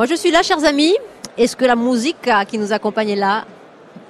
Moi, 0.00 0.06
je 0.06 0.14
suis 0.14 0.30
là, 0.30 0.42
chers 0.42 0.64
amis. 0.64 0.96
Est-ce 1.36 1.54
que 1.54 1.66
la 1.66 1.76
musique 1.76 2.16
qui 2.48 2.56
nous 2.56 2.72
accompagne 2.72 3.14
là 3.16 3.44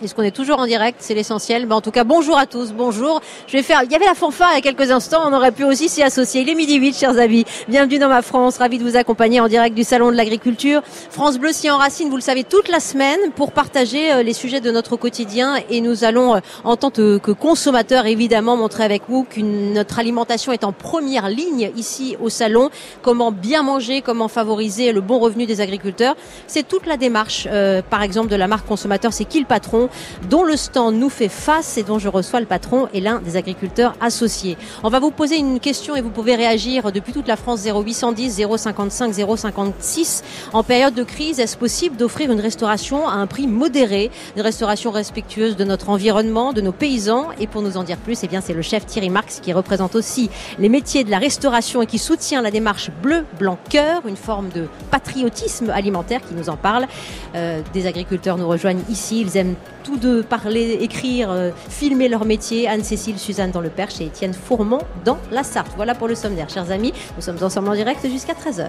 est-ce 0.03 0.15
qu'on 0.15 0.23
est 0.23 0.31
toujours 0.31 0.59
en 0.59 0.67
direct 0.67 0.99
C'est 1.01 1.15
l'essentiel. 1.15 1.67
Mais 1.67 1.75
en 1.75 1.83
tout 1.83 1.91
cas, 1.91 2.05
bonjour 2.05 2.39
à 2.39 2.47
tous. 2.47 2.73
Bonjour. 2.73 3.21
Je 3.47 3.53
vais 3.53 3.63
faire. 3.63 3.83
Il 3.85 3.93
y 3.93 3.95
avait 3.95 4.07
la 4.07 4.15
fanfare 4.15 4.49
il 4.53 4.55
y 4.55 4.59
a 4.59 4.63
quelques 4.63 4.91
instants. 4.91 5.21
On 5.27 5.33
aurait 5.35 5.53
pu 5.53 5.65
aussi 5.65 5.91
s'y 5.91 6.03
associer. 6.03 6.41
Il 6.41 6.49
est 6.49 6.55
midi 6.55 6.77
8, 6.77 6.97
chers 6.97 7.19
amis. 7.19 7.45
Bienvenue 7.69 7.99
dans 7.99 8.09
ma 8.09 8.23
France. 8.23 8.57
Ravi 8.57 8.79
de 8.79 8.85
vous 8.85 8.97
accompagner 8.97 9.41
en 9.41 9.49
direct 9.49 9.77
du 9.77 9.85
salon 9.85 10.11
de 10.11 10.17
l'agriculture. 10.17 10.83
France 11.11 11.39
Bleu 11.39 11.53
s'y 11.53 11.71
enracine. 11.71 12.09
Vous 12.09 12.17
le 12.17 12.23
savez 12.23 12.45
toute 12.45 12.69
la 12.69 12.81
semaine 12.81 13.19
pour 13.37 13.53
partager 13.53 14.13
euh, 14.13 14.23
les 14.23 14.33
sujets 14.33 14.61
de 14.63 14.71
notre 14.71 14.97
quotidien. 14.97 15.57
Et 15.69 15.83
nous 15.83 16.05
allons, 16.05 16.37
euh, 16.37 16.41
en 16.65 16.77
tant 16.77 16.91
que 16.91 17.33
consommateurs, 17.33 18.07
évidemment, 18.07 18.57
montrer 18.57 18.85
avec 18.85 19.03
vous 19.09 19.25
que 19.25 19.41
notre 19.41 19.99
alimentation 19.99 20.53
est 20.53 20.65
en 20.65 20.73
première 20.73 21.29
ligne 21.29 21.73
ici 21.77 22.17
au 22.23 22.31
salon. 22.31 22.71
Comment 23.03 23.33
bien 23.33 23.63
manger, 23.63 24.01
comment 24.01 24.29
favoriser 24.29 24.93
le 24.93 25.03
bon 25.03 25.19
revenu 25.19 25.45
des 25.45 25.61
agriculteurs. 25.61 26.17
C'est 26.47 26.67
toute 26.67 26.87
la 26.87 26.97
démarche, 26.97 27.47
euh, 27.51 27.83
par 27.83 28.03
exemple, 28.03 28.29
de 28.29 28.37
la 28.37 28.49
marque 28.49 28.67
consommateur. 28.67 29.13
C'est 29.13 29.27
qui 29.27 29.41
le 29.41 29.47
patron 29.47 29.90
dont 30.29 30.45
le 30.45 30.57
stand 30.57 30.97
nous 30.97 31.09
fait 31.09 31.29
face 31.29 31.79
et 31.79 31.83
dont 31.83 31.99
je 31.99 32.09
reçois 32.09 32.41
le 32.41 32.47
patron 32.47 32.89
et 32.93 33.01
l'un 33.01 33.21
des 33.21 33.37
agriculteurs 33.37 33.95
associés. 34.01 34.57
On 34.83 34.89
va 34.89 35.01
vous 35.01 35.11
poser 35.11 35.37
une 35.37 35.61
question 35.61 35.97
et 35.97 36.01
vous 36.01 36.11
pouvez 36.11 36.35
réagir 36.35 36.93
depuis 36.93 37.13
toute 37.13 37.29
la 37.29 37.37
France 37.37 37.65
0810 37.65 38.43
055 38.57 39.15
056. 39.15 40.23
En 40.53 40.63
période 40.63 40.95
de 40.95 41.03
crise, 41.03 41.41
est-ce 41.41 41.57
possible 41.57 41.97
d'offrir 41.97 42.31
une 42.31 42.41
restauration 42.41 43.09
à 43.09 43.13
un 43.13 43.27
prix 43.27 43.47
modéré, 43.47 44.11
une 44.37 44.43
restauration 44.43 44.91
respectueuse 44.91 45.57
de 45.57 45.65
notre 45.65 45.89
environnement, 45.89 46.53
de 46.53 46.61
nos 46.61 46.73
paysans? 46.73 47.29
Et 47.39 47.47
pour 47.47 47.63
nous 47.63 47.77
en 47.77 47.83
dire 47.83 47.99
plus, 47.99 48.23
eh 48.23 48.29
bien 48.29 48.41
c'est 48.41 48.55
le 48.55 48.63
chef 48.63 48.87
Thierry 48.87 49.11
Marx 49.11 49.41
qui 49.41 49.53
représente 49.53 49.95
aussi 49.95 50.31
les 50.59 50.69
métiers 50.69 51.05
de 51.05 51.11
la 51.11 51.19
restauration 51.19 51.83
et 51.83 51.87
qui 51.87 51.99
soutient 51.99 52.43
la 52.43 52.51
démarche 52.51 52.91
bleu 53.03 53.25
blanc 53.39 53.59
cœur, 53.69 54.03
une 54.07 54.17
forme 54.17 54.49
de 54.51 54.69
patriotisme 54.91 55.71
alimentaire 55.71 56.21
qui 56.27 56.35
nous 56.35 56.49
en 56.49 56.57
parle. 56.57 56.87
Euh, 57.35 57.61
des 57.73 57.87
agriculteurs 57.87 58.37
nous 58.37 58.49
rejoignent 58.49 58.83
ici, 58.89 59.21
ils 59.21 59.37
aiment 59.37 59.55
tous 59.83 59.97
deux 59.97 60.23
parler, 60.23 60.79
écrire, 60.81 61.31
euh, 61.31 61.51
filmer 61.69 62.09
leur 62.09 62.25
métier. 62.25 62.69
Anne-Cécile, 62.69 63.19
Suzanne 63.19 63.51
dans 63.51 63.61
le 63.61 63.71
Perche 63.71 64.01
et 64.01 64.07
Étienne 64.07 64.35
Fourmont 64.35 64.81
dans 65.05 65.19
la 65.31 65.43
Sarthe. 65.43 65.73
Voilà 65.77 65.95
pour 65.95 66.09
le 66.09 66.15
sommaire, 66.15 66.49
chers 66.49 66.71
amis. 66.71 66.93
Nous 67.17 67.23
sommes 67.23 67.43
ensemble 67.43 67.69
en 67.69 67.75
direct 67.75 68.07
jusqu'à 68.09 68.33
13h. 68.33 68.69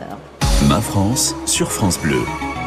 Ma 0.69 0.79
France 0.79 1.35
sur 1.45 1.71
France 1.71 1.99
Bleu. 1.99 2.19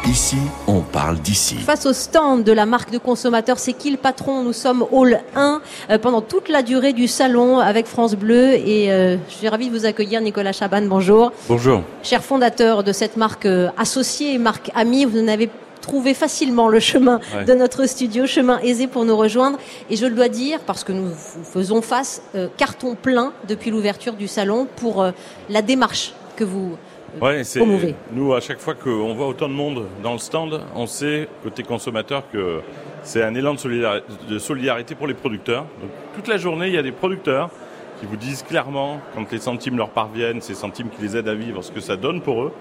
Ici, 0.07 0.37
on 0.67 0.81
parle 0.81 1.17
d'ici. 1.17 1.55
Face 1.55 1.85
au 1.85 1.93
stand 1.93 2.43
de 2.43 2.51
la 2.51 2.65
marque 2.65 2.91
de 2.91 2.97
consommateur, 2.97 3.57
c'est 3.57 3.73
qui 3.73 3.89
le 3.89 3.97
patron? 3.97 4.43
Nous 4.43 4.53
sommes 4.53 4.85
Hall 4.91 5.21
1 5.35 5.61
euh, 5.89 5.97
pendant 5.97 6.21
toute 6.21 6.49
la 6.49 6.61
durée 6.61 6.93
du 6.93 7.07
salon 7.07 7.59
avec 7.59 7.87
France 7.87 8.15
Bleu 8.15 8.53
et 8.53 8.91
euh, 8.91 9.17
je 9.29 9.33
suis 9.33 9.47
ravie 9.47 9.69
de 9.69 9.77
vous 9.77 9.85
accueillir 9.85 10.21
Nicolas 10.21 10.51
Chaban, 10.51 10.83
bonjour. 10.83 11.31
Bonjour. 11.47 11.81
Cher 12.03 12.23
fondateur 12.23 12.83
de 12.83 12.91
cette 12.91 13.17
marque 13.17 13.47
associée, 13.77 14.37
marque 14.37 14.71
amie, 14.75 15.05
vous 15.05 15.21
n'avez 15.21 15.49
trouver 15.85 16.15
facilement 16.15 16.67
le 16.67 16.79
chemin 16.79 17.19
de 17.45 17.53
notre 17.53 17.85
studio, 17.85 18.25
chemin 18.25 18.59
aisé 18.61 18.87
pour 18.87 19.05
nous 19.05 19.15
rejoindre. 19.15 19.59
Et 19.91 19.95
je 19.95 20.07
le 20.07 20.15
dois 20.15 20.29
dire, 20.29 20.59
parce 20.65 20.83
que 20.83 20.91
nous 20.91 21.11
faisons 21.53 21.83
face 21.83 22.23
euh, 22.33 22.47
carton 22.57 22.95
plein 22.95 23.33
depuis 23.47 23.69
l'ouverture 23.69 24.13
du 24.13 24.27
salon 24.27 24.67
pour 24.77 25.03
euh, 25.03 25.11
la 25.47 25.61
démarche 25.61 26.13
que 26.35 26.43
vous 26.43 26.75
euh, 27.21 27.25
ouais, 27.25 27.43
promouvez. 27.55 27.93
Nous, 28.11 28.33
à 28.33 28.39
chaque 28.39 28.59
fois 28.59 28.73
qu'on 28.73 29.13
voit 29.13 29.27
autant 29.27 29.47
de 29.47 29.53
monde 29.53 29.85
dans 30.01 30.13
le 30.13 30.17
stand, 30.17 30.59
on 30.75 30.87
sait, 30.87 31.27
côté 31.43 31.61
consommateur, 31.61 32.23
que 32.33 32.61
c'est 33.03 33.21
un 33.21 33.35
élan 33.35 33.53
de 33.53 33.59
solidarité, 33.59 34.07
de 34.27 34.39
solidarité 34.39 34.95
pour 34.95 35.05
les 35.05 35.13
producteurs. 35.13 35.65
Donc, 35.81 35.91
toute 36.15 36.27
la 36.27 36.37
journée, 36.37 36.67
il 36.67 36.73
y 36.73 36.79
a 36.79 36.83
des 36.83 36.91
producteurs 36.91 37.51
qui 37.99 38.07
vous 38.07 38.17
disent 38.17 38.41
clairement, 38.41 38.99
quand 39.13 39.31
les 39.31 39.37
centimes 39.37 39.77
leur 39.77 39.89
parviennent, 39.89 40.41
ces 40.41 40.55
centimes 40.55 40.89
qui 40.89 41.03
les 41.03 41.15
aident 41.15 41.29
à 41.29 41.35
vivre, 41.35 41.61
ce 41.61 41.71
que 41.71 41.79
ça 41.79 41.95
donne 41.95 42.21
pour 42.21 42.41
eux. 42.41 42.51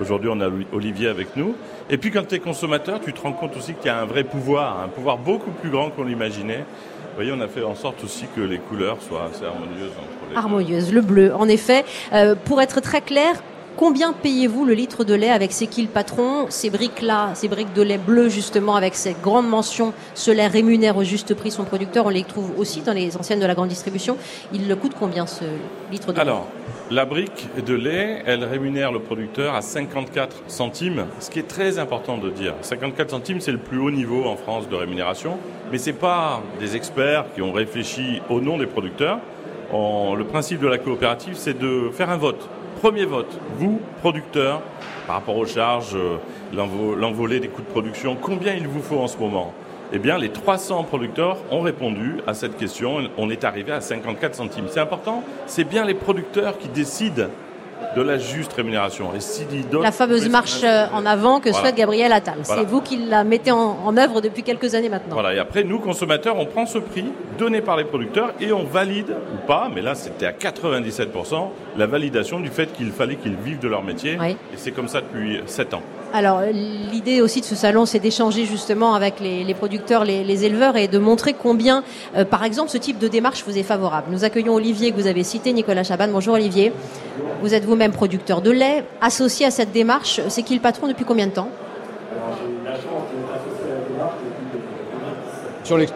Aujourd'hui, 0.00 0.30
on 0.32 0.40
a 0.40 0.48
Olivier 0.72 1.08
avec 1.08 1.36
nous. 1.36 1.54
Et 1.88 1.98
puis, 1.98 2.10
quand 2.10 2.26
tu 2.26 2.34
es 2.34 2.38
consommateur, 2.38 3.00
tu 3.00 3.12
te 3.12 3.20
rends 3.20 3.32
compte 3.32 3.56
aussi 3.56 3.74
qu'il 3.74 3.86
y 3.86 3.88
a 3.90 4.00
un 4.00 4.06
vrai 4.06 4.24
pouvoir, 4.24 4.80
un 4.82 4.88
pouvoir 4.88 5.18
beaucoup 5.18 5.50
plus 5.50 5.70
grand 5.70 5.90
qu'on 5.90 6.04
l'imaginait. 6.04 6.64
Vous 7.10 7.16
voyez, 7.16 7.32
on 7.32 7.40
a 7.40 7.48
fait 7.48 7.62
en 7.62 7.74
sorte 7.74 8.04
aussi 8.04 8.26
que 8.34 8.40
les 8.40 8.58
couleurs 8.58 8.98
soient 9.02 9.28
assez 9.32 9.44
harmonieuses 9.44 9.92
entre 9.98 10.30
les 10.30 10.36
Harmonieuse, 10.36 10.92
le 10.92 11.00
bleu, 11.00 11.34
en 11.34 11.48
effet. 11.48 11.84
Euh, 12.12 12.34
pour 12.34 12.62
être 12.62 12.80
très 12.80 13.00
clair, 13.00 13.42
Combien 13.80 14.12
payez-vous 14.12 14.66
le 14.66 14.74
litre 14.74 15.04
de 15.04 15.14
lait 15.14 15.30
avec 15.30 15.52
ces 15.52 15.66
kills 15.66 15.86
patron 15.86 16.46
Ces 16.50 16.68
briques-là, 16.68 17.30
ces 17.34 17.48
briques 17.48 17.72
de 17.72 17.80
lait 17.80 17.98
bleu 17.98 18.28
justement 18.28 18.76
avec 18.76 18.94
cette 18.94 19.22
grande 19.22 19.48
mention, 19.48 19.94
ce 20.14 20.30
lait 20.30 20.48
rémunère 20.48 20.98
au 20.98 21.02
juste 21.02 21.34
prix 21.34 21.50
son 21.50 21.64
producteur, 21.64 22.04
on 22.04 22.10
les 22.10 22.24
trouve 22.24 22.52
aussi 22.58 22.82
dans 22.82 22.92
les 22.92 23.16
anciennes 23.16 23.40
de 23.40 23.46
la 23.46 23.54
grande 23.54 23.68
distribution. 23.68 24.18
Il 24.52 24.68
le 24.68 24.76
coûte 24.76 24.92
combien 24.98 25.26
ce 25.26 25.44
litre 25.90 26.08
de 26.08 26.16
lait? 26.16 26.20
Alors, 26.20 26.46
la 26.90 27.04
brique 27.04 27.48
de 27.64 27.74
lait, 27.74 28.22
elle 28.26 28.42
rémunère 28.42 28.90
le 28.90 28.98
producteur 28.98 29.54
à 29.54 29.62
54 29.62 30.42
centimes, 30.48 31.06
ce 31.20 31.30
qui 31.30 31.38
est 31.38 31.46
très 31.46 31.78
important 31.78 32.18
de 32.18 32.30
dire. 32.30 32.54
54 32.62 33.10
centimes, 33.10 33.40
c'est 33.40 33.52
le 33.52 33.58
plus 33.58 33.78
haut 33.78 33.92
niveau 33.92 34.24
en 34.24 34.36
France 34.36 34.68
de 34.68 34.74
rémunération, 34.74 35.38
mais 35.70 35.78
ce 35.78 35.90
n'est 35.90 35.96
pas 35.96 36.42
des 36.58 36.74
experts 36.74 37.26
qui 37.34 37.42
ont 37.42 37.52
réfléchi 37.52 38.20
au 38.28 38.40
nom 38.40 38.58
des 38.58 38.66
producteurs. 38.66 39.20
le 39.72 40.24
principe 40.24 40.60
de 40.60 40.66
la 40.66 40.78
coopérative, 40.78 41.34
c'est 41.36 41.58
de 41.58 41.90
faire 41.92 42.10
un 42.10 42.16
vote. 42.16 42.48
Premier 42.80 43.04
vote, 43.04 43.38
vous, 43.58 43.80
producteurs, 44.00 44.60
par 45.06 45.16
rapport 45.16 45.36
aux 45.36 45.46
charges, 45.46 45.94
euh, 45.94 46.16
l'envolée 46.52 47.38
des 47.38 47.48
coûts 47.48 47.62
de 47.62 47.68
production, 47.68 48.16
combien 48.20 48.54
il 48.54 48.66
vous 48.66 48.82
faut 48.82 48.98
en 48.98 49.06
ce 49.06 49.18
moment? 49.18 49.52
Eh 49.92 49.98
bien, 49.98 50.18
les 50.18 50.30
300 50.30 50.84
producteurs 50.84 51.38
ont 51.50 51.60
répondu 51.60 52.16
à 52.26 52.34
cette 52.34 52.56
question. 52.56 52.98
On 53.18 53.28
est 53.28 53.44
arrivé 53.44 53.72
à 53.72 53.80
54 53.80 54.34
centimes. 54.34 54.66
C'est 54.68 54.80
important. 54.80 55.24
C'est 55.46 55.64
bien 55.64 55.84
les 55.84 55.94
producteurs 55.94 56.58
qui 56.58 56.68
décident 56.68 57.26
de 57.96 58.02
la 58.02 58.18
juste 58.18 58.52
rémunération. 58.52 59.10
Et 59.14 59.20
si 59.20 59.46
la 59.72 59.92
fameuse 59.92 60.28
marche 60.28 60.62
euh, 60.64 60.86
en 60.92 61.06
avant 61.06 61.40
que 61.40 61.52
souhaite 61.52 61.76
Gabriel 61.76 62.12
Attal. 62.12 62.38
C'est 62.42 62.64
vous 62.64 62.80
qui 62.80 62.96
la 62.96 63.24
mettez 63.24 63.50
en, 63.50 63.96
œuvre 63.96 64.20
depuis 64.20 64.42
quelques 64.42 64.74
années 64.74 64.88
maintenant. 64.88 65.14
Voilà. 65.14 65.34
Et 65.34 65.38
après, 65.38 65.64
nous, 65.64 65.78
consommateurs, 65.78 66.36
on 66.38 66.46
prend 66.46 66.66
ce 66.66 66.78
prix 66.78 67.06
donné 67.38 67.60
par 67.60 67.76
les 67.76 67.84
producteurs 67.84 68.32
et 68.40 68.52
on 68.52 68.64
valide 68.64 69.10
ou 69.10 69.46
pas, 69.46 69.68
mais 69.74 69.82
là, 69.82 69.94
c'était 69.94 70.26
à 70.26 70.32
97%, 70.32 71.48
la 71.76 71.86
validation 71.86 72.40
du 72.40 72.48
fait 72.48 72.72
qu'il 72.72 72.90
fallait 72.92 73.16
qu'ils 73.16 73.36
vivent 73.36 73.58
de 73.58 73.68
leur 73.68 73.82
métier. 73.82 74.18
Et 74.22 74.56
c'est 74.56 74.72
comme 74.72 74.88
ça 74.88 75.00
depuis 75.00 75.40
7 75.46 75.74
ans. 75.74 75.82
Alors 76.12 76.40
l'idée 76.52 77.20
aussi 77.20 77.40
de 77.40 77.46
ce 77.46 77.54
salon, 77.54 77.86
c'est 77.86 78.00
d'échanger 78.00 78.44
justement 78.44 78.94
avec 78.94 79.20
les, 79.20 79.54
producteurs, 79.54 80.04
les, 80.04 80.44
éleveurs 80.44 80.76
et 80.76 80.88
de 80.88 80.98
montrer 80.98 81.34
combien, 81.34 81.84
euh, 82.16 82.24
par 82.24 82.42
exemple, 82.42 82.70
ce 82.70 82.78
type 82.78 82.98
de 82.98 83.06
démarche 83.06 83.44
vous 83.46 83.56
est 83.56 83.62
favorable. 83.62 84.08
Nous 84.10 84.24
accueillons 84.24 84.54
Olivier 84.54 84.90
que 84.90 84.96
vous 84.96 85.06
avez 85.06 85.22
cité, 85.22 85.52
Nicolas 85.52 85.84
Chaban. 85.84 86.08
Bonjour 86.08 86.34
Olivier. 86.34 86.72
Vous 87.42 87.54
êtes 87.54 87.64
vous-même 87.64 87.92
producteur 87.92 88.42
de 88.42 88.50
lait, 88.50 88.84
associé 89.00 89.46
à 89.46 89.50
cette 89.50 89.72
démarche. 89.72 90.20
C'est 90.28 90.42
qui 90.42 90.54
le 90.54 90.60
patron 90.60 90.88
depuis 90.88 91.04
combien 91.04 91.26
de 91.26 91.32
temps 91.32 91.48
Sur 95.64 95.78
les 95.78 95.86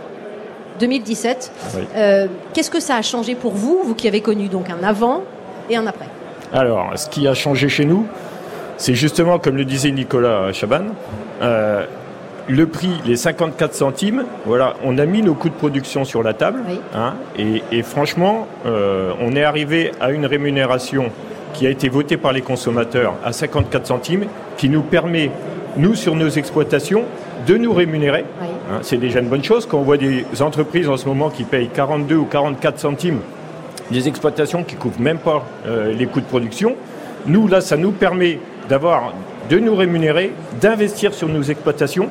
2017. 0.81 1.53
Euh, 1.97 2.27
qu'est-ce 2.53 2.71
que 2.71 2.81
ça 2.81 2.97
a 2.97 3.03
changé 3.03 3.35
pour 3.35 3.53
vous, 3.53 3.81
vous 3.85 3.95
qui 3.95 4.09
avez 4.09 4.21
connu 4.21 4.49
donc 4.49 4.71
un 4.71 4.83
avant 4.83 5.23
et 5.71 5.77
un 5.77 5.87
après? 5.87 6.09
Alors, 6.53 6.93
ce 6.97 7.09
qui 7.09 7.27
a 7.29 7.35
changé 7.35 7.69
chez 7.69 7.85
nous, 7.85 8.07
c'est 8.77 8.95
justement, 8.95 9.39
comme 9.39 9.57
le 9.57 9.65
disait 9.65 9.91
Nicolas 9.91 10.53
Chaban, 10.53 10.87
euh, 11.43 11.87
le 12.49 12.67
prix, 12.67 13.01
les 13.07 13.17
54 13.17 13.75
centimes, 13.75 14.25
voilà, 14.45 14.75
on 14.85 14.99
a 14.99 15.07
mis 15.07 15.23
nos 15.23 15.35
coûts 15.35 15.49
de 15.49 15.55
production 15.55 16.05
sur 16.05 16.23
la 16.23 16.35
table. 16.35 16.61
Hein, 16.95 17.15
et, 17.39 17.83
franchement, 17.83 18.47
euh, 18.67 19.13
on 19.21 19.35
est 19.35 19.45
arrivé 19.45 19.93
à 20.01 20.11
une 20.11 20.27
rémunération 20.27 21.11
qui 21.55 21.67
a 21.67 21.71
été 21.71 21.89
votée 21.89 22.17
par 22.17 22.33
les 22.33 22.43
consommateurs 22.43 23.15
à 23.25 23.33
54 23.33 23.87
centimes, 23.87 24.27
qui 24.57 24.69
nous 24.69 24.83
permet, 24.83 25.31
nous, 25.77 25.95
sur 25.95 26.17
nos 26.17 26.29
exploitations, 26.29 27.05
de 27.47 27.57
nous 27.57 27.73
rémunérer. 27.73 28.25
Hein, 28.43 28.79
c'est 28.83 28.97
déjà 28.97 29.21
une 29.21 29.29
bonne 29.29 29.45
chose 29.45 29.67
quand 29.67 29.79
on 29.79 29.83
voit 29.83 29.97
des 29.97 30.25
entreprises 30.41 30.89
en 30.89 30.97
ce 30.97 31.07
moment 31.07 31.31
qui 31.31 31.45
payent 31.45 31.69
42 31.69 32.17
ou 32.17 32.25
44 32.25 32.79
centimes, 32.79 33.21
des 33.91 34.09
exploitations 34.09 34.65
qui 34.65 34.75
ne 34.77 34.81
couvrent 34.81 35.01
même 35.01 35.19
pas 35.19 35.45
euh, 35.67 35.93
les 35.93 36.07
coûts 36.07 36.21
de 36.21 36.27
production. 36.27 36.75
Nous, 37.27 37.47
là, 37.49 37.61
ça 37.61 37.77
nous 37.77 37.93
permet 37.93 38.39
d'avoir 38.69 39.13
de 39.51 39.59
nous 39.59 39.75
rémunérer, 39.75 40.33
d'investir 40.61 41.15
sur 41.15 41.29
nos 41.29 41.43
exploitations, 41.43 42.09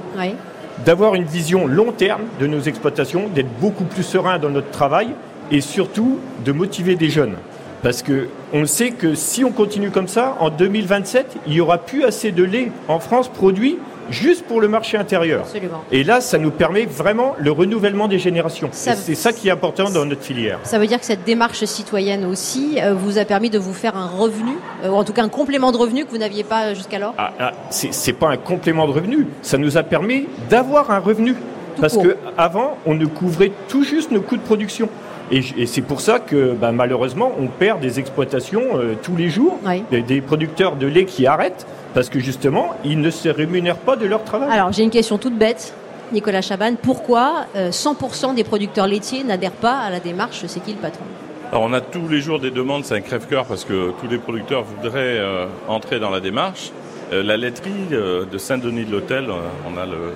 d'avoir 0.85 1.15
une 1.15 1.23
vision 1.23 1.67
long 1.67 1.91
terme 1.91 2.23
de 2.39 2.47
nos 2.47 2.61
exploitations, 2.61 3.27
d'être 3.33 3.59
beaucoup 3.59 3.85
plus 3.85 4.03
serein 4.03 4.39
dans 4.39 4.49
notre 4.49 4.71
travail 4.71 5.09
et 5.51 5.61
surtout 5.61 6.19
de 6.45 6.51
motiver 6.51 6.95
des 6.95 7.09
jeunes. 7.09 7.35
Parce 7.81 8.01
que 8.01 8.27
on 8.53 8.65
sait 8.65 8.91
que 8.91 9.13
si 9.13 9.43
on 9.43 9.51
continue 9.51 9.91
comme 9.91 10.07
ça, 10.07 10.37
en 10.39 10.49
2027, 10.49 11.37
il 11.47 11.53
n'y 11.53 11.59
aura 11.59 11.79
plus 11.79 12.05
assez 12.05 12.31
de 12.31 12.43
lait 12.43 12.71
en 12.87 12.99
France 12.99 13.27
produit 13.27 13.77
juste 14.09 14.45
pour 14.45 14.61
le 14.61 14.67
marché 14.67 14.97
intérieur. 14.97 15.45
Et 15.91 16.03
là, 16.03 16.21
ça 16.21 16.37
nous 16.37 16.51
permet 16.51 16.85
vraiment 16.85 17.35
le 17.37 17.51
renouvellement 17.51 18.07
des 18.07 18.19
générations. 18.19 18.69
C'est 18.71 19.15
ça 19.15 19.33
qui 19.33 19.47
est 19.47 19.51
important 19.51 19.89
dans 19.89 20.05
notre 20.05 20.23
filière. 20.23 20.59
Ça 20.63 20.79
veut 20.79 20.87
dire 20.87 20.99
que 20.99 21.05
cette 21.05 21.23
démarche 21.23 21.63
citoyenne 21.65 22.25
aussi 22.25 22.79
euh, 22.81 22.93
vous 22.93 23.17
a 23.17 23.25
permis 23.25 23.49
de 23.49 23.59
vous 23.59 23.73
faire 23.73 23.97
un 23.97 24.07
revenu, 24.07 24.53
euh, 24.83 24.89
ou 24.89 24.95
en 24.95 25.03
tout 25.03 25.13
cas 25.13 25.23
un 25.23 25.29
complément 25.29 25.71
de 25.71 25.77
revenu 25.77 26.05
que 26.05 26.11
vous 26.11 26.17
n'aviez 26.17 26.43
pas 26.43 26.73
jusqu'alors 26.73 27.13
ah, 27.17 27.33
ah, 27.39 27.51
C'est 27.69 28.13
pas 28.13 28.29
un 28.29 28.37
complément 28.37 28.87
de 28.87 28.91
revenu, 28.91 29.27
ça 29.41 29.57
nous 29.57 29.77
a 29.77 29.83
permis 29.83 30.27
d'avoir 30.49 30.91
un 30.91 30.99
revenu. 30.99 31.35
Parce 31.79 31.97
qu'avant, 31.97 32.77
on 32.85 32.93
ne 32.93 33.05
couvrait 33.05 33.51
tout 33.67 33.83
juste 33.83 34.11
nos 34.11 34.21
coûts 34.21 34.37
de 34.37 34.41
production. 34.41 34.89
Et, 35.33 35.65
c'est 35.65 35.81
pour 35.81 35.99
ça 35.99 36.19
que 36.19 36.53
bah, 36.53 36.71
malheureusement, 36.71 37.31
on 37.39 37.47
perd 37.47 37.79
des 37.79 37.99
exploitations 37.99 38.61
euh, 38.75 38.93
tous 39.01 39.15
les 39.15 39.29
jours, 39.29 39.57
des, 39.89 40.21
producteurs 40.21 40.75
de 40.75 40.85
lait 40.85 41.05
qui 41.05 41.25
arrêtent 41.25 41.65
parce 41.95 42.09
que 42.09 42.19
justement, 42.19 42.75
ils 42.85 43.01
ne 43.01 43.09
se 43.09 43.29
rémunèrent 43.29 43.77
pas 43.77 43.95
de 43.95 44.05
leur 44.05 44.23
travail. 44.23 44.49
Alors 44.51 44.71
j'ai 44.71 44.83
une 44.83 44.91
question 44.91 45.17
toute 45.17 45.37
bête. 45.37 45.73
Nicolas 46.11 46.41
Chaban, 46.41 46.75
pourquoi 46.79 47.47
100% 47.55 48.31
euh, 48.31 48.33
des 48.35 48.43
producteurs 48.43 48.85
laitiers 48.85 49.23
n'adhèrent 49.23 49.51
pas 49.51 49.79
à 49.79 49.89
la 49.89 49.99
démarche 49.99 50.43
C'est 50.45 50.59
qui 50.59 50.73
le 50.73 50.77
patron? 50.77 51.03
Alors 51.51 51.63
on 51.63 51.73
a 51.73 51.81
tous 51.81 52.07
les 52.07 52.21
jours 52.21 52.39
des 52.39 52.51
demandes, 52.51 52.85
c'est 52.85 52.95
un 52.95 53.01
crève-cœur 53.01 53.45
parce 53.45 53.65
que 53.65 53.91
tous 53.99 54.07
les 54.07 54.19
producteurs 54.19 54.63
voudraient 54.63 55.17
euh, 55.17 55.47
entrer 55.67 55.99
dans 55.99 56.11
la 56.11 56.19
démarche. 56.19 56.71
la 57.11 57.37
laiterie 57.37 57.89
de 57.91 58.37
Saint-Denis 58.37 58.85
de 58.85 58.91
l'Hôtel, 58.91 59.25
on 59.67 59.77
a 59.77 59.85
le, 59.85 60.13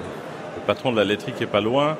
patron 0.65 0.91
de 0.91 0.97
la 0.97 1.05
laiterie 1.05 1.31
qui 1.31 1.43
est 1.43 1.47
pas 1.47 1.61
loin, 1.61 1.95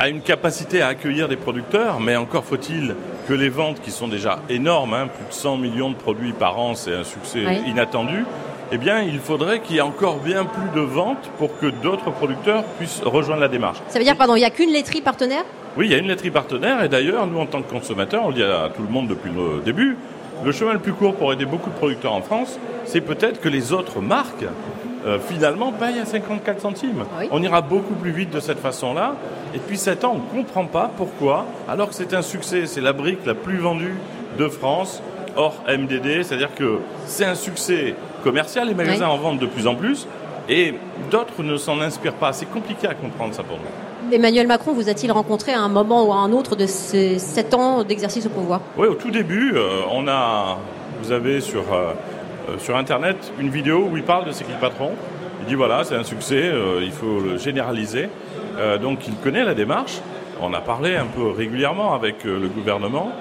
a 0.00 0.08
une 0.08 0.22
capacité 0.22 0.80
à 0.80 0.88
accueillir 0.88 1.28
des 1.28 1.36
producteurs, 1.36 2.00
mais 2.00 2.16
encore 2.16 2.42
faut-il 2.42 2.96
que 3.28 3.34
les 3.34 3.50
ventes, 3.50 3.82
qui 3.82 3.90
sont 3.90 4.08
déjà 4.08 4.38
énormes, 4.48 4.94
hein, 4.94 5.08
plus 5.08 5.26
de 5.28 5.32
100 5.32 5.58
millions 5.58 5.90
de 5.90 5.94
produits 5.94 6.32
par 6.32 6.58
an, 6.58 6.74
c'est 6.74 6.94
un 6.94 7.04
succès 7.04 7.40
inattendu, 7.66 8.24
eh 8.72 8.78
bien, 8.78 9.02
il 9.02 9.18
faudrait 9.18 9.60
qu'il 9.60 9.76
y 9.76 9.78
ait 9.78 9.82
encore 9.82 10.16
bien 10.16 10.46
plus 10.46 10.70
de 10.74 10.80
ventes 10.80 11.30
pour 11.36 11.58
que 11.58 11.66
d'autres 11.66 12.10
producteurs 12.10 12.64
puissent 12.78 13.02
rejoindre 13.04 13.42
la 13.42 13.48
démarche. 13.48 13.76
Ça 13.88 13.98
veut 13.98 14.04
dire, 14.06 14.16
pardon, 14.16 14.36
il 14.36 14.38
n'y 14.38 14.46
a 14.46 14.50
qu'une 14.50 14.72
laiterie 14.72 15.02
partenaire? 15.02 15.44
Oui, 15.76 15.84
il 15.86 15.92
y 15.92 15.94
a 15.94 15.98
une 15.98 16.08
laiterie 16.08 16.30
partenaire, 16.30 16.82
et 16.82 16.88
d'ailleurs, 16.88 17.26
nous, 17.26 17.38
en 17.38 17.44
tant 17.44 17.60
que 17.60 17.70
consommateurs, 17.70 18.22
on 18.24 18.28
le 18.28 18.34
dit 18.34 18.42
à 18.42 18.70
tout 18.74 18.82
le 18.82 18.88
monde 18.88 19.06
depuis 19.06 19.30
le 19.30 19.60
début, 19.62 19.98
le 20.42 20.52
chemin 20.52 20.72
le 20.72 20.78
plus 20.78 20.94
court 20.94 21.14
pour 21.14 21.30
aider 21.30 21.44
beaucoup 21.44 21.68
de 21.68 21.74
producteurs 21.74 22.14
en 22.14 22.22
France, 22.22 22.58
c'est 22.86 23.02
peut-être 23.02 23.38
que 23.38 23.50
les 23.50 23.74
autres 23.74 24.00
marques 24.00 24.46
euh, 25.06 25.18
finalement 25.18 25.72
paye 25.72 25.98
à 25.98 26.04
54 26.04 26.60
centimes. 26.60 27.04
On 27.30 27.42
ira 27.42 27.62
beaucoup 27.62 27.94
plus 27.94 28.10
vite 28.10 28.30
de 28.30 28.40
cette 28.40 28.58
façon-là. 28.58 29.14
Et 29.54 29.58
puis 29.58 29.78
7 29.78 30.04
ans, 30.04 30.16
on 30.16 30.36
ne 30.36 30.42
comprend 30.42 30.66
pas 30.66 30.90
pourquoi, 30.96 31.46
alors 31.68 31.88
que 31.88 31.94
c'est 31.94 32.14
un 32.14 32.22
succès, 32.22 32.66
c'est 32.66 32.80
la 32.80 32.92
brique 32.92 33.24
la 33.26 33.34
plus 33.34 33.58
vendue 33.58 33.96
de 34.38 34.48
France, 34.48 35.02
hors 35.36 35.62
MDD, 35.68 36.22
c'est-à-dire 36.22 36.54
que 36.54 36.78
c'est 37.06 37.24
un 37.24 37.34
succès 37.34 37.94
commercial, 38.22 38.68
les 38.68 38.74
magasins 38.74 39.08
en 39.08 39.16
vendent 39.16 39.38
de 39.38 39.46
plus 39.46 39.66
en 39.66 39.74
plus, 39.74 40.06
et 40.48 40.74
d'autres 41.10 41.42
ne 41.42 41.56
s'en 41.56 41.80
inspirent 41.80 42.14
pas. 42.14 42.32
C'est 42.32 42.50
compliqué 42.50 42.86
à 42.86 42.94
comprendre 42.94 43.34
ça 43.34 43.42
pour 43.42 43.56
nous. 43.56 44.14
Emmanuel 44.14 44.46
Macron 44.46 44.72
vous 44.72 44.88
a-t-il 44.88 45.12
rencontré 45.12 45.52
à 45.52 45.60
un 45.60 45.68
moment 45.68 46.06
ou 46.06 46.12
à 46.12 46.16
un 46.16 46.32
autre 46.32 46.56
de 46.56 46.66
ces 46.66 47.18
7 47.18 47.54
ans 47.54 47.84
d'exercice 47.84 48.26
au 48.26 48.30
pouvoir? 48.30 48.60
Oui, 48.76 48.88
au 48.88 48.94
tout 48.94 49.10
début, 49.10 49.52
euh, 49.54 49.82
on 49.90 50.06
a, 50.08 50.58
vous 51.02 51.12
avez 51.12 51.40
sur... 51.40 51.72
Euh, 51.72 51.92
sur 52.58 52.76
Internet 52.76 53.32
une 53.38 53.50
vidéo 53.50 53.88
où 53.90 53.96
il 53.96 54.02
parle 54.02 54.26
de 54.26 54.32
C'est 54.32 54.44
qui 54.44 54.52
le 54.52 54.58
patron 54.58 54.92
Il 55.40 55.46
dit 55.46 55.54
voilà, 55.54 55.84
c'est 55.84 55.96
un 55.96 56.04
succès, 56.04 56.42
euh, 56.42 56.80
il 56.82 56.92
faut 56.92 57.20
le 57.20 57.38
généraliser. 57.38 58.08
Euh, 58.58 58.78
donc 58.78 59.06
il 59.08 59.14
connaît 59.16 59.44
la 59.44 59.54
démarche. 59.54 60.00
On 60.40 60.52
a 60.54 60.60
parlé 60.60 60.96
un 60.96 61.06
peu 61.06 61.28
régulièrement 61.28 61.94
avec 61.94 62.24
le 62.24 62.48
gouvernement. 62.48 63.12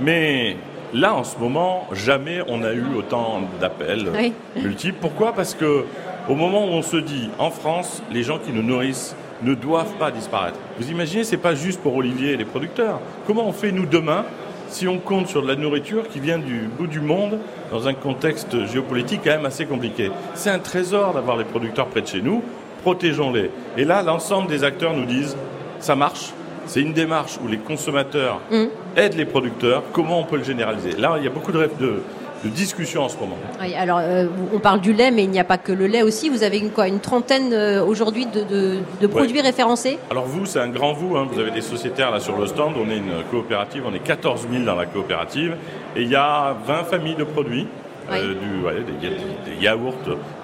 Mais 0.00 0.56
là, 0.94 1.14
en 1.14 1.24
ce 1.24 1.38
moment, 1.38 1.86
jamais 1.92 2.40
on 2.48 2.62
a 2.62 2.72
eu 2.72 2.84
autant 2.96 3.42
d'appels 3.60 4.08
multiples. 4.56 4.96
Pourquoi? 5.00 5.32
Parce 5.32 5.54
que 5.54 5.84
au 6.28 6.34
moment 6.34 6.64
où 6.64 6.70
on 6.70 6.82
se 6.82 6.96
dit, 6.96 7.28
en 7.38 7.50
France, 7.50 8.02
les 8.10 8.22
gens 8.22 8.38
qui 8.38 8.52
nous 8.52 8.62
nourrissent 8.62 9.14
ne 9.42 9.54
doivent 9.54 9.94
pas 9.98 10.10
disparaître. 10.10 10.58
Vous 10.78 10.90
imaginez, 10.90 11.24
c'est 11.24 11.36
pas 11.36 11.54
juste 11.54 11.80
pour 11.80 11.96
Olivier 11.96 12.32
et 12.32 12.36
les 12.36 12.44
producteurs. 12.44 13.00
Comment 13.26 13.46
on 13.46 13.52
fait 13.52 13.72
nous 13.72 13.86
demain 13.86 14.24
si 14.72 14.88
on 14.88 14.98
compte 14.98 15.28
sur 15.28 15.42
de 15.42 15.48
la 15.48 15.56
nourriture 15.56 16.08
qui 16.08 16.18
vient 16.18 16.38
du 16.38 16.68
bout 16.78 16.86
du 16.86 17.00
monde 17.00 17.38
dans 17.70 17.88
un 17.88 17.94
contexte 17.94 18.66
géopolitique 18.66 19.20
quand 19.22 19.30
même 19.30 19.46
assez 19.46 19.66
compliqué. 19.66 20.10
C'est 20.34 20.50
un 20.50 20.58
trésor 20.58 21.14
d'avoir 21.14 21.36
les 21.36 21.44
producteurs 21.44 21.86
près 21.86 22.00
de 22.00 22.06
chez 22.06 22.22
nous, 22.22 22.42
protégeons-les. 22.82 23.50
Et 23.76 23.84
là, 23.84 24.02
l'ensemble 24.02 24.48
des 24.48 24.64
acteurs 24.64 24.94
nous 24.94 25.04
disent, 25.04 25.36
ça 25.78 25.94
marche, 25.94 26.32
c'est 26.66 26.80
une 26.80 26.94
démarche 26.94 27.38
où 27.44 27.48
les 27.48 27.58
consommateurs 27.58 28.40
mmh. 28.50 28.64
aident 28.96 29.16
les 29.16 29.24
producteurs, 29.26 29.82
comment 29.92 30.18
on 30.20 30.24
peut 30.24 30.38
le 30.38 30.44
généraliser? 30.44 30.92
Là, 30.92 31.16
il 31.18 31.24
y 31.24 31.26
a 31.26 31.30
beaucoup 31.30 31.52
de, 31.52 31.68
de, 31.78 32.02
de 32.44 32.48
discussion 32.48 33.02
en 33.02 33.08
ce 33.08 33.16
moment. 33.16 33.36
Oui, 33.60 33.74
alors 33.74 33.98
euh, 34.00 34.26
on 34.52 34.58
parle 34.58 34.80
du 34.80 34.92
lait, 34.92 35.10
mais 35.10 35.24
il 35.24 35.30
n'y 35.30 35.40
a 35.40 35.44
pas 35.44 35.58
que 35.58 35.72
le 35.72 35.86
lait 35.86 36.02
aussi. 36.02 36.28
Vous 36.28 36.42
avez 36.42 36.58
une, 36.58 36.70
quoi, 36.70 36.88
une 36.88 37.00
trentaine 37.00 37.52
euh, 37.52 37.84
aujourd'hui 37.84 38.26
de, 38.26 38.78
de, 39.00 39.06
produits 39.06 39.40
référencés? 39.40 39.98
Alors 40.10 40.26
vous, 40.26 40.46
c'est 40.46 40.60
un 40.60 40.68
grand 40.68 40.92
vous. 40.92 41.16
Hein. 41.16 41.28
Vous 41.30 41.40
avez 41.40 41.50
des 41.50 41.60
sociétaires 41.60 42.10
là 42.10 42.20
sur 42.20 42.36
le 42.36 42.46
stand. 42.46 42.74
On 42.76 42.90
est 42.90 42.96
une 42.96 43.22
coopérative. 43.30 43.84
On 43.86 43.94
est 43.94 44.02
14 44.02 44.48
000 44.50 44.64
dans 44.64 44.74
la 44.74 44.86
coopérative. 44.86 45.56
Et 45.96 46.02
il 46.02 46.08
y 46.08 46.16
a 46.16 46.56
20 46.66 46.84
familles 46.84 47.16
de 47.16 47.24
produits. 47.24 47.66
Euh, 48.10 48.34
du, 48.34 48.64
ouais, 48.66 48.82
des, 49.00 49.08
des, 49.08 49.62
yaourts, 49.62 49.94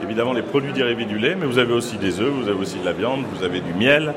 évidemment 0.03 0.33
les 0.33 0.43
produits 0.43 0.73
dérivés 0.73 1.05
du 1.05 1.19
lait, 1.19 1.35
mais 1.35 1.45
vous 1.45 1.59
avez 1.59 1.73
aussi 1.73 1.97
des 1.97 2.21
œufs, 2.21 2.31
vous 2.31 2.49
avez 2.49 2.59
aussi 2.59 2.79
de 2.79 2.85
la 2.85 2.93
viande, 2.93 3.25
vous 3.35 3.45
avez 3.45 3.61
du 3.61 3.75
miel, 3.75 4.15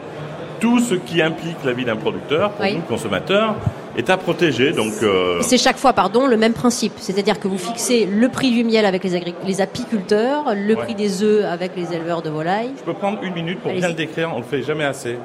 tout 0.59 0.79
ce 0.79 0.93
qui 0.93 1.21
implique 1.23 1.57
la 1.65 1.73
vie 1.73 1.83
d'un 1.83 1.95
producteur, 1.95 2.51
pour 2.51 2.65
nous 2.65 2.81
consommateurs, 2.81 3.55
est 3.97 4.09
à 4.09 4.17
protéger. 4.17 4.71
Donc, 4.71 4.93
euh, 5.03 5.41
C'est 5.41 5.57
chaque 5.57 5.77
fois, 5.77 5.93
pardon, 5.93 6.27
le 6.27 6.38
même 6.38 6.53
principe. 6.53 6.93
C'est-à-dire 6.97 7.39
que 7.39 7.47
vous 7.47 7.57
fixez 7.57 8.05
le 8.05 8.29
prix 8.29 8.51
du 8.51 8.63
miel 8.63 8.85
avec 8.85 9.03
les, 9.03 9.33
les 9.45 9.61
apiculteurs, 9.61 10.53
le 10.55 10.75
prix 10.75 10.95
des 10.95 11.23
œufs 11.23 11.45
avec 11.45 11.75
les 11.75 11.93
éleveurs 11.93 12.21
de 12.21 12.29
volailles. 12.29 12.71
Je 12.77 12.83
peux 12.83 12.93
prendre 12.93 13.21
une 13.23 13.33
minute 13.33 13.59
pour 13.59 13.71
bien 13.73 13.89
le 13.89 13.93
décrire, 13.93 14.29
on 14.33 14.38
ne 14.38 14.43
le 14.43 14.47
fait 14.47 14.61
jamais 14.63 14.85
assez. 14.85 15.17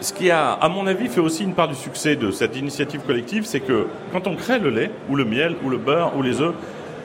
Ce 0.00 0.12
qui 0.12 0.30
a, 0.30 0.52
à 0.52 0.68
mon 0.68 0.86
avis, 0.86 1.08
fait 1.08 1.20
aussi 1.20 1.44
une 1.44 1.54
part 1.54 1.68
du 1.68 1.74
succès 1.74 2.16
de 2.16 2.30
cette 2.30 2.56
initiative 2.56 3.00
collective, 3.06 3.44
c'est 3.46 3.60
que 3.60 3.86
quand 4.12 4.26
on 4.26 4.34
crée 4.34 4.58
le 4.58 4.68
lait, 4.70 4.90
ou 5.08 5.16
le 5.16 5.24
miel, 5.24 5.56
ou 5.64 5.70
le 5.70 5.78
beurre, 5.78 6.12
ou 6.16 6.22
les 6.22 6.40
œufs, 6.42 6.54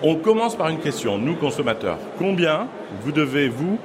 on 0.03 0.15
commence 0.15 0.55
par 0.55 0.69
une 0.69 0.79
question, 0.79 1.17
nous 1.17 1.35
consommateurs. 1.35 1.97
Combien 2.17 2.67
vous 3.03 3.11
devez, 3.11 3.47
vous, 3.47 3.77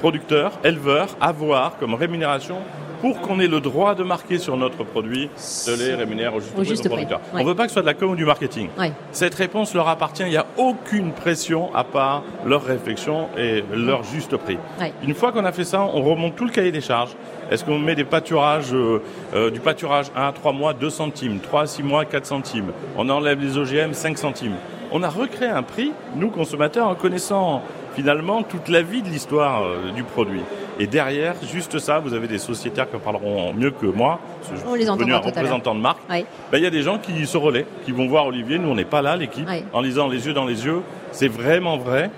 producteurs, 0.00 0.52
éleveurs, 0.62 1.08
avoir 1.20 1.78
comme 1.78 1.94
rémunération 1.94 2.56
pour 3.00 3.20
qu'on 3.20 3.40
ait 3.40 3.46
le 3.46 3.60
droit 3.60 3.94
de 3.94 4.02
marquer 4.02 4.38
sur 4.38 4.56
notre 4.56 4.84
produit 4.84 5.30
de 5.66 5.74
lait 5.74 5.94
rémunère 5.94 6.34
au 6.34 6.40
juste, 6.40 6.88
prix 6.88 7.06
On 7.34 7.38
ne 7.38 7.44
veut 7.44 7.54
pas 7.54 7.64
que 7.64 7.68
ce 7.68 7.74
soit 7.74 7.82
de 7.82 7.86
la 7.86 7.94
com 7.94 8.10
ou 8.10 8.16
du 8.16 8.24
marketing. 8.24 8.68
Cette 9.12 9.34
réponse 9.34 9.74
leur 9.74 9.88
appartient. 9.88 10.22
Il 10.22 10.30
n'y 10.30 10.36
a 10.36 10.46
aucune 10.56 11.12
pression 11.12 11.74
à 11.74 11.84
part 11.84 12.22
leur 12.44 12.62
réflexion 12.62 13.28
et 13.38 13.64
leur 13.72 14.04
juste 14.04 14.36
prix. 14.36 14.58
Une 15.02 15.14
fois 15.14 15.32
qu'on 15.32 15.44
a 15.44 15.52
fait 15.52 15.64
ça, 15.64 15.82
on 15.82 16.02
remonte 16.02 16.36
tout 16.36 16.44
le 16.44 16.50
cahier 16.50 16.72
des 16.72 16.80
charges. 16.80 17.16
Est-ce 17.50 17.64
qu'on 17.64 17.78
met 17.78 17.96
des 17.96 18.04
pâturages, 18.04 18.72
euh, 18.72 19.02
euh, 19.34 19.50
du 19.50 19.58
pâturage 19.58 20.06
1 20.14 20.28
à 20.28 20.32
3 20.32 20.52
mois, 20.52 20.72
2 20.72 20.88
centimes, 20.88 21.40
3 21.40 21.62
à 21.62 21.66
6 21.66 21.82
mois, 21.82 22.04
4 22.04 22.24
centimes? 22.24 22.70
On 22.96 23.08
enlève 23.08 23.40
les 23.40 23.58
OGM, 23.58 23.92
5 23.92 24.18
centimes. 24.18 24.54
On 24.92 25.02
a 25.02 25.08
recréé 25.08 25.48
un 25.48 25.64
prix, 25.64 25.92
nous 26.14 26.30
consommateurs, 26.30 26.86
en 26.86 26.94
connaissant 26.94 27.62
finalement 27.94 28.42
toute 28.42 28.68
la 28.68 28.82
vie 28.82 29.02
de 29.02 29.08
l'histoire 29.08 29.64
euh, 29.64 29.90
du 29.94 30.04
produit. 30.04 30.42
Et 30.80 30.86
derrière, 30.86 31.34
juste 31.52 31.78
ça, 31.78 31.98
vous 31.98 32.14
avez 32.14 32.26
des 32.26 32.38
sociétaires 32.38 32.88
qui 32.88 32.96
en 32.96 33.00
parleront 33.00 33.52
mieux 33.52 33.70
que 33.70 33.84
moi, 33.84 34.18
parce 34.38 34.50
que 34.50 34.56
je 34.56 34.82
suis 34.82 34.90
venu 34.96 35.12
un 35.12 35.18
représentant 35.18 35.74
de 35.74 35.80
marque. 35.80 36.00
Ben, 36.08 36.24
il 36.54 36.62
y 36.62 36.66
a 36.66 36.70
des 36.70 36.82
gens 36.82 36.96
qui 36.96 37.26
se 37.26 37.36
relaient, 37.36 37.66
qui 37.84 37.92
vont 37.92 38.08
voir 38.08 38.26
Olivier, 38.26 38.58
nous 38.58 38.70
on 38.70 38.74
n'est 38.74 38.86
pas 38.86 39.02
là, 39.02 39.14
l'équipe, 39.14 39.46
en 39.74 39.82
lisant 39.82 40.08
les 40.08 40.26
yeux 40.26 40.32
dans 40.32 40.46
les 40.46 40.64
yeux. 40.64 40.80
C'est 41.12 41.28
vraiment 41.28 41.76
vrai. 41.76 42.10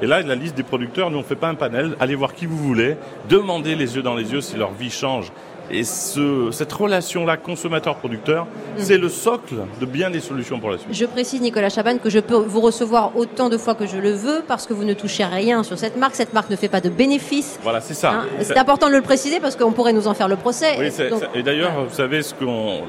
Et 0.00 0.06
là, 0.06 0.22
la 0.22 0.36
liste 0.36 0.54
des 0.56 0.62
producteurs, 0.62 1.10
nous 1.10 1.18
on 1.18 1.20
ne 1.20 1.26
fait 1.26 1.36
pas 1.36 1.48
un 1.48 1.54
panel, 1.54 1.96
allez 2.00 2.14
voir 2.14 2.32
qui 2.32 2.46
vous 2.46 2.56
voulez, 2.56 2.96
demandez 3.28 3.74
les 3.74 3.96
yeux 3.96 4.02
dans 4.02 4.14
les 4.14 4.32
yeux 4.32 4.40
si 4.40 4.56
leur 4.56 4.72
vie 4.72 4.90
change 4.90 5.30
et 5.70 5.84
ce, 5.84 6.50
cette 6.50 6.72
relation-là, 6.72 7.36
consommateur-producteur, 7.36 8.44
mm. 8.44 8.48
c'est 8.78 8.98
le 8.98 9.08
socle 9.08 9.56
de 9.80 9.86
bien 9.86 10.10
des 10.10 10.20
solutions 10.20 10.58
pour 10.58 10.70
la 10.70 10.78
suite. 10.78 10.94
Je 10.94 11.04
précise, 11.04 11.40
Nicolas 11.40 11.68
Chaban, 11.68 11.98
que 11.98 12.10
je 12.10 12.20
peux 12.20 12.36
vous 12.36 12.60
recevoir 12.60 13.16
autant 13.16 13.48
de 13.48 13.58
fois 13.58 13.74
que 13.74 13.86
je 13.86 13.98
le 13.98 14.12
veux 14.12 14.42
parce 14.46 14.66
que 14.66 14.72
vous 14.72 14.84
ne 14.84 14.94
touchez 14.94 15.24
rien 15.24 15.62
sur 15.62 15.78
cette 15.78 15.96
marque. 15.96 16.14
Cette 16.14 16.32
marque 16.32 16.50
ne 16.50 16.56
fait 16.56 16.68
pas 16.68 16.80
de 16.80 16.88
bénéfices. 16.88 17.58
Voilà, 17.62 17.80
c'est 17.80 17.94
ça. 17.94 18.12
Hein, 18.12 18.26
c'est 18.40 18.58
important 18.58 18.88
de 18.88 18.94
le 18.94 19.02
préciser 19.02 19.40
parce 19.40 19.56
qu'on 19.56 19.72
pourrait 19.72 19.92
nous 19.92 20.08
en 20.08 20.14
faire 20.14 20.28
le 20.28 20.36
procès. 20.36 20.76
Oui, 20.78 20.88
et 21.34 21.42
d'ailleurs, 21.42 21.84
vous 21.88 21.94
savez, 21.94 22.22
ce 22.22 22.34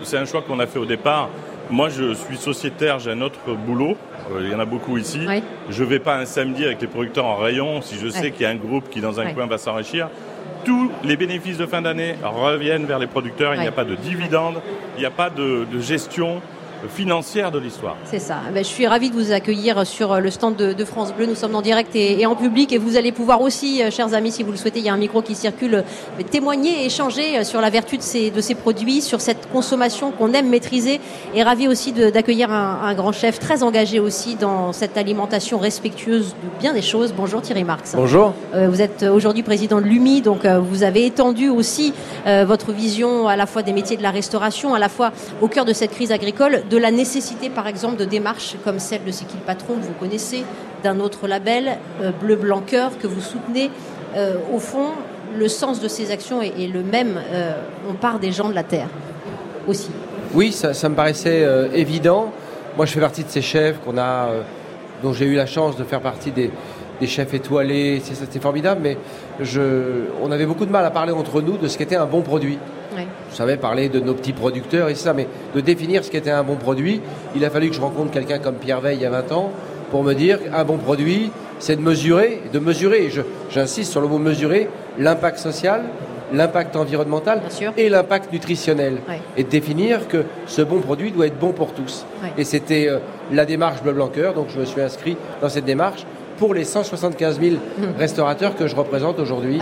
c'est 0.03 0.17
un 0.17 0.25
choix 0.25 0.41
qu'on 0.41 0.59
a 0.59 0.67
fait 0.67 0.79
au 0.79 0.85
départ. 0.85 1.29
Moi, 1.69 1.89
je 1.89 2.13
suis 2.13 2.37
sociétaire, 2.37 2.99
j'ai 2.99 3.11
un 3.11 3.21
autre 3.21 3.39
boulot. 3.65 3.95
Euh, 4.31 4.41
il 4.43 4.51
y 4.51 4.55
en 4.55 4.59
a 4.59 4.65
beaucoup 4.65 4.97
ici. 4.97 5.19
Je 5.69 5.83
ne 5.83 5.89
vais 5.89 5.99
pas 5.99 6.17
un 6.17 6.25
samedi 6.25 6.65
avec 6.65 6.81
les 6.81 6.87
producteurs 6.87 7.25
en 7.25 7.35
rayon 7.35 7.81
si 7.81 7.97
je 7.97 8.07
sais 8.09 8.31
qu'il 8.31 8.41
y 8.41 8.45
a 8.45 8.49
un 8.49 8.55
groupe 8.55 8.89
qui, 8.89 9.01
dans 9.01 9.19
un 9.19 9.33
coin, 9.33 9.45
va 9.45 9.57
s'enrichir 9.57 10.09
tous 10.65 10.91
les 11.03 11.15
bénéfices 11.15 11.57
de 11.57 11.65
fin 11.65 11.81
d'année 11.81 12.15
reviennent 12.23 12.85
vers 12.85 12.99
les 12.99 13.07
producteurs. 13.07 13.55
Il 13.55 13.61
n'y 13.61 13.67
a 13.67 13.71
pas 13.71 13.85
de 13.85 13.95
dividendes, 13.95 14.61
il 14.97 14.99
n'y 14.99 15.05
a 15.05 15.11
pas 15.11 15.29
de, 15.29 15.65
de 15.71 15.79
gestion 15.79 16.41
financière 16.87 17.51
de 17.51 17.59
l'histoire. 17.59 17.95
C'est 18.05 18.19
ça. 18.19 18.37
Ben, 18.53 18.63
je 18.63 18.69
suis 18.69 18.87
ravie 18.87 19.09
de 19.09 19.15
vous 19.15 19.31
accueillir 19.31 19.85
sur 19.85 20.19
le 20.19 20.29
stand 20.29 20.55
de, 20.55 20.85
France 20.85 21.13
Bleu. 21.13 21.25
Nous 21.25 21.35
sommes 21.35 21.55
en 21.55 21.61
direct 21.61 21.95
et, 21.95 22.25
en 22.25 22.35
public 22.35 22.71
et 22.71 22.77
vous 22.77 22.97
allez 22.97 23.11
pouvoir 23.11 23.41
aussi, 23.41 23.83
euh, 23.83 23.91
chers 23.91 24.13
amis, 24.13 24.31
si 24.31 24.43
vous 24.43 24.51
le 24.51 24.57
souhaitez, 24.57 24.79
il 24.79 24.85
y 24.85 24.89
a 24.89 24.93
un 24.93 24.97
micro 24.97 25.21
qui 25.21 25.35
circule, 25.35 25.75
euh, 25.75 26.23
témoigner 26.31 26.85
échanger 26.85 27.37
euh, 27.37 27.43
sur 27.43 27.61
la 27.61 27.69
vertu 27.69 27.97
de 27.97 28.01
ces, 28.01 28.31
de 28.31 28.41
ces 28.41 28.55
produits, 28.55 29.01
sur 29.01 29.21
cette 29.21 29.51
consommation 29.51 30.11
qu'on 30.11 30.33
aime 30.33 30.49
maîtriser 30.49 30.99
et 31.35 31.43
ravi 31.43 31.67
aussi 31.67 31.91
d'accueillir 31.91 32.51
un, 32.51 32.93
grand 32.93 33.11
chef 33.11 33.39
très 33.39 33.63
engagé 33.63 33.99
aussi 33.99 34.35
dans 34.35 34.73
cette 34.73 34.97
alimentation 34.97 35.59
respectueuse 35.59 36.35
de 36.43 36.59
bien 36.59 36.73
des 36.73 36.81
choses. 36.81 37.13
Bonjour 37.15 37.41
Thierry 37.41 37.63
Marx. 37.63 37.93
Bonjour. 37.95 38.33
vous 38.53 38.81
êtes 38.81 39.03
aujourd'hui 39.03 39.43
président 39.43 39.79
de 39.79 39.85
l'UMI, 39.85 40.21
donc 40.21 40.45
vous 40.45 40.83
avez 40.83 41.05
étendu 41.05 41.49
aussi 41.49 41.93
votre 42.25 42.71
vision 42.71 43.27
à 43.27 43.35
la 43.35 43.45
fois 43.45 43.61
des 43.61 43.73
métiers 43.73 43.97
de 43.97 44.03
la 44.03 44.11
restauration, 44.11 44.73
à 44.73 44.79
la 44.79 44.89
fois 44.89 45.11
au 45.41 45.47
cœur 45.47 45.65
de 45.65 45.73
cette 45.73 45.91
crise 45.91 46.11
agricole 46.11 46.63
de 46.69 46.77
la 46.77 46.91
nécessité, 46.91 47.49
par 47.49 47.67
exemple, 47.67 47.97
de 47.97 48.05
démarches 48.05 48.55
comme 48.63 48.79
celle 48.79 49.03
de 49.03 49.11
C'est 49.11 49.25
qui 49.25 49.35
le 49.35 49.45
patron 49.45 49.75
que 49.75 49.81
vous 49.81 49.93
connaissez, 49.99 50.43
d'un 50.83 50.99
autre 50.99 51.27
label, 51.27 51.77
euh, 52.01 52.11
Bleu 52.11 52.35
Blanc 52.35 52.61
Cœur, 52.65 52.91
que 52.97 53.07
vous 53.07 53.21
soutenez. 53.21 53.71
Euh, 54.15 54.35
au 54.53 54.59
fond, 54.59 54.89
le 55.37 55.47
sens 55.47 55.79
de 55.79 55.87
ces 55.87 56.11
actions 56.11 56.41
est, 56.41 56.67
le 56.71 56.83
même. 56.83 57.19
Euh, 57.31 57.53
on 57.89 57.93
part 57.93 58.19
des 58.19 58.31
gens 58.31 58.49
de 58.49 58.55
la 58.55 58.63
terre 58.63 58.87
aussi. 59.67 59.89
Oui, 60.33 60.51
ça, 60.51 60.89
me 60.89 60.95
paraissait 60.95 61.45
évident. 61.73 62.31
Moi, 62.77 62.85
je 62.85 62.91
fais 62.91 62.99
partie 62.99 63.23
de 63.23 63.29
ces 63.29 63.41
chefs 63.41 63.77
dont 65.01 65.13
j'ai 65.13 65.25
eu 65.25 65.35
la 65.35 65.47
chance 65.47 65.75
de 65.75 65.83
faire 65.83 66.01
partie 66.01 66.31
des, 66.31 66.51
chefs 67.07 67.33
étoilés. 67.33 67.99
C'était 68.03 68.39
formidable, 68.39 68.81
mais 68.83 68.97
on 70.21 70.31
avait 70.31 70.45
beaucoup 70.45 70.67
de 70.67 70.71
mal 70.71 70.85
à 70.85 70.91
parler 70.91 71.13
entre 71.13 71.41
nous 71.41 71.57
de 71.57 71.67
ce 71.67 71.79
qu'était 71.79 71.95
un 71.95 72.05
bon 72.05 72.21
produit. 72.21 72.59
Je 73.31 73.35
savais 73.35 73.57
parler 73.57 73.89
de 73.89 73.99
nos 73.99 74.13
petits 74.13 74.33
producteurs 74.33 74.89
et 74.89 74.95
ça, 74.95 75.13
mais 75.13 75.27
de 75.55 75.61
définir 75.61 76.03
ce 76.03 76.11
qu'était 76.11 76.31
un 76.31 76.43
bon 76.43 76.55
produit, 76.55 77.01
il 77.35 77.43
a 77.45 77.49
fallu 77.49 77.69
que 77.69 77.75
je 77.75 77.81
rencontre 77.81 78.11
quelqu'un 78.11 78.39
comme 78.39 78.55
Pierre 78.55 78.81
Veil 78.81 78.97
il 78.97 79.03
y 79.03 79.05
a 79.05 79.09
20 79.09 79.31
ans 79.31 79.51
pour 79.91 80.03
me 80.03 80.13
dire 80.13 80.39
un 80.53 80.63
bon 80.63 80.77
produit, 80.77 81.31
c'est 81.59 81.75
de 81.75 81.81
mesurer, 81.81 82.41
de 82.53 82.59
mesurer, 82.59 83.09
j'insiste 83.49 83.91
sur 83.91 84.01
le 84.01 84.07
mot 84.07 84.19
mesurer, 84.19 84.69
l'impact 84.97 85.39
social, 85.39 85.83
l'impact 86.33 86.75
environnemental 86.75 87.41
et 87.77 87.89
l'impact 87.89 88.31
nutritionnel. 88.31 88.97
Et 89.35 89.43
de 89.43 89.49
définir 89.49 90.07
que 90.07 90.25
ce 90.45 90.61
bon 90.61 90.79
produit 90.79 91.11
doit 91.11 91.27
être 91.27 91.39
bon 91.39 91.51
pour 91.51 91.73
tous. 91.73 92.05
Et 92.37 92.43
c'était 92.43 92.87
euh, 92.87 92.99
la 93.31 93.45
démarche 93.45 93.81
Bleu 93.81 93.93
Blanc 93.93 94.11
donc 94.35 94.47
je 94.53 94.59
me 94.59 94.65
suis 94.65 94.81
inscrit 94.81 95.17
dans 95.41 95.49
cette 95.49 95.65
démarche 95.65 96.05
pour 96.39 96.53
les 96.53 96.63
175 96.63 97.39
000 97.39 97.55
hmm. 97.55 97.99
restaurateurs 97.99 98.55
que 98.55 98.65
je 98.65 98.75
représente 98.75 99.19
aujourd'hui 99.19 99.59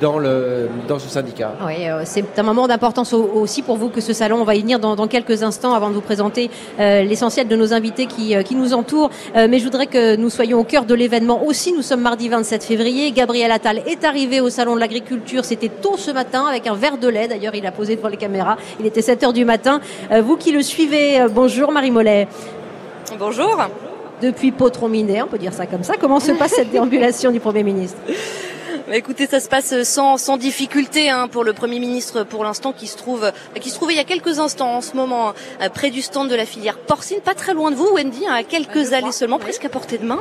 dans, 0.00 0.18
le, 0.18 0.68
dans 0.86 0.98
ce 0.98 1.08
syndicat. 1.08 1.54
Oui, 1.66 1.88
euh, 1.88 2.02
c'est 2.04 2.38
un 2.38 2.42
moment 2.42 2.68
d'importance 2.68 3.12
aussi 3.14 3.62
pour 3.62 3.76
vous 3.76 3.88
que 3.88 4.00
ce 4.00 4.12
salon, 4.12 4.36
on 4.40 4.44
va 4.44 4.54
y 4.54 4.60
venir 4.60 4.78
dans, 4.78 5.08
quelques 5.08 5.42
instants 5.42 5.72
avant 5.72 5.88
de 5.88 5.94
vous 5.94 6.02
présenter 6.02 6.50
euh, 6.78 7.02
l'essentiel 7.02 7.48
de 7.48 7.56
nos 7.56 7.72
invités 7.72 8.06
qui, 8.06 8.36
euh, 8.36 8.42
qui 8.42 8.54
nous 8.54 8.74
entourent. 8.74 9.10
mais 9.34 9.58
je 9.58 9.64
voudrais 9.64 9.86
que 9.86 10.16
nous 10.16 10.28
soyons 10.28 10.60
au 10.60 10.64
cœur 10.64 10.84
de 10.84 10.94
l'événement 10.94 11.44
aussi. 11.44 11.72
Nous 11.72 11.82
sommes 11.82 12.02
mardi 12.02 12.28
27 12.28 12.62
février. 12.62 13.10
Gabriel 13.12 13.50
Attal 13.50 13.82
est 13.86 14.04
arrivé 14.04 14.40
au 14.40 14.50
salon 14.50 14.74
de 14.74 14.80
l'agriculture. 14.80 15.44
C'était 15.44 15.70
tôt 15.70 15.96
ce 15.96 16.10
matin 16.10 16.44
avec 16.46 16.66
un 16.66 16.74
verre 16.74 16.98
de 16.98 17.08
lait. 17.08 17.26
D'ailleurs, 17.26 17.54
il 17.54 17.66
a 17.66 17.72
posé 17.72 17.96
devant 17.96 18.08
les 18.08 18.18
caméras. 18.18 18.58
Il 18.78 18.86
était 18.86 19.02
7 19.02 19.24
heures 19.24 19.32
du 19.32 19.46
matin. 19.46 19.80
vous 20.22 20.36
qui 20.36 20.52
le 20.52 20.62
suivez, 20.62 21.24
bonjour 21.30 21.72
Marie 21.72 21.90
Mollet. 21.90 22.28
Bonjour 23.18 23.56
depuis 24.20 24.52
Potrominé, 24.52 25.22
on 25.22 25.26
peut 25.26 25.38
dire 25.38 25.52
ça 25.52 25.66
comme 25.66 25.82
ça. 25.82 25.94
Comment 26.00 26.20
se 26.20 26.32
passe 26.32 26.52
cette 26.52 26.70
déambulation 26.70 27.30
du 27.30 27.40
Premier 27.40 27.62
ministre? 27.62 27.98
Écoutez, 28.90 29.26
ça 29.26 29.38
se 29.38 29.48
passe 29.48 29.82
sans, 29.82 30.16
sans 30.16 30.38
difficulté 30.38 31.10
hein, 31.10 31.28
pour 31.28 31.44
le 31.44 31.52
Premier 31.52 31.78
ministre 31.78 32.24
pour 32.24 32.42
l'instant 32.42 32.72
qui 32.72 32.86
se 32.86 32.96
trouve 32.96 33.24
euh, 33.24 33.60
qui 33.60 33.68
se 33.68 33.74
trouvait 33.74 33.92
il 33.92 33.96
y 33.96 34.00
a 34.00 34.04
quelques 34.04 34.38
instants 34.38 34.76
en 34.76 34.80
ce 34.80 34.96
moment 34.96 35.34
euh, 35.60 35.68
près 35.68 35.90
du 35.90 36.00
stand 36.00 36.30
de 36.30 36.34
la 36.34 36.46
filière 36.46 36.78
porcine, 36.78 37.20
pas 37.20 37.34
très 37.34 37.52
loin 37.52 37.70
de 37.70 37.76
vous 37.76 37.88
Wendy, 37.92 38.26
hein, 38.26 38.32
à 38.32 38.42
quelques 38.44 38.94
allées 38.94 39.12
seulement, 39.12 39.38
presque 39.38 39.64
à 39.66 39.68
portée 39.68 39.98
de 39.98 40.06
main. 40.06 40.20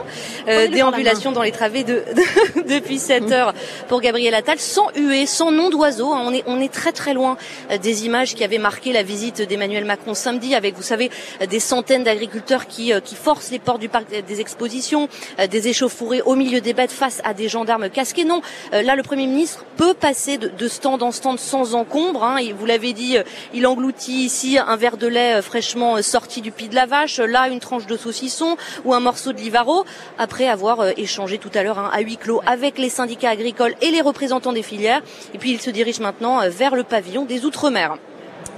Euh, 0.49 0.67
déambulation 0.67 1.31
dans 1.31 1.43
les 1.43 1.53
travées 1.53 1.85
de, 1.85 2.03
depuis 2.67 2.99
7 2.99 3.31
heures 3.31 3.53
pour 3.87 4.01
Gabriel 4.01 4.33
Attal, 4.33 4.59
sans 4.59 4.89
huée, 4.95 5.27
sans 5.27 5.51
nom 5.51 5.69
d'oiseau. 5.69 6.11
Hein. 6.11 6.23
on, 6.25 6.33
est, 6.33 6.43
on 6.45 6.59
est 6.59 6.71
très 6.71 6.91
très 6.91 7.13
loin 7.13 7.37
des 7.81 8.05
images 8.05 8.35
qui 8.35 8.43
avaient 8.43 8.57
marqué 8.57 8.91
la 8.91 9.03
visite 9.03 9.41
d'Emmanuel 9.41 9.85
Macron 9.85 10.13
samedi 10.13 10.55
avec, 10.55 10.75
vous 10.75 10.83
savez, 10.83 11.09
des 11.49 11.59
centaines 11.61 12.03
d'agriculteurs 12.03 12.67
qui, 12.67 12.91
qui 13.05 13.15
forcent 13.15 13.51
les 13.51 13.59
portes 13.59 13.79
du 13.79 13.89
parc 13.89 14.07
des 14.09 14.41
expositions, 14.41 15.07
des 15.49 15.67
échauffourées 15.69 16.21
au 16.21 16.35
milieu 16.35 16.59
des 16.59 16.73
bêtes 16.73 16.91
face 16.91 17.21
à 17.23 17.33
des 17.33 17.47
gendarmes 17.47 17.89
casqués. 17.89 18.25
Non, 18.25 18.41
euh, 18.41 18.56
là, 18.71 18.95
le 18.95 19.03
Premier 19.03 19.27
ministre 19.27 19.65
peut 19.77 19.93
passer 19.93 20.37
de, 20.37 20.67
stand 20.67 21.03
en 21.03 21.11
stand 21.11 21.39
sans 21.39 21.75
encombre. 21.75 22.23
Hein. 22.23 22.37
vous 22.57 22.65
l'avez 22.65 22.93
dit, 22.93 23.17
euh, 23.17 23.23
il 23.53 23.65
engloutit 23.67 24.25
ici 24.25 24.57
un 24.57 24.75
verre 24.75 24.97
de 24.97 25.07
lait 25.07 25.35
euh, 25.35 25.41
fraîchement 25.41 26.01
sorti 26.01 26.41
du 26.41 26.51
pied 26.51 26.67
de 26.67 26.75
la 26.75 26.85
vache, 26.85 27.19
là 27.19 27.47
une 27.47 27.59
tranche 27.59 27.85
de 27.85 27.95
saucisson 27.95 28.57
ou 28.85 28.93
un 28.93 28.99
morceau 28.99 29.33
de 29.33 29.37
livaro, 29.37 29.85
après 30.17 30.47
avoir 30.47 30.87
échangé 30.97 31.37
tout 31.37 31.51
à 31.53 31.63
l'heure 31.63 31.79
hein, 31.79 31.89
à 31.93 32.01
huis 32.01 32.17
clos 32.17 32.41
avec 32.45 32.77
les 32.77 32.89
syndicats 32.89 33.29
agricoles 33.29 33.75
et 33.81 33.91
les 33.91 34.01
représentants 34.01 34.53
des 34.53 34.63
filières. 34.63 35.01
Et 35.33 35.37
puis 35.37 35.51
il 35.51 35.61
se 35.61 35.69
dirige 35.69 35.99
maintenant 35.99 36.41
vers 36.49 36.75
le 36.75 36.83
pavillon 36.83 37.25
des 37.25 37.45
Outre-mer. 37.45 37.97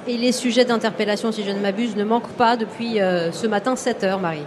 Et 0.08 0.18
les 0.18 0.32
sujets 0.32 0.66
d'interpellation, 0.66 1.32
si 1.32 1.44
je 1.44 1.52
ne 1.52 1.60
m'abuse, 1.60 1.96
ne 1.96 2.04
manquent 2.04 2.30
pas 2.30 2.56
depuis 2.56 2.96
ce 2.96 3.48
matin 3.48 3.76
7 3.76 4.04
heures, 4.04 4.20
Marie. 4.20 4.46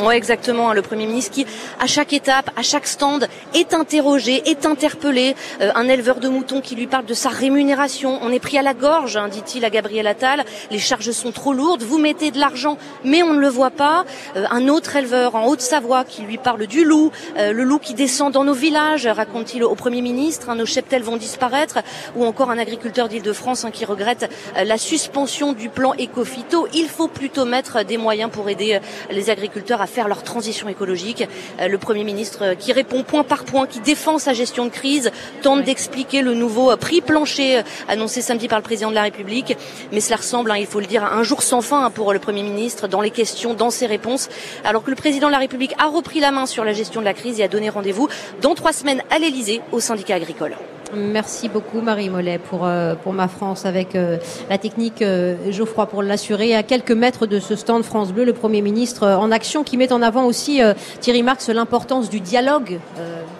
Oui, 0.00 0.14
exactement. 0.14 0.70
Hein, 0.70 0.74
le 0.74 0.82
Premier 0.82 1.06
ministre 1.06 1.32
qui, 1.32 1.46
à 1.78 1.86
chaque 1.86 2.12
étape, 2.12 2.50
à 2.56 2.62
chaque 2.62 2.86
stand, 2.86 3.28
est 3.54 3.74
interrogé, 3.74 4.42
est 4.46 4.64
interpellé. 4.64 5.36
Euh, 5.60 5.70
un 5.74 5.86
éleveur 5.86 6.18
de 6.18 6.28
moutons 6.28 6.60
qui 6.60 6.74
lui 6.74 6.86
parle 6.86 7.04
de 7.04 7.14
sa 7.14 7.28
rémunération. 7.28 8.18
On 8.22 8.30
est 8.30 8.40
pris 8.40 8.56
à 8.56 8.62
la 8.62 8.72
gorge, 8.72 9.16
hein, 9.16 9.28
dit-il 9.28 9.64
à 9.64 9.70
Gabriel 9.70 10.06
Attal. 10.06 10.44
Les 10.70 10.78
charges 10.78 11.10
sont 11.10 11.30
trop 11.30 11.52
lourdes. 11.52 11.82
Vous 11.82 11.98
mettez 11.98 12.30
de 12.30 12.38
l'argent, 12.38 12.78
mais 13.04 13.22
on 13.22 13.34
ne 13.34 13.38
le 13.38 13.48
voit 13.48 13.70
pas. 13.70 14.04
Euh, 14.36 14.46
un 14.50 14.68
autre 14.68 14.96
éleveur 14.96 15.34
en 15.34 15.46
Haute-Savoie 15.46 16.04
qui 16.04 16.22
lui 16.22 16.38
parle 16.38 16.66
du 16.66 16.84
loup. 16.84 17.12
Euh, 17.36 17.52
le 17.52 17.62
loup 17.62 17.78
qui 17.78 17.92
descend 17.92 18.32
dans 18.32 18.44
nos 18.44 18.54
villages, 18.54 19.06
raconte-t-il 19.06 19.62
au 19.62 19.74
Premier 19.74 20.00
ministre. 20.00 20.48
Hein, 20.48 20.54
nos 20.54 20.66
cheptels 20.66 21.02
vont 21.02 21.18
disparaître. 21.18 21.78
Ou 22.16 22.24
encore 22.24 22.50
un 22.50 22.58
agriculteur 22.58 23.08
d'Île-de-France 23.08 23.66
qui 23.72 23.84
regrette 23.84 24.30
la 24.56 24.78
suspension 24.78 25.52
du 25.52 25.68
plan 25.68 25.92
Ecofito. 25.98 26.66
Il 26.72 26.88
faut 26.88 27.08
plutôt 27.08 27.44
mettre 27.44 27.84
des 27.84 27.98
moyens 27.98 28.30
pour 28.30 28.48
aider 28.48 28.80
les 29.10 29.30
agriculteurs 29.30 29.81
à 29.82 29.86
faire 29.86 30.08
leur 30.08 30.22
transition 30.22 30.68
écologique. 30.68 31.28
Euh, 31.60 31.68
le 31.68 31.78
Premier 31.78 32.04
ministre 32.04 32.44
euh, 32.44 32.54
qui 32.54 32.72
répond 32.72 33.02
point 33.02 33.24
par 33.24 33.44
point, 33.44 33.66
qui 33.66 33.80
défend 33.80 34.18
sa 34.18 34.32
gestion 34.32 34.64
de 34.64 34.70
crise, 34.70 35.10
tente 35.42 35.64
d'expliquer 35.64 36.22
le 36.22 36.34
nouveau 36.34 36.70
euh, 36.70 36.76
prix 36.76 37.00
plancher 37.00 37.62
annoncé 37.88 38.22
samedi 38.22 38.48
par 38.48 38.58
le 38.58 38.62
président 38.62 38.90
de 38.90 38.94
la 38.94 39.02
République. 39.02 39.56
Mais 39.92 40.00
cela 40.00 40.16
ressemble, 40.16 40.50
hein, 40.50 40.56
il 40.56 40.66
faut 40.66 40.80
le 40.80 40.86
dire, 40.86 41.04
à 41.04 41.14
un 41.14 41.22
jour 41.22 41.42
sans 41.42 41.60
fin 41.60 41.84
hein, 41.84 41.90
pour 41.90 42.12
le 42.12 42.18
Premier 42.18 42.42
ministre 42.42 42.88
dans 42.88 43.00
les 43.00 43.10
questions, 43.10 43.54
dans 43.54 43.70
ses 43.70 43.86
réponses. 43.86 44.28
Alors 44.64 44.82
que 44.84 44.90
le 44.90 44.96
président 44.96 45.26
de 45.26 45.32
la 45.32 45.38
République 45.38 45.74
a 45.78 45.88
repris 45.88 46.20
la 46.20 46.30
main 46.30 46.46
sur 46.46 46.64
la 46.64 46.72
gestion 46.72 47.00
de 47.00 47.06
la 47.06 47.14
crise 47.14 47.40
et 47.40 47.44
a 47.44 47.48
donné 47.48 47.68
rendez-vous 47.68 48.08
dans 48.40 48.54
trois 48.54 48.72
semaines 48.72 49.02
à 49.10 49.18
l'Elysée 49.18 49.60
au 49.72 49.80
syndicat 49.80 50.14
agricole. 50.14 50.56
Merci 50.94 51.48
beaucoup 51.48 51.80
Marie 51.80 52.10
Mollet 52.10 52.38
pour, 52.38 52.66
euh, 52.66 52.94
pour 52.94 53.14
ma 53.14 53.26
France 53.26 53.64
avec 53.64 53.96
euh, 53.96 54.18
la 54.50 54.58
technique 54.58 55.00
euh, 55.00 55.36
Geoffroy 55.50 55.86
pour 55.86 56.02
l'assurer. 56.02 56.54
À 56.54 56.62
quelques 56.62 56.92
mètres 56.92 57.26
de 57.26 57.40
ce 57.40 57.56
stand 57.56 57.82
France 57.82 58.12
Bleu, 58.12 58.24
le 58.24 58.34
Premier 58.34 58.60
ministre 58.60 59.06
en 59.06 59.30
action 59.30 59.64
qui 59.64 59.78
met 59.78 59.90
en 59.90 60.02
avant 60.02 60.26
aussi 60.26 60.60
Thierry 61.00 61.22
Marx 61.22 61.48
l'importance 61.48 62.10
du 62.10 62.20
dialogue. 62.20 62.78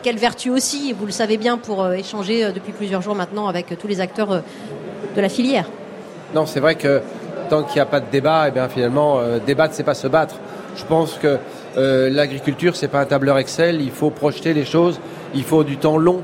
quelle 0.02 0.16
vertu 0.16 0.48
aussi, 0.48 0.94
vous 0.98 1.04
le 1.04 1.12
savez 1.12 1.36
bien, 1.36 1.58
pour 1.58 1.92
échanger 1.92 2.50
depuis 2.52 2.72
plusieurs 2.72 3.02
jours 3.02 3.14
maintenant 3.14 3.48
avec 3.48 3.78
tous 3.78 3.86
les 3.86 4.00
acteurs 4.00 4.42
de 5.14 5.20
la 5.20 5.28
filière. 5.28 5.66
Non, 6.34 6.46
c'est 6.46 6.60
vrai 6.60 6.74
que 6.76 7.02
tant 7.50 7.64
qu'il 7.64 7.74
n'y 7.74 7.80
a 7.80 7.86
pas 7.86 8.00
de 8.00 8.10
débat, 8.10 8.46
et 8.46 8.48
eh 8.48 8.50
bien 8.52 8.68
finalement, 8.68 9.20
débattre, 9.44 9.74
c'est 9.74 9.82
pas 9.82 9.94
se 9.94 10.08
battre. 10.08 10.36
Je 10.76 10.84
pense 10.84 11.18
que 11.18 11.38
l'agriculture, 11.66 12.76
c'est 12.76 12.88
pas 12.88 13.00
un 13.00 13.06
tableur 13.06 13.38
Excel. 13.38 13.80
Il 13.80 13.90
faut 13.90 14.10
projeter 14.10 14.54
les 14.54 14.64
choses. 14.64 14.98
Il 15.34 15.44
faut 15.44 15.64
du 15.64 15.76
temps 15.76 15.98
long 15.98 16.22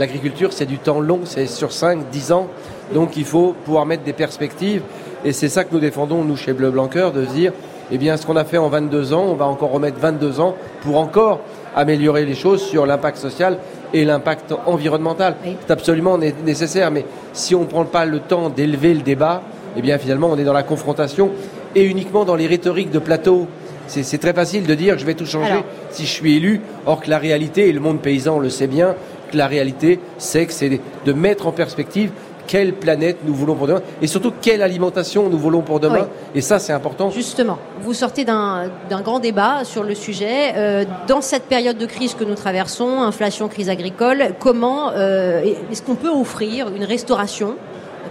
L'agriculture, 0.00 0.54
c'est 0.54 0.64
du 0.64 0.78
temps 0.78 0.98
long, 0.98 1.20
c'est 1.24 1.44
sur 1.44 1.72
5, 1.72 2.08
10 2.10 2.32
ans. 2.32 2.46
Donc 2.94 3.18
il 3.18 3.26
faut 3.26 3.54
pouvoir 3.66 3.84
mettre 3.84 4.02
des 4.02 4.14
perspectives. 4.14 4.80
Et 5.26 5.32
c'est 5.32 5.50
ça 5.50 5.62
que 5.62 5.74
nous 5.74 5.78
défendons, 5.78 6.24
nous, 6.24 6.36
chez 6.36 6.54
Bleu 6.54 6.70
Blanqueur, 6.70 7.12
de 7.12 7.26
se 7.26 7.30
dire, 7.32 7.52
eh 7.92 7.98
bien, 7.98 8.16
ce 8.16 8.24
qu'on 8.24 8.36
a 8.36 8.44
fait 8.44 8.56
en 8.56 8.70
22 8.70 9.12
ans, 9.12 9.26
on 9.28 9.34
va 9.34 9.44
encore 9.44 9.70
remettre 9.70 9.98
22 9.98 10.40
ans 10.40 10.54
pour 10.80 10.96
encore 10.96 11.40
améliorer 11.76 12.24
les 12.24 12.34
choses 12.34 12.62
sur 12.62 12.86
l'impact 12.86 13.18
social 13.18 13.58
et 13.92 14.06
l'impact 14.06 14.54
environnemental. 14.64 15.36
C'est 15.44 15.70
absolument 15.70 16.16
nécessaire. 16.16 16.90
Mais 16.90 17.04
si 17.34 17.54
on 17.54 17.60
ne 17.60 17.66
prend 17.66 17.84
pas 17.84 18.06
le 18.06 18.20
temps 18.20 18.48
d'élever 18.48 18.94
le 18.94 19.02
débat, 19.02 19.42
eh 19.76 19.82
bien, 19.82 19.98
finalement, 19.98 20.30
on 20.30 20.38
est 20.38 20.44
dans 20.44 20.54
la 20.54 20.62
confrontation 20.62 21.30
et 21.74 21.84
uniquement 21.84 22.24
dans 22.24 22.36
les 22.36 22.46
rhétoriques 22.46 22.90
de 22.90 23.00
plateau. 23.00 23.48
C'est 23.86 24.18
très 24.18 24.32
facile 24.32 24.66
de 24.66 24.74
dire 24.74 24.96
je 24.98 25.04
vais 25.04 25.14
tout 25.14 25.26
changer 25.26 25.64
si 25.90 26.06
je 26.06 26.10
suis 26.10 26.36
élu, 26.36 26.60
or 26.86 27.00
que 27.00 27.10
la 27.10 27.18
réalité, 27.18 27.68
et 27.68 27.72
le 27.72 27.80
monde 27.80 28.00
paysan 28.00 28.38
le 28.38 28.48
sait 28.48 28.68
bien, 28.68 28.94
la 29.36 29.46
réalité, 29.46 30.00
c'est 30.18 30.46
que 30.46 30.52
c'est 30.52 30.80
de 31.04 31.12
mettre 31.12 31.46
en 31.46 31.52
perspective 31.52 32.12
quelle 32.50 32.74
planète 32.74 33.18
nous 33.24 33.32
voulons 33.32 33.54
pour 33.54 33.68
demain 33.68 33.82
et 34.02 34.08
surtout 34.08 34.32
quelle 34.42 34.60
alimentation 34.60 35.28
nous 35.28 35.38
voulons 35.38 35.62
pour 35.62 35.78
demain. 35.78 36.08
Et 36.34 36.40
ça, 36.40 36.58
c'est 36.58 36.72
important. 36.72 37.08
Justement, 37.10 37.58
vous 37.80 37.94
sortez 37.94 38.24
d'un 38.24 38.70
grand 39.02 39.20
débat 39.20 39.62
sur 39.62 39.84
le 39.84 39.94
sujet. 39.94 40.54
Euh, 40.56 40.84
dans 41.06 41.20
cette 41.20 41.44
période 41.44 41.78
de 41.78 41.86
crise 41.86 42.14
que 42.14 42.24
nous 42.24 42.34
traversons, 42.34 43.02
inflation, 43.02 43.46
crise 43.46 43.68
agricole, 43.68 44.34
comment 44.40 44.90
euh, 44.90 45.42
est-ce 45.70 45.80
qu'on 45.80 45.94
peut 45.94 46.10
offrir 46.10 46.74
une 46.74 46.82
restauration 46.82 47.54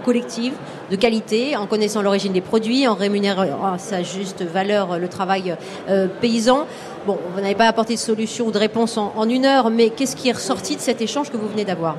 collective 0.06 0.54
de 0.90 0.96
qualité, 0.96 1.56
en 1.56 1.66
connaissant 1.66 2.00
l'origine 2.00 2.32
des 2.32 2.40
produits, 2.40 2.88
en 2.88 2.94
rémunérant 2.94 3.74
à 3.74 3.76
sa 3.76 4.02
juste 4.02 4.42
valeur 4.42 4.98
le 4.98 5.08
travail 5.08 5.54
euh, 5.90 6.06
paysan? 6.22 6.66
Bon, 7.06 7.18
vous 7.34 7.40
n'avez 7.40 7.54
pas 7.54 7.66
apporté 7.66 7.94
de 7.94 7.98
solution 7.98 8.46
ou 8.46 8.50
de 8.50 8.58
réponse 8.58 8.98
en, 8.98 9.28
une 9.28 9.46
heure, 9.46 9.70
mais 9.70 9.88
qu'est-ce 9.88 10.14
qui 10.14 10.28
est 10.28 10.32
ressorti 10.32 10.76
de 10.76 10.80
cet 10.80 11.00
échange 11.00 11.30
que 11.30 11.36
vous 11.36 11.48
venez 11.48 11.64
d'avoir 11.64 11.96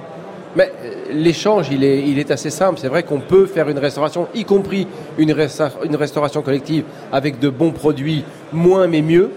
mais 0.53 0.70
euh, 0.84 0.93
l'échange, 1.13 1.70
il 1.72 1.81
est, 1.86 2.29
assez 2.29 2.50
simple. 2.50 2.77
C'est 2.77 2.89
vrai 2.89 3.03
qu'on 3.03 3.22
peut 3.22 3.46
faire 3.46 3.70
une 3.70 3.79
restauration, 3.79 4.27
y 4.36 4.43
compris 4.43 4.86
une, 5.17 5.31
restauration 5.31 6.41
collective 6.41 6.84
avec 7.10 7.39
de 7.39 7.48
bons 7.48 7.72
produits, 7.72 8.25
moins 8.51 8.86
mais 8.88 9.01
mieux. 9.01 9.29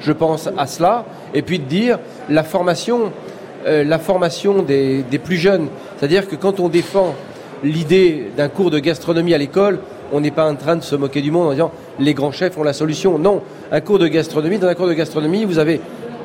Je 0.00 0.12
pense 0.12 0.48
à 0.56 0.66
cela. 0.66 1.04
Et 1.34 1.42
puis 1.42 1.58
de 1.58 1.64
dire 1.64 1.98
la 2.30 2.42
formation, 2.42 3.12
euh, 3.66 3.84
des 4.66 5.18
plus 5.22 5.36
jeunes. 5.36 5.68
C'est-à-dire 5.98 6.26
que 6.26 6.36
quand 6.36 6.58
on 6.58 6.70
défend 6.70 7.14
l'idée 7.62 8.30
d'un 8.34 8.48
cours 8.48 8.70
de 8.70 8.78
gastronomie 8.78 9.34
à 9.34 9.38
l'école, 9.38 9.78
on 10.12 10.20
n'est 10.20 10.30
pas 10.30 10.48
en 10.48 10.54
train 10.54 10.76
de 10.76 10.82
se 10.82 10.94
moquer 10.94 11.22
du 11.22 11.30
monde 11.30 11.48
en 11.48 11.52
disant 11.52 11.72
les 11.98 12.14
grands 12.14 12.32
chefs 12.32 12.56
ont 12.58 12.62
la 12.62 12.72
solution. 12.72 13.18
Non, 13.18 13.42
un 13.70 13.80
cours 13.80 13.98
de 13.98 14.08
gastronomie, 14.08 14.58
dans 14.58 14.68
un 14.68 14.74
cours 14.74 14.88
de 14.88 14.92
gastronomie, 14.92 15.44
vous 15.44 15.58
avez 15.58 15.80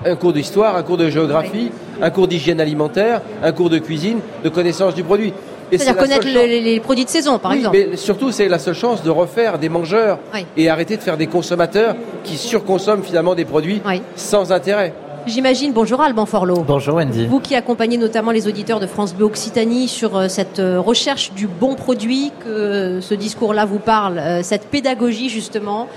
un 0.05 0.15
cours 0.15 0.33
d'histoire, 0.33 0.75
un 0.75 0.83
cours 0.83 0.97
de 0.97 1.09
géographie, 1.09 1.71
un 2.01 2.09
cours 2.09 2.27
d'hygiène 2.27 2.61
alimentaire, 2.61 3.21
un 3.41 3.51
cours 3.51 3.69
de 3.69 3.79
cuisine, 3.79 4.19
de 4.43 4.49
connaissance 4.49 4.93
du 4.93 5.03
produit. 5.03 5.33
C'est-à-dire 5.71 5.97
connaître 5.97 6.27
les, 6.27 6.79
produits 6.79 7.03
de 7.03 7.09
saison, 7.09 7.39
par 7.39 7.51
exemple. 7.53 7.77
Mais 7.77 7.97
surtout, 7.97 8.31
c'est 8.31 8.47
la 8.47 8.59
seule 8.59 8.75
chance 8.75 9.03
de 9.03 9.09
refaire 9.09 9.59
des 9.59 9.69
mangeurs 9.69 10.19
et 10.55 10.69
arrêter 10.69 10.95
de 10.97 11.01
faire 11.01 11.17
des 11.17 11.27
consommateurs 11.27 11.95
qui 12.23 12.37
surconsomment 12.37 13.03
finalement 13.03 13.35
des 13.35 13.45
produits 13.45 13.81
sans 14.15 14.51
intérêt. 14.51 14.93
J'imagine, 15.27 15.73
bonjour 15.73 15.99
Alban 15.99 16.25
Forlot. 16.25 16.63
Bonjour 16.65 16.95
Wendy. 16.95 17.25
Vous 17.25 17.41
qui 17.41 17.53
accompagnez 17.55 17.97
notamment 17.97 18.31
les 18.31 18.47
auditeurs 18.47 18.79
de 18.79 18.87
France 18.87 19.13
Bleu 19.13 19.25
Occitanie 19.25 19.89
sur 19.89 20.15
euh, 20.15 20.27
cette 20.29 20.59
euh, 20.59 20.79
recherche 20.79 21.33
du 21.33 21.47
bon 21.47 21.75
produit, 21.75 22.31
que 22.39 23.01
ce 23.01 23.13
discours-là 23.13 23.65
vous 23.65 23.79
parle, 23.79 24.19
euh, 24.19 24.41
cette 24.41 24.67
pédagogie 24.69 25.27
justement, 25.27 25.89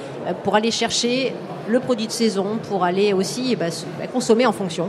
pour 0.43 0.57
aller 0.57 0.73
chercher 0.73 1.33
le 1.71 1.81
produit 1.81 2.07
de 2.07 2.13
saison 2.13 2.59
pour 2.69 2.85
aller 2.85 3.13
aussi 3.13 3.51
eh 3.53 3.57
ben, 3.57 3.71
bah, 3.99 4.07
consommer 4.07 4.47
en 4.47 4.53
fonction. 4.53 4.89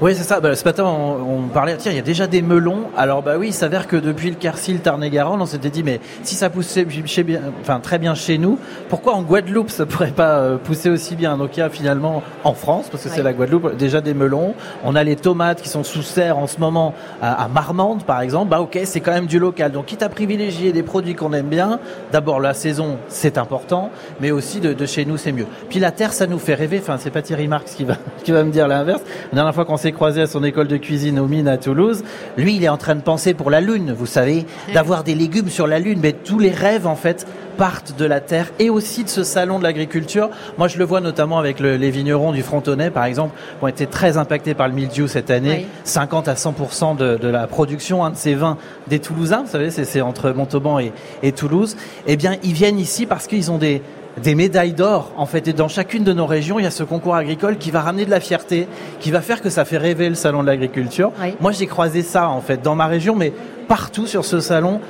Oui, 0.00 0.14
c'est 0.14 0.22
ça. 0.22 0.40
Bah, 0.40 0.54
ce 0.54 0.64
matin, 0.64 0.84
on, 0.84 1.48
parlait, 1.48 1.76
tiens, 1.76 1.92
il 1.92 1.96
y 1.96 2.00
a 2.00 2.02
déjà 2.02 2.26
des 2.26 2.42
melons. 2.42 2.84
Alors, 2.96 3.22
bah 3.22 3.34
oui, 3.38 3.48
il 3.48 3.52
s'avère 3.52 3.86
que 3.86 3.96
depuis 3.96 4.30
le 4.30 4.36
Carcil 4.36 4.80
Tarn-et-Garonne, 4.80 5.40
on 5.40 5.46
s'était 5.46 5.70
dit, 5.70 5.82
mais 5.82 6.00
si 6.22 6.34
ça 6.34 6.50
poussait 6.50 6.86
chez 7.06 7.22
bien, 7.22 7.40
enfin, 7.60 7.80
très 7.80 7.98
bien 7.98 8.14
chez 8.14 8.38
nous, 8.38 8.58
pourquoi 8.88 9.14
en 9.14 9.22
Guadeloupe 9.22 9.70
ça 9.70 9.86
pourrait 9.86 10.10
pas 10.10 10.38
euh, 10.38 10.56
pousser 10.58 10.90
aussi 10.90 11.16
bien? 11.16 11.36
Donc, 11.36 11.56
il 11.56 11.60
y 11.60 11.62
a 11.62 11.70
finalement 11.70 12.22
en 12.44 12.54
France, 12.54 12.86
parce 12.90 13.02
que 13.02 13.08
c'est 13.08 13.22
la 13.22 13.32
Guadeloupe, 13.32 13.76
déjà 13.76 14.00
des 14.00 14.14
melons. 14.14 14.54
On 14.84 14.94
a 14.94 15.02
les 15.02 15.16
tomates 15.16 15.62
qui 15.62 15.68
sont 15.68 15.84
sous 15.84 16.02
serre 16.02 16.38
en 16.38 16.46
ce 16.46 16.58
moment 16.58 16.94
à, 17.22 17.48
Marmande, 17.48 18.04
par 18.04 18.20
exemple. 18.20 18.50
Bah, 18.50 18.60
ok, 18.60 18.78
c'est 18.84 19.00
quand 19.00 19.12
même 19.12 19.26
du 19.26 19.38
local. 19.38 19.72
Donc, 19.72 19.86
quitte 19.86 20.02
à 20.02 20.08
privilégier 20.08 20.72
des 20.72 20.82
produits 20.82 21.14
qu'on 21.14 21.32
aime 21.32 21.48
bien, 21.48 21.80
d'abord 22.12 22.40
la 22.40 22.54
saison, 22.54 22.98
c'est 23.08 23.38
important, 23.38 23.90
mais 24.20 24.30
aussi 24.30 24.60
de, 24.60 24.72
de 24.72 24.86
chez 24.86 25.04
nous, 25.04 25.16
c'est 25.16 25.32
mieux. 25.32 25.46
Puis 25.68 25.78
la 25.78 25.90
terre, 25.90 26.09
ça 26.12 26.26
nous 26.26 26.38
fait 26.38 26.54
rêver. 26.54 26.78
Enfin, 26.80 26.96
c'est 26.98 27.10
pas 27.10 27.22
Thierry 27.22 27.48
Marx 27.48 27.74
qui 27.74 27.84
va, 27.84 27.96
qui 28.24 28.32
va 28.32 28.44
me 28.44 28.50
dire 28.50 28.68
l'inverse. 28.68 29.02
La 29.32 29.36
dernière 29.36 29.54
fois 29.54 29.64
qu'on 29.64 29.76
s'est 29.76 29.92
croisé 29.92 30.22
à 30.22 30.26
son 30.26 30.44
école 30.44 30.68
de 30.68 30.76
cuisine 30.76 31.18
aux 31.18 31.26
mines 31.26 31.48
à 31.48 31.56
Toulouse, 31.56 32.02
lui, 32.36 32.56
il 32.56 32.64
est 32.64 32.68
en 32.68 32.76
train 32.76 32.94
de 32.94 33.02
penser 33.02 33.34
pour 33.34 33.50
la 33.50 33.60
Lune, 33.60 33.94
vous 33.96 34.06
savez, 34.06 34.46
d'avoir 34.74 35.04
des 35.04 35.14
légumes 35.14 35.48
sur 35.48 35.66
la 35.66 35.78
Lune. 35.78 36.00
Mais 36.02 36.12
tous 36.12 36.38
les 36.38 36.50
rêves, 36.50 36.86
en 36.86 36.96
fait, 36.96 37.26
partent 37.60 37.98
de 37.98 38.06
la 38.06 38.20
terre 38.20 38.46
et 38.58 38.70
aussi 38.70 39.04
de 39.04 39.10
ce 39.10 39.22
salon 39.22 39.58
de 39.58 39.64
l'agriculture. 39.64 40.30
Moi, 40.56 40.66
je 40.66 40.78
le 40.78 40.84
vois 40.84 41.02
notamment 41.02 41.38
avec 41.38 41.60
les 41.60 41.90
vignerons 41.90 42.32
du 42.32 42.42
Frontonnet, 42.42 42.90
par 42.90 43.04
exemple, 43.04 43.36
qui 43.36 43.64
ont 43.64 43.68
été 43.68 43.86
très 43.86 44.16
impactés 44.16 44.54
par 44.54 44.66
le 44.66 44.72
mildiou 44.72 45.08
cette 45.08 45.30
année. 45.30 45.66
50 45.84 46.28
à 46.28 46.34
100% 46.34 46.96
de, 46.96 47.16
de, 47.16 47.28
la 47.28 47.46
production 47.46 48.08
de 48.08 48.16
ces 48.16 48.34
vins 48.34 48.56
des 48.88 48.98
Toulousains, 48.98 49.42
vous 49.42 49.50
savez, 49.50 49.70
c'est 49.70 50.00
entre 50.00 50.30
Montauban 50.30 50.78
et, 50.78 50.92
et 51.22 51.32
Toulouse. 51.32 51.76
Eh 52.06 52.16
bien, 52.16 52.36
ils 52.42 52.54
viennent 52.54 52.78
ici 52.78 53.04
parce 53.04 53.26
qu'ils 53.26 53.50
ont 53.50 53.58
des, 53.58 53.82
des 54.22 54.34
médailles 54.34 54.72
d'or. 54.72 55.12
En 55.16 55.26
fait, 55.26 55.48
et 55.48 55.52
dans 55.52 55.68
chacune 55.68 56.04
de 56.04 56.12
nos 56.12 56.26
régions, 56.26 56.58
il 56.58 56.64
y 56.64 56.66
a 56.66 56.70
ce 56.70 56.82
concours 56.82 57.14
agricole 57.14 57.56
qui 57.58 57.70
va 57.70 57.80
ramener 57.80 58.04
de 58.04 58.10
la 58.10 58.20
fierté, 58.20 58.66
qui 59.00 59.10
va 59.10 59.20
faire 59.20 59.40
que 59.40 59.50
ça 59.50 59.64
fait 59.64 59.78
rêver 59.78 60.08
le 60.08 60.14
salon 60.14 60.42
de 60.42 60.46
l'agriculture. 60.46 61.12
Moi, 61.40 61.52
j'ai 61.52 61.66
croisé 61.66 62.02
ça 62.02 62.28
en 62.28 62.40
fait 62.40 62.62
dans 62.62 62.74
ma 62.74 62.86
région, 62.86 63.16
mais 63.16 63.32
partout 63.70 64.08
sur 64.08 64.24
ce 64.24 64.40
salon 64.40 64.80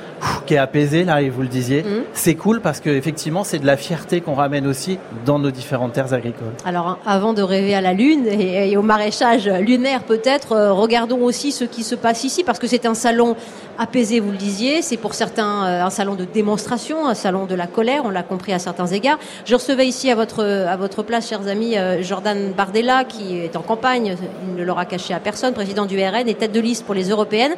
qui 0.47 0.55
est 0.55 0.57
apaisé, 0.57 1.03
là, 1.03 1.21
et 1.21 1.29
vous 1.29 1.43
le 1.43 1.47
disiez. 1.47 1.83
Mhm. 1.83 2.01
C'est 2.13 2.33
cool 2.33 2.61
parce 2.61 2.79
que 2.79 2.89
effectivement, 2.89 3.43
c'est 3.43 3.59
de 3.59 3.65
la 3.67 3.77
fierté 3.77 4.21
qu'on 4.21 4.33
ramène 4.33 4.65
aussi 4.65 4.97
dans 5.23 5.37
nos 5.37 5.51
différentes 5.51 5.93
terres 5.93 6.13
agricoles. 6.15 6.53
Alors, 6.65 6.97
avant 7.05 7.33
de 7.33 7.43
rêver 7.43 7.75
à 7.75 7.81
la 7.81 7.93
lune 7.93 8.25
et, 8.25 8.75
au 8.75 8.81
maraîchage 8.81 9.47
lunaire, 9.47 10.01
peut-être, 10.01 10.53
euh, 10.53 10.73
regardons 10.73 11.21
aussi 11.21 11.51
ce 11.51 11.63
qui 11.63 11.83
se 11.83 11.93
passe 11.93 12.23
ici 12.23 12.43
parce 12.43 12.57
que 12.57 12.65
c'est 12.65 12.87
un 12.87 12.95
salon 12.95 13.35
apaisé, 13.77 14.19
vous 14.19 14.31
le 14.31 14.37
disiez. 14.37 14.81
C'est 14.81 14.97
pour 14.97 15.13
certains 15.13 15.63
euh, 15.63 15.83
un 15.85 15.91
salon 15.91 16.15
de 16.15 16.25
démonstration, 16.25 17.05
un 17.05 17.13
salon 17.13 17.45
de 17.45 17.53
la 17.53 17.67
colère. 17.67 18.01
On 18.05 18.09
l'a 18.09 18.23
compris 18.23 18.51
à 18.51 18.57
certains 18.57 18.87
égards. 18.87 19.19
Je 19.45 19.53
recevais 19.53 19.85
ici 19.85 20.09
à 20.09 20.15
votre 20.15 20.43
à 20.43 20.75
votre 20.75 21.03
place, 21.03 21.29
chers 21.29 21.47
amis, 21.47 21.77
euh, 21.77 22.01
Jordan 22.01 22.51
Bardella, 22.57 23.03
qui 23.03 23.37
est 23.37 23.55
en 23.55 23.61
campagne. 23.61 24.15
Il 24.49 24.55
ne 24.55 24.63
l'aura 24.63 24.85
caché 24.85 25.13
à 25.13 25.19
personne, 25.19 25.53
président 25.53 25.85
du 25.85 25.99
RN 25.99 26.27
et 26.27 26.33
tête 26.33 26.51
de 26.51 26.59
liste 26.59 26.83
pour 26.83 26.95
les 26.95 27.09
européennes. 27.09 27.53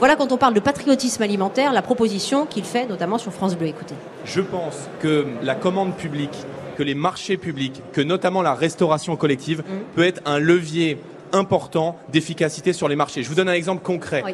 Voilà 0.00 0.16
quand 0.16 0.32
on 0.32 0.38
parle 0.38 0.54
de 0.54 0.60
patriotisme 0.60 1.22
alimentaire, 1.22 1.74
la 1.74 1.82
proposition 1.82 2.46
qu'il 2.46 2.64
fait 2.64 2.86
notamment 2.86 3.18
sur 3.18 3.34
France 3.34 3.54
Bleu. 3.54 3.66
Écoutez. 3.66 3.94
Je 4.24 4.40
pense 4.40 4.88
que 4.98 5.26
la 5.42 5.54
commande 5.54 5.94
publique, 5.94 6.38
que 6.78 6.82
les 6.82 6.94
marchés 6.94 7.36
publics, 7.36 7.82
que 7.92 8.00
notamment 8.00 8.40
la 8.40 8.54
restauration 8.54 9.14
collective 9.16 9.58
mm. 9.58 9.94
peut 9.94 10.04
être 10.04 10.22
un 10.24 10.38
levier 10.38 10.96
important 11.32 11.98
d'efficacité 12.10 12.72
sur 12.72 12.88
les 12.88 12.96
marchés. 12.96 13.22
Je 13.22 13.28
vous 13.28 13.34
donne 13.34 13.50
un 13.50 13.52
exemple 13.52 13.82
concret. 13.82 14.24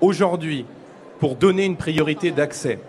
Aujourd'hui, 0.00 0.66
pour 1.20 1.36
donner 1.36 1.66
une 1.66 1.76
priorité 1.76 2.32
d'accès 2.32 2.80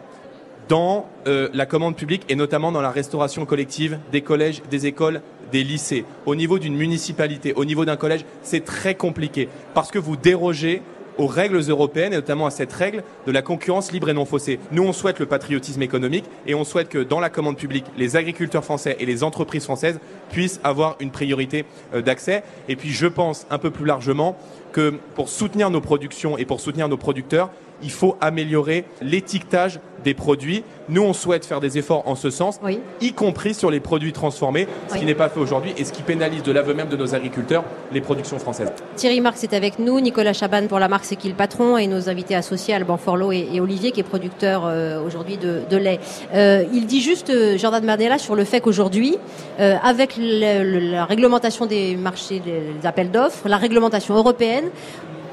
dans 0.69 1.05
euh, 1.27 1.49
la 1.53 1.67
commande 1.67 1.95
publique 1.95 2.23
et 2.29 2.35
notamment 2.35 2.71
dans 2.71 2.81
la 2.81 2.89
restauration 2.89 3.45
collective 3.45 3.99
des 4.11 4.21
collèges, 4.21 4.63
des 4.71 4.87
écoles, 4.87 5.21
des 5.51 5.63
lycées, 5.63 6.03
au 6.25 6.33
niveau 6.33 6.57
d'une 6.57 6.75
municipalité, 6.75 7.53
au 7.53 7.63
niveau 7.63 7.85
d'un 7.85 7.95
collège, 7.95 8.25
c'est 8.41 8.65
très 8.65 8.95
compliqué 8.95 9.49
parce 9.75 9.91
que 9.91 9.99
vous 9.99 10.15
dérogez 10.15 10.81
aux 11.17 11.27
règles 11.27 11.59
européennes 11.69 12.13
et 12.13 12.17
notamment 12.17 12.45
à 12.45 12.51
cette 12.51 12.73
règle 12.73 13.03
de 13.25 13.31
la 13.31 13.41
concurrence 13.41 13.91
libre 13.91 14.09
et 14.09 14.13
non 14.13 14.25
faussée. 14.25 14.59
Nous, 14.71 14.83
on 14.83 14.93
souhaite 14.93 15.19
le 15.19 15.25
patriotisme 15.25 15.81
économique 15.81 16.25
et 16.47 16.55
on 16.55 16.63
souhaite 16.63 16.89
que 16.89 16.99
dans 16.99 17.19
la 17.19 17.29
commande 17.29 17.57
publique, 17.57 17.85
les 17.97 18.15
agriculteurs 18.15 18.63
français 18.63 18.97
et 18.99 19.05
les 19.05 19.23
entreprises 19.23 19.63
françaises 19.63 19.99
puissent 20.31 20.59
avoir 20.63 20.95
une 20.99 21.11
priorité 21.11 21.65
euh, 21.93 22.01
d'accès. 22.01 22.43
Et 22.67 22.75
puis, 22.75 22.89
je 22.89 23.07
pense 23.07 23.45
un 23.49 23.57
peu 23.57 23.71
plus 23.71 23.85
largement 23.85 24.37
que 24.71 24.93
pour 25.15 25.29
soutenir 25.29 25.69
nos 25.69 25.81
productions 25.81 26.37
et 26.37 26.45
pour 26.45 26.59
soutenir 26.59 26.89
nos 26.89 26.97
producteurs, 26.97 27.49
il 27.83 27.91
faut 27.91 28.17
améliorer 28.21 28.85
l'étiquetage 29.01 29.79
des 30.03 30.13
produits. 30.13 30.63
Nous, 30.89 31.01
on 31.01 31.13
souhaite 31.13 31.45
faire 31.45 31.61
des 31.61 31.77
efforts 31.77 32.03
en 32.07 32.15
ce 32.15 32.29
sens, 32.29 32.59
y 33.01 33.13
compris 33.13 33.53
sur 33.53 33.71
les 33.71 33.79
produits 33.79 34.11
transformés, 34.11 34.67
ce 34.89 34.97
qui 34.97 35.05
n'est 35.05 35.15
pas 35.15 35.29
fait 35.29 35.39
aujourd'hui 35.39 35.73
et 35.77 35.85
ce 35.85 35.93
qui 35.93 36.01
pénalise 36.01 36.43
de 36.43 36.51
l'aveu 36.51 36.73
même 36.73 36.89
de 36.89 36.97
nos 36.97 37.15
agriculteurs 37.15 37.63
les 37.91 38.01
productions 38.01 38.37
françaises. 38.37 38.71
Thierry 38.95 39.21
Marx 39.21 39.43
est 39.43 39.53
avec 39.53 39.79
nous, 39.79 39.99
Nicolas 40.01 40.33
Chaban 40.33 40.67
pour 40.67 40.79
la 40.79 40.89
marque 40.89 41.05
C'est 41.05 41.15
qui 41.15 41.29
le 41.29 41.35
patron 41.35 41.77
et 41.77 41.87
nos 41.87 42.09
invités 42.09 42.35
associés 42.35 42.73
Alban 42.73 42.97
Forlot 42.97 43.31
et, 43.31 43.59
Olivier 43.61 43.91
qui 43.91 44.01
est 44.01 44.03
producteur 44.03 44.65
euh, 44.65 45.01
aujourd'hui 45.01 45.37
de, 45.37 45.77
lait. 45.77 45.99
Euh, 46.33 46.65
il 46.73 46.85
dit 46.85 47.01
juste, 47.01 47.29
euh, 47.29 47.57
Jordan 47.57 47.83
Mardella, 47.85 48.17
sur 48.17 48.35
le 48.35 48.43
fait 48.43 48.59
qu'aujourd'hui, 48.59 49.17
avec 49.57 50.15
la 50.17 51.05
réglementation 51.05 51.65
des 51.65 51.95
marchés, 51.95 52.39
des 52.39 52.85
appels 52.87 53.11
d'offres, 53.11 53.47
la 53.47 53.57
réglementation 53.57 54.15
européenne, 54.15 54.65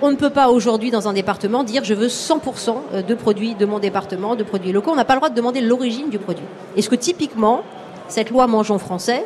on 0.03 0.11
ne 0.11 0.17
peut 0.17 0.31
pas 0.31 0.49
aujourd'hui 0.49 0.91
dans 0.91 1.09
un 1.09 1.13
département 1.13 1.65
dire 1.65 1.85
je 1.85 1.95
veux 1.95 2.09
100% 2.09 2.75
euh, 2.95 3.03
de 3.03 3.15
produits 3.15 3.55
de 3.55 3.67
mon 3.67 3.79
département, 3.79 4.37
de 4.37 4.45
produits 4.45 4.73
locaux. 4.73 4.91
On 4.93 4.97
n'a 4.97 5.05
pas 5.05 5.15
le 5.15 5.21
droit 5.21 5.31
de 5.31 5.35
demander 5.35 5.61
l'origine 5.61 6.11
du 6.11 6.19
produit. 6.19 6.45
Est-ce 6.77 6.89
que 6.89 6.95
typiquement, 6.97 7.63
cette 8.09 8.31
loi 8.31 8.47
Mangeons 8.47 8.79
français, 8.79 9.25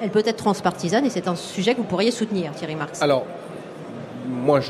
elle 0.00 0.10
peut 0.10 0.22
être 0.24 0.36
transpartisane 0.36 1.04
et 1.04 1.10
c'est 1.10 1.28
un 1.28 1.36
sujet 1.36 1.74
que 1.74 1.78
vous 1.78 1.86
pourriez 1.86 2.10
soutenir, 2.10 2.52
Thierry 2.52 2.76
Marx? 2.76 3.02
Alors, 3.02 3.24
moi, 4.28 4.60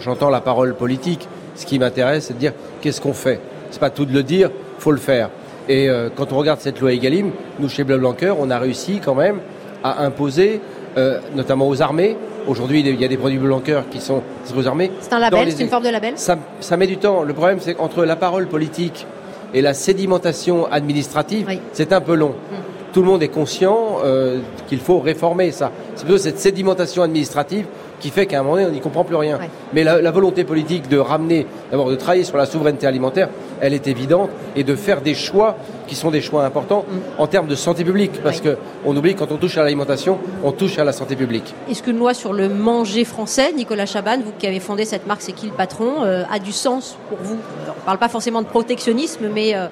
j'entends 0.00 0.30
la 0.30 0.40
parole 0.40 0.74
politique. 0.74 1.28
Ce 1.54 1.66
qui 1.66 1.78
m'intéresse, 1.78 2.26
c'est 2.26 2.34
de 2.34 2.38
dire 2.38 2.52
qu'est-ce 2.80 3.00
qu'on 3.00 3.12
fait? 3.12 3.40
C'est 3.70 3.80
pas 3.80 3.90
tout 3.90 4.04
de 4.04 4.12
le 4.12 4.22
dire, 4.22 4.50
faut 4.78 4.92
le 4.92 4.98
faire. 4.98 5.30
Et 5.68 5.88
euh, 5.88 6.08
quand 6.14 6.32
on 6.32 6.38
regarde 6.38 6.60
cette 6.60 6.80
loi 6.80 6.92
Egalim, 6.92 7.32
nous 7.58 7.68
chez 7.68 7.84
Bleu 7.84 7.98
Blanqueur, 7.98 8.36
on 8.40 8.50
a 8.50 8.58
réussi 8.58 9.00
quand 9.04 9.14
même 9.14 9.40
à 9.82 10.04
imposer, 10.04 10.60
euh, 10.96 11.20
notamment 11.34 11.68
aux 11.68 11.82
armées, 11.82 12.16
Aujourd'hui, 12.48 12.80
il 12.80 12.98
y 12.98 13.04
a 13.04 13.08
des 13.08 13.18
produits 13.18 13.38
blanqueurs 13.38 13.90
qui 13.90 14.00
sont 14.00 14.22
armées. 14.64 14.90
C'est 15.02 15.12
un 15.12 15.18
label, 15.18 15.52
c'est 15.52 15.64
une 15.64 15.68
forme 15.68 15.84
de 15.84 15.90
label? 15.90 16.14
Ça, 16.16 16.76
met 16.78 16.86
du 16.86 16.96
temps. 16.96 17.22
Le 17.22 17.34
problème, 17.34 17.58
c'est 17.60 17.74
qu'entre 17.74 18.06
la 18.06 18.16
parole 18.16 18.46
politique 18.46 19.06
et 19.52 19.60
la 19.60 19.74
sédimentation 19.74 20.66
administrative, 20.72 21.46
c'est 21.74 21.92
un 21.92 22.00
peu 22.00 22.14
long. 22.14 22.30
Mm. 22.30 22.54
Tout 22.94 23.00
le 23.00 23.06
monde 23.06 23.22
est 23.22 23.28
conscient 23.28 23.98
euh, 24.02 24.38
qu'il 24.66 24.80
faut 24.80 24.98
réformer 24.98 25.52
ça. 25.52 25.70
C'est 25.94 26.04
plutôt 26.06 26.18
cette 26.18 26.38
sédimentation 26.38 27.02
administrative 27.02 27.66
qui 28.00 28.10
fait 28.10 28.26
qu'à 28.26 28.40
un 28.40 28.42
moment 28.42 28.56
donné, 28.56 28.66
on 28.66 28.72
n'y 28.72 28.80
comprend 28.80 29.04
plus 29.04 29.16
rien. 29.16 29.38
Mais 29.72 29.84
la, 29.84 30.10
volonté 30.10 30.44
politique 30.44 30.88
de 30.88 30.98
ramener, 30.98 31.46
d'abord 31.70 31.90
de 31.90 31.96
travailler 31.96 32.24
sur 32.24 32.36
la 32.36 32.46
souveraineté 32.46 32.86
alimentaire, 32.86 33.28
elle 33.60 33.74
est 33.74 33.86
évidente, 33.86 34.30
et 34.56 34.64
de 34.64 34.74
faire 34.74 35.00
des 35.00 35.14
choix 35.14 35.56
qui 35.86 35.94
sont 35.94 36.10
des 36.10 36.20
choix 36.20 36.44
importants 36.44 36.84
mm. 36.88 37.20
en 37.20 37.26
termes 37.26 37.46
de 37.46 37.54
santé 37.54 37.84
publique, 37.84 38.22
parce 38.22 38.40
que 38.40 38.56
qu'on 38.84 38.96
oublie 38.96 39.14
quand 39.14 39.32
on 39.32 39.36
touche 39.36 39.58
à 39.58 39.62
l'alimentation, 39.62 40.18
on 40.42 40.52
touche 40.52 40.78
à 40.78 40.84
la 40.84 40.92
santé 40.92 41.16
publique. 41.16 41.54
Est-ce 41.70 41.82
qu'une 41.82 41.98
loi 41.98 42.14
sur 42.14 42.32
le 42.32 42.48
manger 42.48 43.04
français, 43.04 43.52
Nicolas 43.52 43.86
Chaban, 43.86 44.18
vous 44.24 44.32
qui 44.38 44.46
avez 44.46 44.60
fondé 44.60 44.84
cette 44.84 45.06
marque 45.06 45.22
C'est 45.22 45.32
qui 45.32 45.46
le 45.46 45.52
patron, 45.52 46.04
euh, 46.04 46.24
a 46.30 46.38
du 46.38 46.52
sens 46.52 46.96
pour 47.08 47.18
vous? 47.18 47.36
On 47.66 47.80
ne 47.80 47.84
parle 47.84 47.98
pas 47.98 48.08
forcément 48.08 48.42
de 48.42 48.46
protectionnisme, 48.46 49.28
mais 49.32 49.54
euh, 49.54 49.66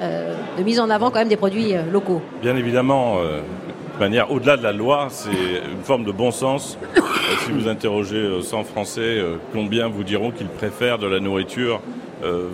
euh, 0.00 0.34
de 0.58 0.62
mise 0.62 0.80
en 0.80 0.90
avant 0.90 1.10
quand 1.10 1.18
même 1.18 1.28
des 1.28 1.36
produits 1.36 1.74
locaux. 1.92 2.22
Bien 2.42 2.56
évidemment, 2.56 3.18
manière, 4.02 4.32
au-delà 4.32 4.56
de 4.56 4.64
la 4.64 4.72
loi, 4.72 5.06
c'est 5.10 5.30
une 5.30 5.84
forme 5.84 6.04
de 6.04 6.10
bon 6.10 6.32
sens. 6.32 6.76
Euh, 6.96 7.00
si 7.46 7.52
vous 7.52 7.68
interrogez 7.68 8.42
100 8.42 8.58
euh, 8.58 8.64
Français, 8.64 9.00
euh, 9.00 9.36
combien 9.52 9.86
vous 9.86 10.02
diront 10.02 10.32
qu'ils 10.32 10.48
préfèrent 10.48 10.98
de 10.98 11.06
la 11.06 11.20
nourriture 11.20 11.80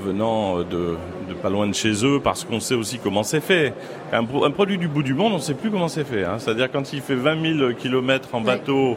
venant 0.07 0.61
de, 0.61 0.97
pas 1.43 1.51
loin 1.51 1.67
de 1.67 1.75
chez 1.75 2.03
eux, 2.03 2.21
parce 2.25 2.43
qu'on 2.43 2.59
sait 2.59 2.75
aussi 2.75 2.99
comment 2.99 3.23
c'est 3.23 3.43
fait. 3.43 3.75
Un, 4.15 4.25
produit 4.25 4.79
du 4.79 4.89
bout 4.89 5.03
du 5.03 5.13
monde, 5.13 5.35
on 5.35 5.37
ne 5.37 5.43
sait 5.43 5.53
plus 5.53 5.71
comment 5.71 5.89
c'est 5.89 6.05
fait. 6.05 6.25
Hein. 6.25 6.37
C'est-à-dire 6.39 6.73
quand 6.73 6.95
il 6.95 7.03
fait 7.03 7.15
20 7.15 7.59
000 7.59 7.73
kilomètres 7.75 8.31
en 8.33 8.41
bateau 8.41 8.97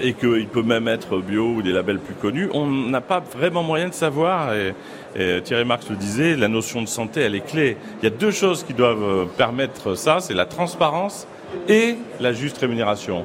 et 0.00 0.12
qu'il 0.12 0.46
peut 0.46 0.62
même 0.62 0.86
être 0.86 1.18
bio 1.18 1.54
ou 1.56 1.62
des 1.62 1.72
labels 1.72 1.98
plus 1.98 2.14
connus, 2.14 2.48
on 2.54 2.66
n'a 2.66 3.00
pas 3.00 3.18
vraiment 3.18 3.64
moyen 3.64 3.88
de 3.88 3.94
savoir. 3.94 4.54
Et, 4.54 4.74
et 5.16 5.42
Thierry 5.42 5.64
Marx 5.64 5.90
le 5.90 5.96
disait, 5.96 6.36
la 6.36 6.46
notion 6.46 6.82
de 6.82 6.88
santé, 6.88 7.22
elle 7.22 7.34
est 7.34 7.44
clé. 7.44 7.76
Il 8.00 8.04
y 8.04 8.06
a 8.06 8.16
deux 8.16 8.30
choses 8.30 8.62
qui 8.62 8.74
doivent 8.74 9.26
permettre 9.36 9.96
ça, 9.96 10.20
c'est 10.20 10.34
la 10.34 10.46
transparence 10.46 11.26
et 11.68 11.96
la 12.20 12.32
juste 12.32 12.58
rémunération. 12.58 13.24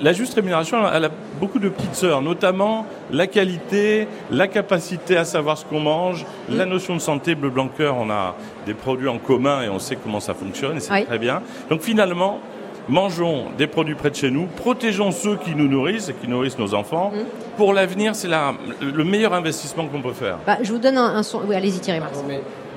La 0.00 0.12
juste 0.12 0.34
rémunération, 0.34 0.78
elle 0.92 1.04
a 1.04 1.10
beaucoup 1.40 1.58
de 1.58 1.68
petites 1.68 1.94
sœurs, 1.94 2.22
notamment 2.22 2.86
la 3.10 3.26
qualité, 3.26 4.08
la 4.30 4.48
capacité 4.48 5.16
à 5.16 5.24
savoir 5.24 5.58
ce 5.58 5.64
qu'on 5.64 5.80
mange, 5.80 6.26
mm. 6.48 6.56
la 6.56 6.66
notion 6.66 6.94
de 6.94 7.00
santé. 7.00 7.34
Bleu 7.34 7.50
Blanc 7.50 7.68
Cœur, 7.68 7.96
on 7.98 8.10
a 8.10 8.34
des 8.66 8.74
produits 8.74 9.08
en 9.08 9.18
commun 9.18 9.62
et 9.62 9.68
on 9.68 9.78
sait 9.78 9.96
comment 9.96 10.20
ça 10.20 10.34
fonctionne 10.34 10.76
et 10.76 10.80
c'est 10.80 11.04
très 11.04 11.18
bien. 11.18 11.42
Donc 11.70 11.82
finalement, 11.82 12.40
mangeons 12.88 13.46
des 13.56 13.66
produits 13.66 13.94
près 13.94 14.10
de 14.10 14.16
chez 14.16 14.30
nous, 14.30 14.46
protégeons 14.46 15.10
ceux 15.10 15.36
qui 15.36 15.54
nous 15.54 15.68
nourrissent 15.68 16.08
et 16.08 16.14
qui 16.14 16.28
nourrissent 16.28 16.58
nos 16.58 16.74
enfants. 16.74 17.12
Mm. 17.14 17.18
Pour 17.56 17.72
l'avenir, 17.72 18.14
c'est 18.14 18.28
le 18.28 19.04
meilleur 19.04 19.34
investissement 19.34 19.86
qu'on 19.86 20.02
peut 20.02 20.12
faire. 20.12 20.38
Bah, 20.46 20.58
je 20.62 20.72
vous 20.72 20.78
donne 20.78 20.98
un, 20.98 21.22
son. 21.22 21.40
Oui, 21.46 21.54
allez-y, 21.54 21.80
Thierry 21.80 22.00
Marx. 22.00 22.22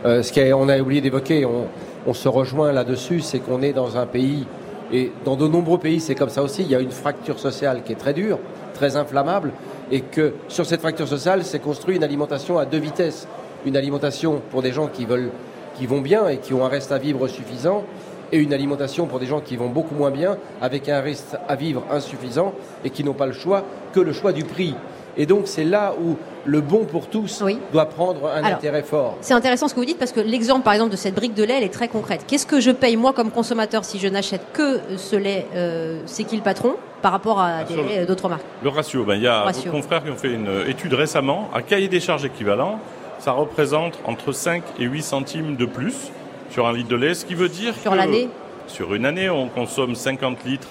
Euh, 0.04 0.24
ce 0.24 0.34
qu'on 0.34 0.68
a 0.68 0.80
oublié 0.80 1.00
d'évoquer, 1.00 1.46
on, 1.46 1.68
on 2.08 2.14
se 2.14 2.28
rejoint 2.28 2.72
là-dessus, 2.72 3.22
c'est 3.22 3.40
qu'on 3.40 3.62
est 3.62 3.74
dans 3.74 3.98
un 3.98 4.08
pays 4.08 4.48
et 4.92 5.12
dans 5.24 5.36
de 5.36 5.48
nombreux 5.48 5.78
pays, 5.78 6.00
c'est 6.00 6.16
comme 6.16 6.30
ça 6.30 6.44
aussi. 6.44 6.64
Il 6.64 6.70
y 6.70 6.76
a 6.76 6.80
une 6.80 6.92
fracture 6.92 7.40
sociale 7.40 7.84
qui 7.84 7.94
est 7.94 7.98
très 7.98 8.14
dure, 8.14 8.40
très 8.74 8.98
inflammable, 8.98 9.52
et 9.92 10.02
que 10.02 10.34
sur 10.48 10.66
cette 10.66 10.82
fracture 10.82 11.08
sociale, 11.08 11.44
s'est 11.44 11.60
construit 11.60 11.96
une 11.96 12.04
alimentation 12.04 12.58
à 12.58 12.66
deux 12.66 12.80
vitesses. 12.80 13.28
Une 13.66 13.78
alimentation 13.78 14.42
pour 14.50 14.62
des 14.62 14.72
gens 14.72 14.88
qui 14.88 15.06
veulent, 15.06 15.30
qui 15.76 15.86
vont 15.86 16.02
bien 16.02 16.28
et 16.28 16.38
qui 16.38 16.54
ont 16.54 16.66
un 16.66 16.70
reste 16.70 16.92
à 16.92 16.98
vivre 16.98 17.28
suffisant, 17.28 17.84
et 18.32 18.38
une 18.38 18.54
alimentation 18.54 19.08
pour 19.08 19.20
des 19.20 19.26
gens 19.26 19.42
qui 19.42 19.58
vont 19.58 19.70
beaucoup 19.70 19.96
moins 19.96 20.12
bien, 20.12 20.38
avec 20.62 20.90
un 20.90 21.02
reste 21.02 21.38
à 21.48 21.56
vivre 21.56 21.84
insuffisant 21.92 22.54
et 22.84 22.90
qui 22.90 23.04
n'ont 23.04 23.14
pas 23.14 23.28
le 23.28 23.34
choix 23.34 23.66
que 23.94 24.00
le 24.00 24.14
choix 24.14 24.32
du 24.32 24.44
prix. 24.44 24.74
Et 25.18 25.26
donc 25.26 25.44
c'est 25.46 25.66
là 25.66 25.94
où 26.02 26.16
le 26.46 26.62
bon 26.62 26.86
pour 26.86 27.08
tous 27.08 27.44
doit 27.72 27.86
prendre 27.86 28.28
un 28.28 28.44
intérêt 28.44 28.84
fort. 28.84 29.18
C'est 29.22 29.34
intéressant 29.34 29.68
ce 29.68 29.74
que 29.74 29.80
vous 29.80 29.86
dites 29.86 30.00
parce 30.00 30.12
que 30.12 30.20
l'exemple 30.20 30.64
par 30.64 30.74
exemple 30.74 30.92
de 30.92 30.98
cette 30.98 31.16
brique 31.16 31.34
de 31.34 31.44
lait 31.44 31.58
elle 31.58 31.64
est 31.64 31.74
très 31.74 31.88
concrète. 31.88 32.26
Qu'est-ce 32.28 32.46
que 32.46 32.60
je 32.60 32.72
paye 32.72 32.98
moi 32.98 33.14
comme 33.14 33.32
consommateur 33.32 33.86
si 33.86 34.00
je 34.00 34.08
n'achète 34.08 34.42
que 34.54 34.80
ce 34.98 35.16
lait 35.16 35.46
euh, 35.56 36.02
C'est 36.06 36.24
qui 36.24 36.36
le 36.36 36.42
patron 36.42 36.76
par 37.02 37.12
rapport 37.12 37.40
à 37.40 37.64
d'autres 38.08 38.30
marques? 38.30 38.46
Le 38.64 38.70
ratio, 38.70 39.04
ben, 39.04 39.16
il 39.16 39.24
y 39.24 39.28
a 39.28 39.52
des 39.52 39.70
confrères 39.70 40.04
qui 40.04 40.10
ont 40.10 40.16
fait 40.16 40.34
une 40.34 40.50
étude 40.68 40.94
récemment, 40.94 41.50
à 41.54 41.62
cahier 41.62 41.88
des 41.88 42.00
charges 42.00 42.26
équivalent, 42.26 42.80
ça 43.20 43.32
représente 43.34 44.00
entre 44.06 44.32
5 44.32 44.64
et 44.80 44.86
8 44.86 45.02
centimes 45.04 45.56
de 45.56 45.66
plus 45.66 46.12
sur 46.50 46.68
un 46.68 46.74
litre 46.74 46.90
de 46.90 46.96
lait, 46.96 47.14
ce 47.14 47.26
qui 47.26 47.36
veut 47.36 47.50
dire 47.50 47.74
sur 47.76 47.96
l'année? 47.96 48.30
Sur 48.68 48.94
une 48.94 49.06
année, 49.06 49.30
on 49.30 49.48
consomme 49.48 49.96
50 49.96 50.44
litres 50.46 50.68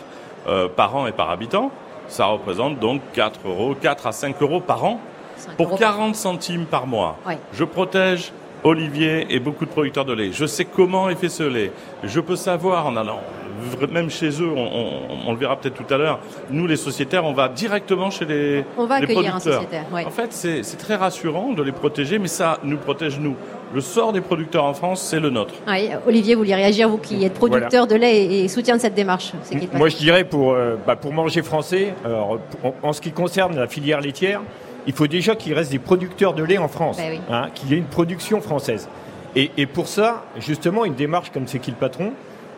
euh, 0.49 0.69
par 0.69 0.97
an 0.97 1.07
et 1.07 1.13
par 1.13 1.31
habitant. 1.31 1.71
Ça 2.09 2.27
représente 2.27 2.79
donc 2.79 3.01
4 3.13 3.41
euros, 3.47 3.75
4 3.81 4.07
à 4.07 4.13
5 4.13 4.41
euros 4.43 4.61
par 4.61 4.85
an 4.85 5.01
pour 5.57 5.79
40 5.79 6.15
centimes 6.15 6.67
par 6.67 6.87
mois. 6.87 7.19
Je 7.53 7.65
protège 7.65 8.33
Olivier 8.63 9.27
et 9.31 9.41
beaucoup 9.41 9.65
de 9.65 9.71
producteurs 9.71 10.05
de 10.05 10.13
lait. 10.13 10.33
Je 10.33 10.45
sais 10.45 10.67
comment 10.67 11.09
est 11.09 11.15
fait 11.15 11.31
ce 11.31 11.43
lait. 11.43 11.73
Je 12.05 12.21
peux 12.21 12.37
savoir 12.37 12.87
en 12.87 12.97
allant 12.97 13.21
même 13.91 14.11
chez 14.11 14.31
eux, 14.43 14.53
on, 14.55 15.33
le 15.33 15.39
verra 15.39 15.57
peut-être 15.57 15.75
tout 15.75 15.93
à 15.93 15.97
l'heure, 15.97 16.21
nous 16.51 16.67
les 16.67 16.77
sociétaires, 16.77 17.25
on 17.25 17.33
va 17.33 17.49
directement 17.49 18.11
chez 18.11 18.25
les, 18.25 18.65
on 18.77 18.87
va 18.87 18.97
accueillir 18.97 19.37
Un 19.37 19.41
sociétaire, 19.41 19.85
En 19.93 20.11
fait, 20.11 20.33
c'est 20.33 20.77
très 20.79 20.97
rassurant 20.97 21.53
de 21.53 21.63
les 21.63 21.73
protéger, 21.73 22.19
mais 22.19 22.29
ça 22.29 22.59
nous 22.63 22.79
protège 22.79 23.19
nous. 23.19 23.37
Le 23.73 23.81
sort 23.81 24.13
des 24.13 24.21
producteurs 24.21 24.65
en 24.65 24.75
France, 24.75 25.01
c'est 25.03 25.21
le 25.21 25.31
nôtre. 25.31 25.55
Olivier, 26.07 26.35
vous 26.35 26.41
voulez 26.41 26.55
réagir, 26.55 26.89
vous 26.89 26.99
qui 26.99 27.25
êtes 27.25 27.35
producteur 27.35 27.87
de 27.87 27.95
lait 27.95 28.25
et, 28.25 28.49
soutien 28.49 28.77
de 28.77 28.81
cette 28.81 28.95
démarche 28.95 29.33
Moi, 29.75 29.89
je 29.89 29.97
dirais 29.97 30.25
pour, 30.25 30.53
euh, 30.53 30.77
bah, 30.87 30.97
pour 30.97 31.13
manger 31.13 31.43
français, 31.43 31.95
en, 32.83 32.93
ce 32.93 33.01
qui 33.01 33.13
concerne 33.13 33.57
la 33.57 33.69
filière 33.69 34.01
laitière, 34.01 34.41
il 34.87 34.93
faut 34.93 35.07
déjà 35.07 35.35
qu'il 35.35 35.55
reste 35.55 35.71
des 35.71 35.79
producteurs 35.79 36.35
de 36.35 36.43
lait 36.43 36.59
en 36.59 36.69
France, 36.69 36.97
ben 36.97 37.21
hein, 37.31 37.49
qu'il 37.55 37.71
y 37.71 37.75
ait 37.75 37.79
une 37.79 37.85
production 37.85 38.41
française. 38.41 38.89
Et, 39.37 39.51
et, 39.57 39.67
pour 39.67 39.87
ça, 39.87 40.25
justement, 40.39 40.85
une 40.85 40.95
démarche 40.95 41.31
comme 41.31 41.47
c'est 41.47 41.61
qui 41.61 41.71
le 41.71 41.77
patron, 41.77 42.13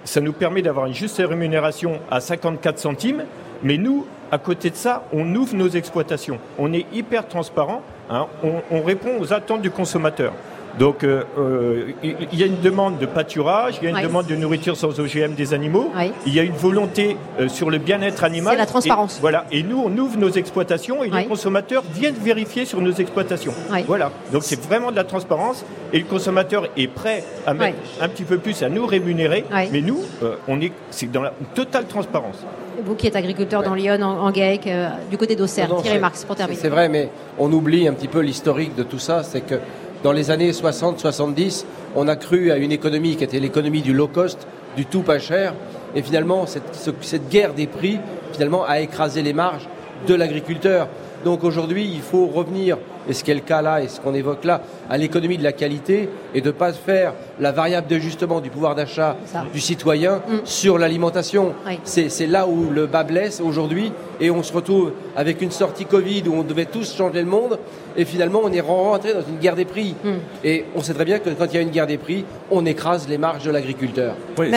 ça 0.05 0.21
nous 0.21 0.33
permet 0.33 0.63
d'avoir 0.63 0.87
une 0.87 0.95
juste 0.95 1.19
rémunération 1.19 2.01
à 2.11 2.21
54 2.21 2.79
centimes, 2.79 3.25
mais 3.63 3.77
nous, 3.77 4.07
à 4.31 4.39
côté 4.39 4.71
de 4.71 4.77
ça, 4.77 5.05
on 5.13 5.35
ouvre 5.35 5.55
nos 5.55 5.69
exploitations. 5.69 6.39
On 6.59 6.73
est 6.73 6.87
hyper 6.93 7.29
transparent, 7.29 7.83
hein, 8.11 8.27
on, 8.71 8.83
répond 8.83 9.21
aux 9.21 9.33
attentes 9.33 9.63
du 9.63 9.71
consommateur. 9.71 10.33
Donc, 10.79 11.05
euh, 11.05 11.25
euh, 11.39 11.93
il 12.03 12.39
y 12.39 12.43
a 12.43 12.47
une 12.47 12.61
demande 12.61 12.99
de 12.99 13.07
pâturage, 13.07 13.79
il 13.81 13.89
y 13.89 13.93
a 13.93 13.99
une 13.99 14.07
demande 14.07 14.27
de 14.27 14.37
nourriture 14.37 14.77
sans 14.77 14.99
OGM 14.99 15.35
des 15.35 15.55
animaux, 15.55 15.91
il 16.27 16.35
y 16.35 16.41
a 16.41 16.43
une 16.43 16.53
volonté 16.53 17.17
euh, 17.39 17.49
sur 17.49 17.71
le 17.71 17.79
bien-être 17.79 18.25
animal. 18.25 18.55
C'est 18.55 18.59
la 18.59 18.67
transparence. 18.67 19.19
Et, 19.19 19.21
voilà. 19.21 19.45
Et 19.53 19.63
nous, 19.63 19.83
on 19.85 19.97
ouvre 19.99 20.19
nos 20.19 20.31
exploitations 20.31 21.05
et 21.05 21.11
les 21.11 21.27
consommateurs 21.27 21.83
viennent 21.95 22.15
vérifier 22.15 22.65
sur 22.65 22.81
nos 22.81 22.93
exploitations. 22.93 23.55
Voilà. 23.87 24.11
Donc, 24.33 24.43
c'est 24.43 24.61
vraiment 24.61 24.91
de 24.91 24.97
la 24.97 25.05
transparence 25.05 25.65
et 25.93 25.99
le 25.99 26.05
consommateur 26.05 26.69
est 26.77 26.89
prêt 26.89 27.25
à 27.47 27.55
mettre 27.55 27.79
un 28.01 28.09
petit 28.09 28.25
peu 28.25 28.39
plus 28.39 28.63
à 28.63 28.69
nous 28.69 28.87
rémunérer. 28.87 29.45
Mais 29.73 29.81
nous, 29.81 30.01
on 30.49 30.61
est, 30.61 30.73
c'est 30.91 31.11
dans 31.11 31.23
la 31.23 31.33
totale 31.55 31.87
transparence. 31.87 32.39
Vous 32.85 32.95
qui 32.95 33.07
êtes 33.07 33.17
agriculteur 33.17 33.63
dans 33.63 33.75
Lyon, 33.75 33.99
en, 34.03 34.27
en 34.27 34.31
GAEC, 34.31 34.69
du 35.11 35.19
côté 35.19 35.37
d'Auxerre, 35.37 35.69
Thierry 35.83 36.01
Marx, 36.01 36.25
pour 36.25 36.35
terminer. 36.35 36.59
C'est 36.61 36.69
vrai, 36.69 36.89
mais 36.89 37.11
on 37.39 37.53
oublie 37.53 37.87
un 37.87 37.93
petit 37.93 38.09
peu 38.09 38.21
l'historique 38.21 38.75
de 38.75 38.83
tout 38.83 38.99
ça. 38.99 39.23
C'est 39.23 39.43
que 39.43 39.57
dans 40.03 40.13
les 40.13 40.31
années 40.31 40.51
60-70, 40.51 41.65
on 41.95 42.09
a 42.09 42.17
cru 42.17 42.51
à 42.51 42.57
une 42.57 42.73
économie 42.73 43.17
qui 43.17 43.25
était 43.25 43.39
l'économie 43.39 43.83
du 43.83 43.93
low 43.93 44.09
cost, 44.09 44.47
du 44.77 44.85
tout 44.85 45.03
pas 45.03 45.19
cher. 45.19 45.55
Et 45.95 46.03
finalement, 46.03 46.47
cette, 46.47 47.29
guerre 47.29 47.55
des 47.55 47.67
prix, 47.67 48.01
finalement, 48.33 48.65
a 48.65 48.81
écrasé 48.81 49.23
les 49.23 49.33
marges 49.33 49.69
de 50.07 50.15
l'agriculteur. 50.15 50.89
Donc 51.25 51.45
aujourd'hui, 51.45 51.89
il 51.93 52.01
faut 52.01 52.27
revenir, 52.27 52.79
et 53.09 53.13
ce 53.13 53.23
qui 53.23 53.31
est 53.31 53.35
le 53.35 53.41
cas 53.41 53.63
là, 53.63 53.83
et 53.83 53.89
ce 53.89 54.01
qu'on 54.01 54.15
évoque 54.15 54.45
là, 54.45 54.63
à 54.91 54.99
l'économie 54.99 55.39
de 55.39 55.43
la 55.43 55.53
qualité, 55.53 56.09
et 56.35 56.41
de 56.41 56.47
ne 56.47 56.53
pas 56.53 56.73
faire 56.73 57.15
la 57.41 57.53
variable 57.53 57.87
d'ajustement 57.89 58.41
du 58.41 58.51
pouvoir 58.51 58.75
d'achat 58.75 59.17
du 59.53 59.61
citoyen 59.61 60.17
mm. 60.17 60.41
sur 60.45 60.79
l'alimentation. 60.79 61.55
C'est 61.85 62.27
là 62.27 62.47
où 62.47 62.71
le 62.71 62.87
bas 62.87 63.05
blesse 63.05 63.41
aujourd'hui, 63.41 63.93
et 64.21 64.31
on 64.31 64.43
se 64.43 64.53
retrouve 64.53 64.93
avec 65.17 65.43
une 65.43 65.51
sortie 65.51 65.85
Covid 65.85 66.25
où 66.29 66.35
on 66.35 66.43
devait 66.43 66.67
tous 66.67 66.95
changer 66.97 67.21
le 67.21 67.29
monde, 67.29 67.59
et 67.97 68.05
finalement 68.05 68.41
on 68.43 68.53
est 68.53 68.61
rentré 68.61 69.13
dans 69.13 69.23
une 69.23 69.39
guerre 69.39 69.57
des 69.57 69.65
prix. 69.65 69.95
Mm. 70.03 70.11
Et 70.45 70.65
on 70.75 70.83
sait 70.83 70.95
très 70.95 71.05
bien 71.05 71.19
que 71.19 71.31
quand 71.31 71.47
il 71.47 71.55
y 71.55 71.59
a 71.59 71.63
une 71.63 71.71
guerre 71.71 71.87
des 71.87 71.99
prix, 71.99 72.25
on 72.51 72.67
écrase 72.67 73.09
les 73.09 73.19
marges 73.19 73.45
de 73.45 73.51
l'agriculteur. 73.51 74.15
Oui, 74.39 74.51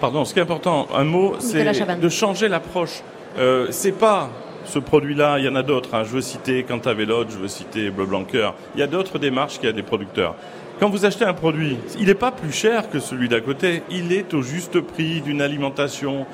pardon, 0.00 0.24
ce 0.24 0.32
qui 0.32 0.40
est 0.40 0.42
important, 0.42 0.86
un 0.94 1.04
mot, 1.04 1.34
c'est 1.38 1.64
de 2.00 2.08
changer 2.08 2.48
l'approche. 2.48 3.02
Euh, 3.38 3.68
c'est 3.70 3.92
pas 3.92 4.30
ce 4.68 4.78
produit-là, 4.78 5.38
il 5.38 5.46
y 5.46 5.48
en 5.48 5.56
a 5.56 5.62
d'autres. 5.62 5.94
Hein. 5.94 6.04
Je 6.04 6.10
veux 6.10 6.20
citer 6.20 6.62
Cantavelote, 6.62 7.28
je 7.30 7.38
veux 7.38 7.48
citer 7.48 7.90
Bleu 7.90 8.06
Blanqueur. 8.06 8.54
Il 8.74 8.80
y 8.80 8.82
a 8.82 8.86
d'autres 8.86 9.18
démarches 9.18 9.58
qu'il 9.58 9.66
y 9.66 9.72
a 9.72 9.72
des 9.72 9.82
producteurs. 9.82 10.34
Quand 10.78 10.90
vous 10.90 11.04
achetez 11.04 11.24
un 11.24 11.32
produit, 11.32 11.76
il 11.98 12.06
n'est 12.06 12.14
pas 12.14 12.30
plus 12.30 12.52
cher 12.52 12.88
que 12.88 13.00
celui 13.00 13.28
d'à 13.28 13.40
côté. 13.40 13.82
Il 13.90 14.12
est 14.12 14.32
au 14.34 14.42
juste 14.42 14.80
prix 14.80 15.22
d'une 15.22 15.40
alimentation 15.40 16.26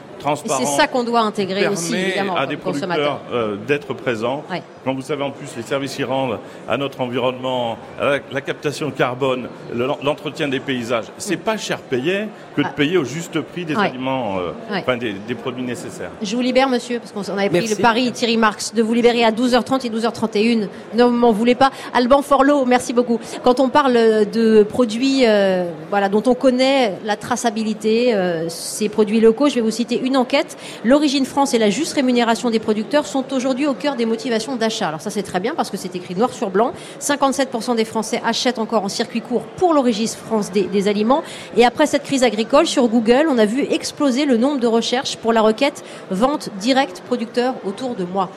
c'est 0.46 0.64
ça 0.66 0.87
qu'on 0.87 1.04
doit 1.04 1.20
intégrer 1.20 1.68
aussi, 1.68 1.94
évidemment, 1.94 2.37
à 2.37 2.46
des 2.46 2.56
producteurs 2.56 3.20
euh, 3.32 3.56
d'être 3.56 3.94
présents. 3.94 4.42
Quand 4.84 4.94
vous 4.94 5.02
savez 5.02 5.22
en 5.22 5.30
plus 5.30 5.48
les 5.56 5.62
services 5.62 5.96
qui 5.96 6.04
rendent 6.04 6.38
à 6.68 6.76
notre 6.76 7.00
environnement, 7.00 7.78
à 7.98 8.18
la, 8.30 8.40
captation 8.40 8.88
de 8.88 8.92
carbone, 8.92 9.48
l'entretien 9.72 10.48
des 10.48 10.60
paysages, 10.60 11.06
c'est 11.16 11.38
pas 11.38 11.56
cher 11.56 11.78
payé 11.78 12.26
que 12.54 12.60
de 12.60 12.66
ah. 12.68 12.74
payer 12.76 12.98
au 12.98 13.04
juste 13.04 13.40
prix 13.40 13.64
des 13.64 13.76
aliments, 13.76 14.37
euh, 14.38 14.52
enfin 14.70 14.96
des, 14.96 15.14
produits 15.34 15.62
nécessaires. 15.62 16.10
Je 16.22 16.37
vous 16.37 16.42
libère, 16.42 16.68
monsieur, 16.68 17.00
parce 17.00 17.12
qu'on 17.12 17.38
avait 17.38 17.48
pris 17.48 17.66
le 17.68 17.76
pari, 17.76 18.12
Thierry 18.12 18.37
Marx, 18.37 18.74
de 18.74 18.82
vous 18.82 18.94
libérer 18.94 19.24
à 19.24 19.30
12h30 19.30 19.87
et 19.87 19.90
12h31. 19.90 20.68
Ne 20.94 21.04
m'en 21.04 21.32
voulez 21.32 21.54
pas. 21.54 21.70
Alban 21.94 22.22
Forlot, 22.22 22.64
merci 22.66 22.92
beaucoup. 22.92 23.18
Quand 23.42 23.60
on 23.60 23.68
parle 23.68 23.94
de 23.94 24.62
produits, 24.62 25.26
euh, 25.26 25.64
voilà, 25.90 26.08
dont 26.08 26.22
on 26.26 26.34
connaît 26.34 26.94
la 27.04 27.16
traçabilité, 27.16 28.14
ces 28.48 28.88
produits 28.88 29.20
locaux, 29.20 29.48
je 29.48 29.56
vais 29.56 29.60
vous 29.60 29.70
citer 29.70 29.98
une 29.98 30.13
enquête. 30.16 30.57
L'origine 30.85 31.24
France 31.24 31.55
et 31.55 31.59
la 31.59 31.70
juste 31.70 31.94
rémunération 31.94 32.50
des 32.50 32.59
producteurs 32.59 33.07
sont 33.07 33.33
aujourd'hui 33.33 33.66
au 33.66 33.74
cœur 33.74 33.96
des 33.96 34.07
motivations 34.07 34.57
d'achat. 34.57 34.88
Alors 34.88 35.00
ça 35.00 35.11
c'est 35.11 35.22
très 35.22 35.40
bien 35.40 35.55
parce 35.55 35.70
que 35.70 35.77
c'est 35.77 35.94
écrit 35.96 36.14
noir 36.14 36.33
sur 36.33 36.50
blanc. 36.50 36.72
57% 37.00 37.77
des 37.77 37.85
Français 37.85 38.20
achètent 38.24 38.59
encore 38.59 38.85
en 38.85 38.88
circuit 38.88 39.20
court 39.20 39.42
pour 39.57 39.72
l'origine 39.72 40.05
France 40.09 40.50
des, 40.50 40.88
aliments. 40.88 41.22
Et 41.57 41.64
après 41.64 41.87
cette 41.87 42.03
crise 42.03 42.22
agricole, 42.22 42.66
sur 42.66 42.88
Google, 42.88 43.27
on 43.29 43.38
a 43.38 43.46
vu 43.46 43.62
exploser 43.62 44.27
le 44.27 44.37
nombre 44.37 44.61
de 44.61 44.66
recherches 44.66 45.16
pour 45.16 45.33
la 45.33 45.40
requête 45.40 45.83
vente 46.11 46.50
directe 46.59 47.03
producteur 47.07 47.55
autour 47.64 47.94
de 47.94 48.05
moi. 48.05 48.29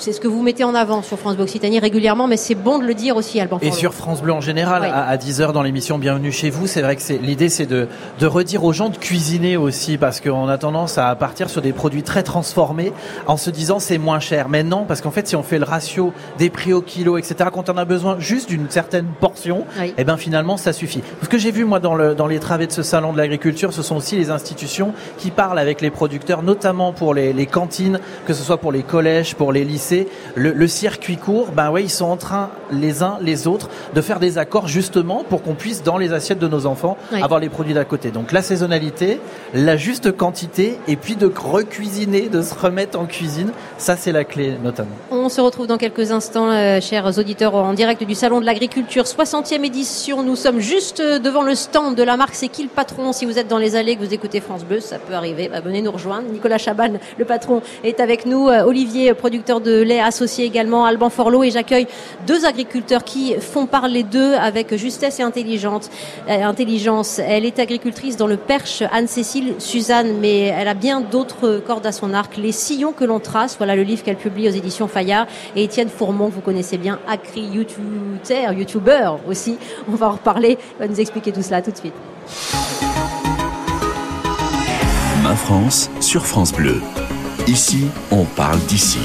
C'est 0.00 0.12
ce 0.12 0.20
que 0.20 0.28
vous 0.28 0.42
mettez 0.42 0.64
en 0.64 0.74
avant 0.74 1.02
sur 1.02 1.18
France 1.18 1.34
Bleu 1.36 1.44
Occitanie 1.44 1.78
régulièrement, 1.78 2.26
mais 2.26 2.38
c'est 2.38 2.54
bon 2.54 2.78
de 2.78 2.84
le 2.84 2.94
dire 2.94 3.16
aussi, 3.16 3.38
Alban. 3.38 3.58
Et 3.60 3.70
sur 3.70 3.92
France 3.92 4.22
Bleu 4.22 4.32
en 4.32 4.40
général, 4.40 4.84
à, 4.84 5.16
10h 5.16 5.52
dans 5.52 5.62
l'émission 5.62 5.98
Bienvenue 5.98 6.32
chez 6.32 6.48
vous, 6.48 6.66
c'est 6.66 6.80
vrai 6.80 6.96
que 6.96 7.12
l'idée 7.20 7.50
c'est 7.50 7.66
de, 7.66 7.86
de 8.18 8.26
redire 8.26 8.64
aux 8.64 8.72
gens 8.72 8.88
de 8.88 8.96
cuisiner 8.96 9.56
aussi, 9.58 9.98
parce 9.98 10.20
qu'on 10.20 10.48
a 10.48 10.56
tendance 10.56 10.96
à 10.96 11.14
partir 11.16 11.50
sur 11.50 11.60
des 11.60 11.72
produits 11.72 12.02
très 12.02 12.22
transformés 12.22 12.92
en 13.26 13.36
se 13.36 13.50
disant 13.50 13.78
c'est 13.78 13.98
moins 13.98 14.20
cher. 14.20 14.48
Mais 14.48 14.62
non, 14.62 14.84
parce 14.86 15.02
qu'en 15.02 15.10
fait, 15.10 15.28
si 15.28 15.36
on 15.36 15.42
fait 15.42 15.58
le 15.58 15.64
ratio 15.64 16.12
des 16.38 16.48
prix 16.48 16.72
au 16.72 16.80
kilo, 16.80 17.18
etc., 17.18 17.50
quand 17.52 17.68
on 17.68 17.76
a 17.76 17.84
besoin 17.84 18.18
juste 18.18 18.48
d'une 18.48 18.70
certaine 18.70 19.06
portion, 19.20 19.64
et 19.82 19.94
eh 19.98 20.04
ben 20.04 20.16
finalement 20.16 20.56
ça 20.56 20.72
suffit. 20.72 21.02
Ce 21.22 21.28
que 21.28 21.38
j'ai 21.38 21.50
vu 21.50 21.64
moi 21.64 21.78
dans, 21.78 21.94
le, 21.94 22.14
dans 22.14 22.26
les 22.26 22.38
travées 22.38 22.66
de 22.66 22.72
ce 22.72 22.82
salon 22.82 23.12
de 23.12 23.18
l'agriculture, 23.18 23.72
ce 23.74 23.82
sont 23.82 23.96
aussi 23.96 24.16
les 24.16 24.30
institutions 24.30 24.94
qui 25.18 25.30
parlent 25.30 25.58
avec 25.58 25.80
les 25.82 25.90
producteurs, 25.90 26.42
notamment 26.42 26.92
pour 26.92 27.12
les, 27.12 27.32
les 27.32 27.46
cantines, 27.46 28.00
que 28.26 28.32
ce 28.32 28.42
soit 28.42 28.58
pour 28.58 28.72
les 28.72 28.82
collèges, 28.82 29.34
pour 29.34 29.52
les 29.52 29.64
lycées 29.64 29.89
c'est 29.90 30.06
le, 30.36 30.68
circuit 30.68 31.16
court. 31.16 31.48
Ben 31.50 31.70
ouais, 31.70 31.82
ils 31.82 31.90
sont 31.90 32.04
en 32.04 32.16
train 32.16 32.50
les 32.70 33.02
uns 33.02 33.18
les 33.20 33.48
autres 33.48 33.68
de 33.92 34.00
faire 34.00 34.20
des 34.20 34.38
accords 34.38 34.68
justement 34.68 35.24
pour 35.28 35.42
qu'on 35.42 35.54
puisse 35.54 35.82
dans 35.82 35.98
les 35.98 36.12
assiettes 36.12 36.38
de 36.38 36.46
nos 36.46 36.66
enfants 36.66 36.96
avoir 37.20 37.40
les 37.40 37.48
produits 37.48 37.74
d'à 37.74 37.84
côté. 37.84 38.12
Donc 38.12 38.30
la 38.30 38.40
saisonnalité, 38.40 39.20
la 39.52 39.76
juste 39.76 40.12
quantité 40.16 40.78
et 40.86 40.94
puis 40.94 41.16
de 41.16 41.26
recuisiner, 41.26 42.28
de 42.28 42.40
se 42.40 42.54
remettre 42.54 43.00
en 43.00 43.06
cuisine, 43.06 43.50
ça 43.78 43.96
c'est 43.96 44.12
la 44.12 44.22
clé 44.22 44.54
notamment. 44.62 44.94
On 45.10 45.28
se 45.28 45.40
retrouve 45.40 45.66
dans 45.66 45.78
quelques 45.78 46.12
instants, 46.12 46.50
euh, 46.50 46.80
chers 46.80 47.18
auditeurs, 47.18 47.56
en 47.56 47.74
direct 47.74 48.04
du 48.04 48.14
salon 48.14 48.40
de 48.40 48.46
l'agriculture, 48.46 49.04
60e 49.04 49.64
édition. 49.64 50.22
Nous 50.22 50.36
sommes 50.36 50.60
juste 50.60 51.02
devant 51.02 51.42
le 51.42 51.56
stand 51.56 51.96
de 51.96 52.02
la 52.04 52.16
marque 52.16 52.36
C'est 52.36 52.48
qui 52.48 52.62
le 52.62 52.68
patron? 52.68 53.12
Si 53.12 53.26
vous 53.26 53.38
êtes 53.38 53.48
dans 53.48 53.58
les 53.58 53.74
allées, 53.74 53.96
que 53.96 54.04
vous 54.04 54.14
écoutez 54.14 54.40
France 54.40 54.64
Bleu, 54.64 54.78
ça 54.78 54.98
peut 54.98 55.14
arriver. 55.14 55.48
Bah, 55.48 55.60
venez 55.60 55.82
nous 55.82 55.90
rejoindre. 55.90 56.28
Nicolas 56.30 56.58
Chaban, 56.58 56.92
le 57.18 57.24
patron, 57.24 57.60
est 57.82 57.98
avec 57.98 58.24
nous. 58.24 58.48
Euh, 58.48 58.62
Olivier, 58.62 59.12
producteur 59.14 59.60
de 59.60 59.79
lait 59.82 60.00
associé 60.00 60.44
également, 60.44 60.84
Alban 60.84 61.10
Forlot. 61.10 61.44
Et 61.44 61.50
j'accueille 61.50 61.86
deux 62.26 62.44
agriculteurs 62.44 63.04
qui 63.04 63.34
font 63.40 63.66
parler 63.66 64.02
d'eux 64.02 64.34
avec 64.34 64.74
justesse 64.76 65.20
et 65.20 65.22
intelligence. 65.22 65.90
Euh, 66.28 66.42
intelligence. 66.42 67.18
Elle 67.18 67.44
est 67.44 67.58
agricultrice 67.58 68.16
dans 68.16 68.26
le 68.26 68.36
Perche, 68.36 68.82
Anne-Cécile 68.92 69.54
Suzanne, 69.58 70.18
mais 70.20 70.40
elle 70.42 70.68
a 70.68 70.74
bien 70.74 71.00
d'autres 71.00 71.62
cordes 71.66 71.86
à 71.86 71.92
son 71.92 72.14
arc. 72.14 72.36
Les 72.36 72.52
sillons 72.52 72.92
que 72.92 73.04
l'on 73.04 73.20
trace, 73.20 73.56
voilà 73.58 73.76
le 73.76 73.82
livre 73.82 74.02
qu'elle 74.02 74.16
publie 74.16 74.48
aux 74.48 74.52
éditions 74.52 74.88
Fayard. 74.88 75.26
Et 75.56 75.64
Étienne 75.64 75.88
Fourmont, 75.88 76.28
vous 76.28 76.40
connaissez 76.40 76.78
bien, 76.78 76.98
Acri 77.08 77.42
YouTuber, 77.42 78.54
YouTuber 78.56 79.12
aussi. 79.28 79.58
On 79.88 79.94
va 79.94 80.08
en 80.08 80.12
reparler. 80.12 80.58
Il 80.76 80.78
va 80.80 80.88
nous 80.88 81.00
expliquer 81.00 81.32
tout 81.32 81.42
cela 81.42 81.62
tout 81.62 81.70
de 81.70 81.76
suite. 81.76 81.94
Ma 85.22 85.34
France 85.36 85.90
sur 86.00 86.26
France 86.26 86.52
Bleu. 86.52 86.80
Ici, 87.46 87.86
on 88.10 88.24
parle 88.24 88.58
d'ici. 88.60 88.98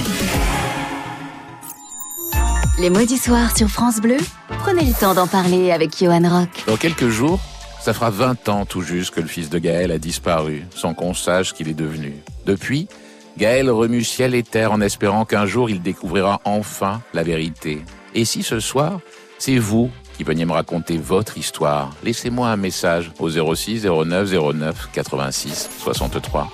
Les 2.77 2.89
mots 2.89 3.05
du 3.05 3.15
soir 3.15 3.55
sur 3.55 3.69
France 3.69 4.01
Bleu, 4.01 4.17
prenez 4.59 4.83
le 4.83 4.93
temps 4.93 5.13
d'en 5.13 5.27
parler 5.27 5.71
avec 5.71 5.97
Johan 5.97 6.27
Rock. 6.27 6.49
Dans 6.67 6.75
quelques 6.75 7.07
jours, 7.07 7.39
ça 7.79 7.93
fera 7.93 8.09
20 8.09 8.49
ans 8.49 8.65
tout 8.65 8.81
juste 8.81 9.13
que 9.13 9.21
le 9.21 9.27
fils 9.27 9.49
de 9.49 9.59
Gaël 9.59 9.93
a 9.93 9.97
disparu, 9.97 10.65
sans 10.75 10.93
qu'on 10.93 11.13
sache 11.13 11.53
qu'il 11.53 11.69
est 11.69 11.73
devenu. 11.73 12.15
Depuis, 12.45 12.89
Gaël 13.37 13.69
remue 13.69 14.03
ciel 14.03 14.35
et 14.35 14.43
terre 14.43 14.73
en 14.73 14.81
espérant 14.81 15.23
qu'un 15.23 15.45
jour 15.45 15.69
il 15.69 15.81
découvrira 15.81 16.41
enfin 16.43 17.01
la 17.13 17.23
vérité. 17.23 17.81
Et 18.13 18.25
si 18.25 18.43
ce 18.43 18.59
soir, 18.59 18.99
c'est 19.37 19.57
vous 19.57 19.89
qui 20.17 20.25
veniez 20.25 20.43
me 20.43 20.51
raconter 20.51 20.97
votre 20.97 21.37
histoire, 21.37 21.91
laissez-moi 22.03 22.49
un 22.49 22.57
message 22.57 23.09
au 23.19 23.29
06 23.29 23.85
09 23.85 24.53
09 24.53 24.89
86 24.91 25.69
63. 25.79 26.51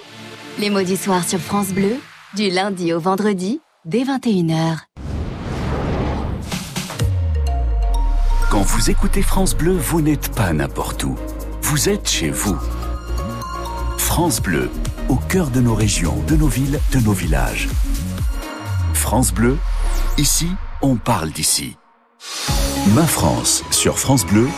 Les 0.60 0.70
mots 0.70 0.84
du 0.84 0.98
soir 0.98 1.28
sur 1.28 1.40
France 1.40 1.70
Bleu, 1.70 1.96
du 2.36 2.52
lundi 2.52 2.94
au 2.94 3.00
vendredi, 3.00 3.60
dès 3.86 4.04
21h. 4.04 4.91
Quand 8.52 8.64
vous 8.64 8.90
écoutez 8.90 9.22
France 9.22 9.56
Bleu, 9.56 9.72
vous 9.72 10.02
n'êtes 10.02 10.36
pas 10.36 10.52
n'importe 10.52 11.06
où. 11.06 11.16
Vous 11.62 11.88
êtes 11.88 12.10
chez 12.10 12.30
vous. 12.30 12.58
France 13.98 14.42
Bleu, 14.42 14.70
au 15.08 15.16
cœur 15.16 15.52
de 15.52 15.62
nos 15.62 15.74
régions, 15.74 16.22
de 16.28 16.36
nos 16.36 16.50
villes, 16.50 16.82
de 16.92 17.00
nos 17.00 17.14
villages. 17.14 17.70
France 18.94 19.34
Bleu, 19.34 19.58
ici, 20.18 20.50
on 20.82 20.98
parle 20.98 21.32
d'ici. 21.32 21.78
Ma 22.94 23.08
France 23.08 23.64
sur 23.72 23.98
France 23.98 24.26
Bleu, 24.26 24.50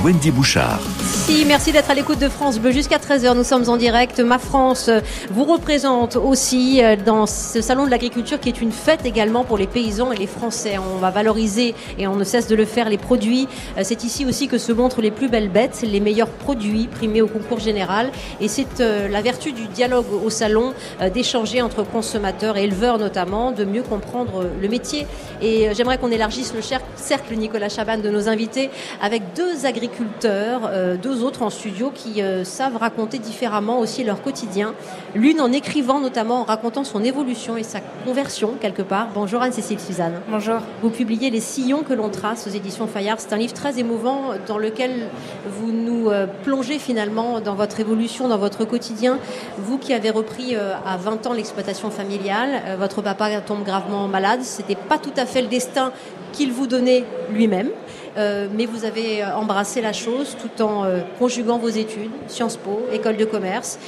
Wendy 0.00 0.30
Bouchard. 0.30 0.80
Si, 1.00 1.44
merci 1.44 1.70
d'être 1.70 1.90
à 1.90 1.94
l'écoute 1.94 2.18
de 2.18 2.28
France 2.28 2.58
Bleu 2.58 2.72
jusqu'à 2.72 2.96
13h. 2.96 3.36
Nous 3.36 3.44
sommes 3.44 3.68
en 3.68 3.76
direct. 3.76 4.18
Ma 4.20 4.38
France 4.38 4.90
vous 5.30 5.44
représente 5.44 6.16
aussi 6.16 6.82
euh, 6.82 6.96
dans 6.96 7.26
ce 7.26 7.60
salon 7.60 7.84
de 7.84 7.90
l'agriculture 7.90 8.40
qui 8.40 8.48
est 8.48 8.60
une 8.60 8.72
fête 8.72 9.04
également 9.04 9.44
pour 9.44 9.58
les 9.58 9.66
paysans 9.66 10.10
et 10.10 10.16
les 10.16 10.26
Français. 10.26 10.78
On 10.78 10.96
va 10.96 11.10
valoriser 11.10 11.74
et 11.98 12.06
on 12.06 12.16
ne 12.16 12.24
cesse 12.24 12.48
de 12.48 12.56
le 12.56 12.64
faire 12.64 12.88
les 12.88 12.96
produits. 12.96 13.46
Euh, 13.76 13.82
c'est 13.84 14.02
ici 14.02 14.24
aussi 14.24 14.48
que 14.48 14.58
se 14.58 14.72
montrent 14.72 15.02
les 15.02 15.10
plus 15.10 15.28
belles 15.28 15.50
bêtes, 15.50 15.82
les 15.82 16.00
meilleurs 16.00 16.30
produits 16.30 16.88
primés 16.88 17.22
au 17.22 17.28
concours 17.28 17.60
général. 17.60 18.10
Et 18.40 18.48
c'est 18.48 18.80
euh, 18.80 19.08
la 19.08 19.20
vertu 19.20 19.52
du 19.52 19.66
dialogue 19.66 20.06
au 20.24 20.30
salon 20.30 20.72
d'échanger 21.14 21.62
entre 21.62 21.84
consommateurs 21.84 22.56
et 22.56 22.64
éleveurs 22.64 22.98
notamment, 22.98 23.52
de 23.52 23.64
mieux 23.64 23.82
comprendre 23.82 24.46
le 24.60 24.68
métier. 24.68 25.06
Et 25.40 25.68
j'aimerais 25.74 25.98
qu'on 25.98 26.10
élargisse 26.10 26.54
le 26.54 26.62
cercle 26.96 27.34
Nicolas 27.34 27.68
Chaban 27.68 27.98
de 27.98 28.08
nos 28.08 28.28
invités 28.28 28.70
avec 29.00 29.22
deux 29.36 29.66
agriculteurs 29.66 29.81
agriculteurs, 29.82 30.60
euh, 30.70 30.96
deux 30.96 31.24
autres 31.24 31.42
en 31.42 31.50
studio 31.50 31.90
qui 31.92 32.22
euh, 32.22 32.44
savent 32.44 32.76
raconter 32.76 33.18
différemment 33.18 33.80
aussi 33.80 34.04
leur 34.04 34.22
quotidien. 34.22 34.74
L'une 35.16 35.40
en 35.40 35.50
écrivant 35.50 35.98
notamment, 35.98 36.42
en 36.42 36.44
racontant 36.44 36.84
son 36.84 37.02
évolution 37.02 37.56
et 37.56 37.64
sa 37.64 37.80
conversion 38.04 38.54
quelque 38.60 38.82
part. 38.82 39.08
Bonjour 39.12 39.42
Anne-Cécile 39.42 39.80
Suzanne. 39.80 40.20
Bonjour. 40.28 40.60
Vous 40.82 40.90
publiez 40.90 41.30
Les 41.30 41.40
sillons 41.40 41.82
que 41.82 41.94
l'on 41.94 42.10
trace 42.10 42.46
aux 42.46 42.50
éditions 42.50 42.86
Fayard. 42.86 43.18
C'est 43.18 43.32
un 43.32 43.38
livre 43.38 43.54
très 43.54 43.80
émouvant 43.80 44.30
dans 44.46 44.56
lequel 44.56 45.08
vous 45.46 45.72
nous 45.72 46.10
euh, 46.10 46.28
plongez 46.44 46.78
finalement 46.78 47.40
dans 47.40 47.56
votre 47.56 47.80
évolution, 47.80 48.28
dans 48.28 48.38
votre 48.38 48.64
quotidien. 48.64 49.18
Vous 49.58 49.78
qui 49.78 49.92
avez 49.94 50.10
repris 50.10 50.54
à 50.54 50.96
20 50.96 51.26
ans 51.26 51.32
l'exploitation 51.32 51.90
familiale, 51.90 52.76
votre 52.78 53.02
papa 53.02 53.40
tombe 53.40 53.64
gravement 53.64 54.06
malade. 54.06 54.40
C'était 54.42 54.76
pas 54.76 54.98
tout 54.98 55.12
à 55.16 55.26
fait 55.26 55.42
le 55.42 55.48
destin 55.48 55.92
qu'il 56.32 56.52
vous 56.52 56.66
donnait 56.66 57.04
lui-même. 57.30 57.70
Euh, 58.16 58.46
mais 58.52 58.66
vous 58.66 58.84
avez 58.84 59.22
euh, 59.22 59.34
embrassé 59.34 59.80
la 59.80 59.92
chose 59.92 60.36
tout 60.40 60.62
en 60.62 60.84
euh, 60.84 61.00
conjuguant 61.18 61.56
vos 61.58 61.68
études, 61.68 62.10
Sciences 62.28 62.56
Po, 62.56 62.86
école 62.92 63.16
de 63.16 63.24
commerce. 63.24 63.78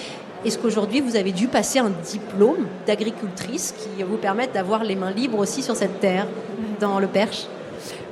Est-ce 0.46 0.58
qu'aujourd'hui 0.58 1.00
vous 1.00 1.16
avez 1.16 1.32
dû 1.32 1.46
passer 1.46 1.78
un 1.78 1.92
diplôme 2.10 2.66
d'agricultrice 2.86 3.74
qui 3.76 4.02
vous 4.02 4.16
permette 4.16 4.52
d'avoir 4.52 4.84
les 4.84 4.94
mains 4.94 5.10
libres 5.10 5.38
aussi 5.38 5.62
sur 5.62 5.76
cette 5.76 6.00
terre, 6.00 6.26
dans 6.80 6.98
le 6.98 7.06
Perche? 7.06 7.46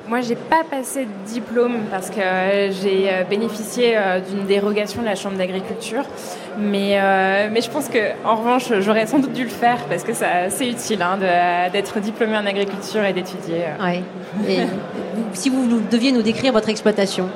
Moi, 0.09 0.21
j'ai 0.21 0.35
pas 0.35 0.63
passé 0.69 1.05
de 1.05 1.31
diplôme 1.33 1.85
parce 1.91 2.11
que 2.11 2.21
j'ai 2.83 3.09
bénéficié 3.31 3.97
d'une 4.29 4.47
dérogation 4.47 5.01
de 5.01 5.07
la 5.07 5.15
Chambre 5.15 5.37
d'agriculture. 5.37 6.05
Mais, 6.59 6.99
mais 7.51 7.61
je 7.61 7.71
pense 7.71 7.89
que, 7.89 7.99
en 8.25 8.37
revanche, 8.37 8.73
j'aurais 8.81 9.07
sans 9.07 9.21
doute 9.21 9.33
dû 9.33 9.45
le 9.45 9.49
faire 9.49 9.79
parce 9.89 10.03
que 10.03 10.13
c'est 10.13 10.69
utile 10.69 11.03
hein, 11.03 11.19
d'être 11.71 12.01
diplômé 12.01 12.37
en 12.37 12.47
agriculture 12.47 13.05
et 13.05 13.13
d'étudier. 13.13 13.65
Oui 13.81 14.59
si 15.35 15.49
vous 15.49 15.81
deviez 15.91 16.13
nous 16.13 16.23
décrire 16.23 16.53
votre 16.53 16.69
exploitation, 16.69 17.29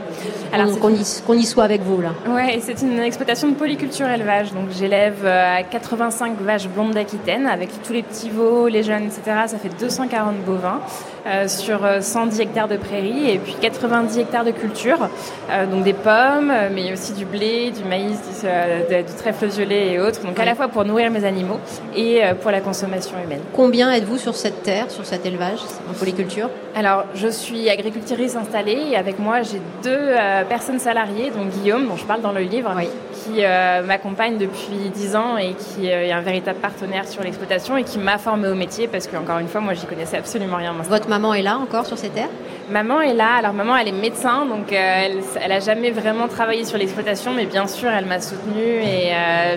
qu'on 0.80 1.34
y, 1.34 1.44
soit 1.44 1.64
avec 1.64 1.82
vous 1.82 2.00
là. 2.00 2.10
Ouais, 2.28 2.58
c'est 2.60 2.80
une 2.82 3.00
exploitation 3.00 3.48
de 3.48 3.54
polyculture 3.54 4.08
élevage. 4.08 4.52
Donc 4.52 4.68
j'élève 4.76 5.22
euh, 5.24 5.60
85 5.70 6.40
vaches 6.40 6.68
blondes 6.68 6.92
d'Aquitaine 6.92 7.46
avec 7.46 7.70
tous 7.82 7.92
les 7.92 8.02
petits 8.02 8.30
veaux, 8.30 8.68
les 8.68 8.82
jeunes, 8.82 9.04
etc. 9.04 9.22
Ça 9.46 9.58
fait 9.58 9.70
240 9.80 10.36
bovins 10.44 10.80
euh, 11.26 11.48
sur 11.48 11.80
110 12.00 12.38
euh, 12.38 12.42
hectares 12.42 12.68
de 12.68 12.76
prairies 12.76 13.30
et 13.30 13.38
puis 13.38 13.56
90 13.60 14.18
hectares 14.18 14.44
de 14.44 14.50
culture. 14.52 15.08
donc 15.70 15.84
des 15.84 15.92
pommes, 15.92 16.52
mais 16.74 16.92
aussi 16.92 17.12
du 17.12 17.24
blé, 17.24 17.70
du 17.70 17.84
maïs, 17.84 18.18
du, 18.88 18.96
du 18.96 19.14
trèfle 19.14 19.46
violet 19.46 19.92
et 19.92 20.00
autres. 20.00 20.22
Donc 20.22 20.38
à 20.38 20.44
la 20.44 20.54
fois 20.54 20.68
pour 20.68 20.84
nourrir 20.84 21.10
mes 21.10 21.24
animaux 21.24 21.58
et 21.96 22.20
pour 22.40 22.50
la 22.50 22.60
consommation 22.60 23.16
humaine. 23.22 23.40
Combien 23.54 23.92
êtes-vous 23.92 24.18
sur 24.18 24.34
cette 24.34 24.62
terre, 24.62 24.90
sur 24.90 25.04
cet 25.04 25.26
élevage 25.26 25.60
en 25.90 25.94
polyculture? 25.94 26.48
Alors 26.74 27.04
je 27.14 27.28
suis 27.28 27.68
agricultrice 27.70 28.36
installée 28.36 28.90
et 28.90 28.96
avec 28.96 29.18
moi 29.18 29.42
j'ai 29.42 29.60
deux 29.82 30.10
personnes 30.46 30.78
salariées, 30.78 31.30
dont 31.30 31.44
Guillaume, 31.44 31.86
dont 31.86 31.96
je 31.96 32.04
parle 32.04 32.22
dans 32.22 32.32
le 32.32 32.40
livre, 32.40 32.70
qui 33.26 33.44
euh, 33.44 33.82
m'accompagne 33.82 34.38
depuis 34.38 34.90
10 34.94 35.16
ans 35.16 35.36
et 35.36 35.54
qui 35.54 35.90
euh, 35.90 36.06
est 36.06 36.12
un 36.12 36.20
véritable 36.20 36.58
partenaire 36.58 37.06
sur 37.06 37.22
l'exploitation 37.22 37.76
et 37.76 37.84
qui 37.84 37.98
m'a 37.98 38.18
formé 38.18 38.48
au 38.48 38.54
métier 38.54 38.88
parce 38.88 39.06
que, 39.06 39.16
encore 39.16 39.38
une 39.38 39.48
fois, 39.48 39.60
moi, 39.60 39.74
j'y 39.74 39.86
connaissais 39.86 40.16
absolument 40.16 40.56
rien. 40.56 40.74
Votre 40.88 41.08
maman 41.08 41.34
est 41.34 41.42
là 41.42 41.58
encore 41.58 41.86
sur 41.86 41.98
ces 41.98 42.08
terres? 42.08 42.28
Maman 42.70 43.00
est 43.00 43.14
là. 43.14 43.34
Alors, 43.38 43.52
maman, 43.52 43.76
elle 43.76 43.88
est 43.88 43.92
médecin, 43.92 44.46
donc 44.46 44.72
euh, 44.72 44.76
elle, 44.76 45.20
elle 45.42 45.52
a 45.52 45.60
jamais 45.60 45.90
vraiment 45.90 46.28
travaillé 46.28 46.64
sur 46.64 46.78
l'exploitation, 46.78 47.32
mais 47.34 47.46
bien 47.46 47.66
sûr, 47.66 47.88
elle 47.90 48.06
m'a 48.06 48.20
soutenue 48.20 48.82
et 48.82 49.12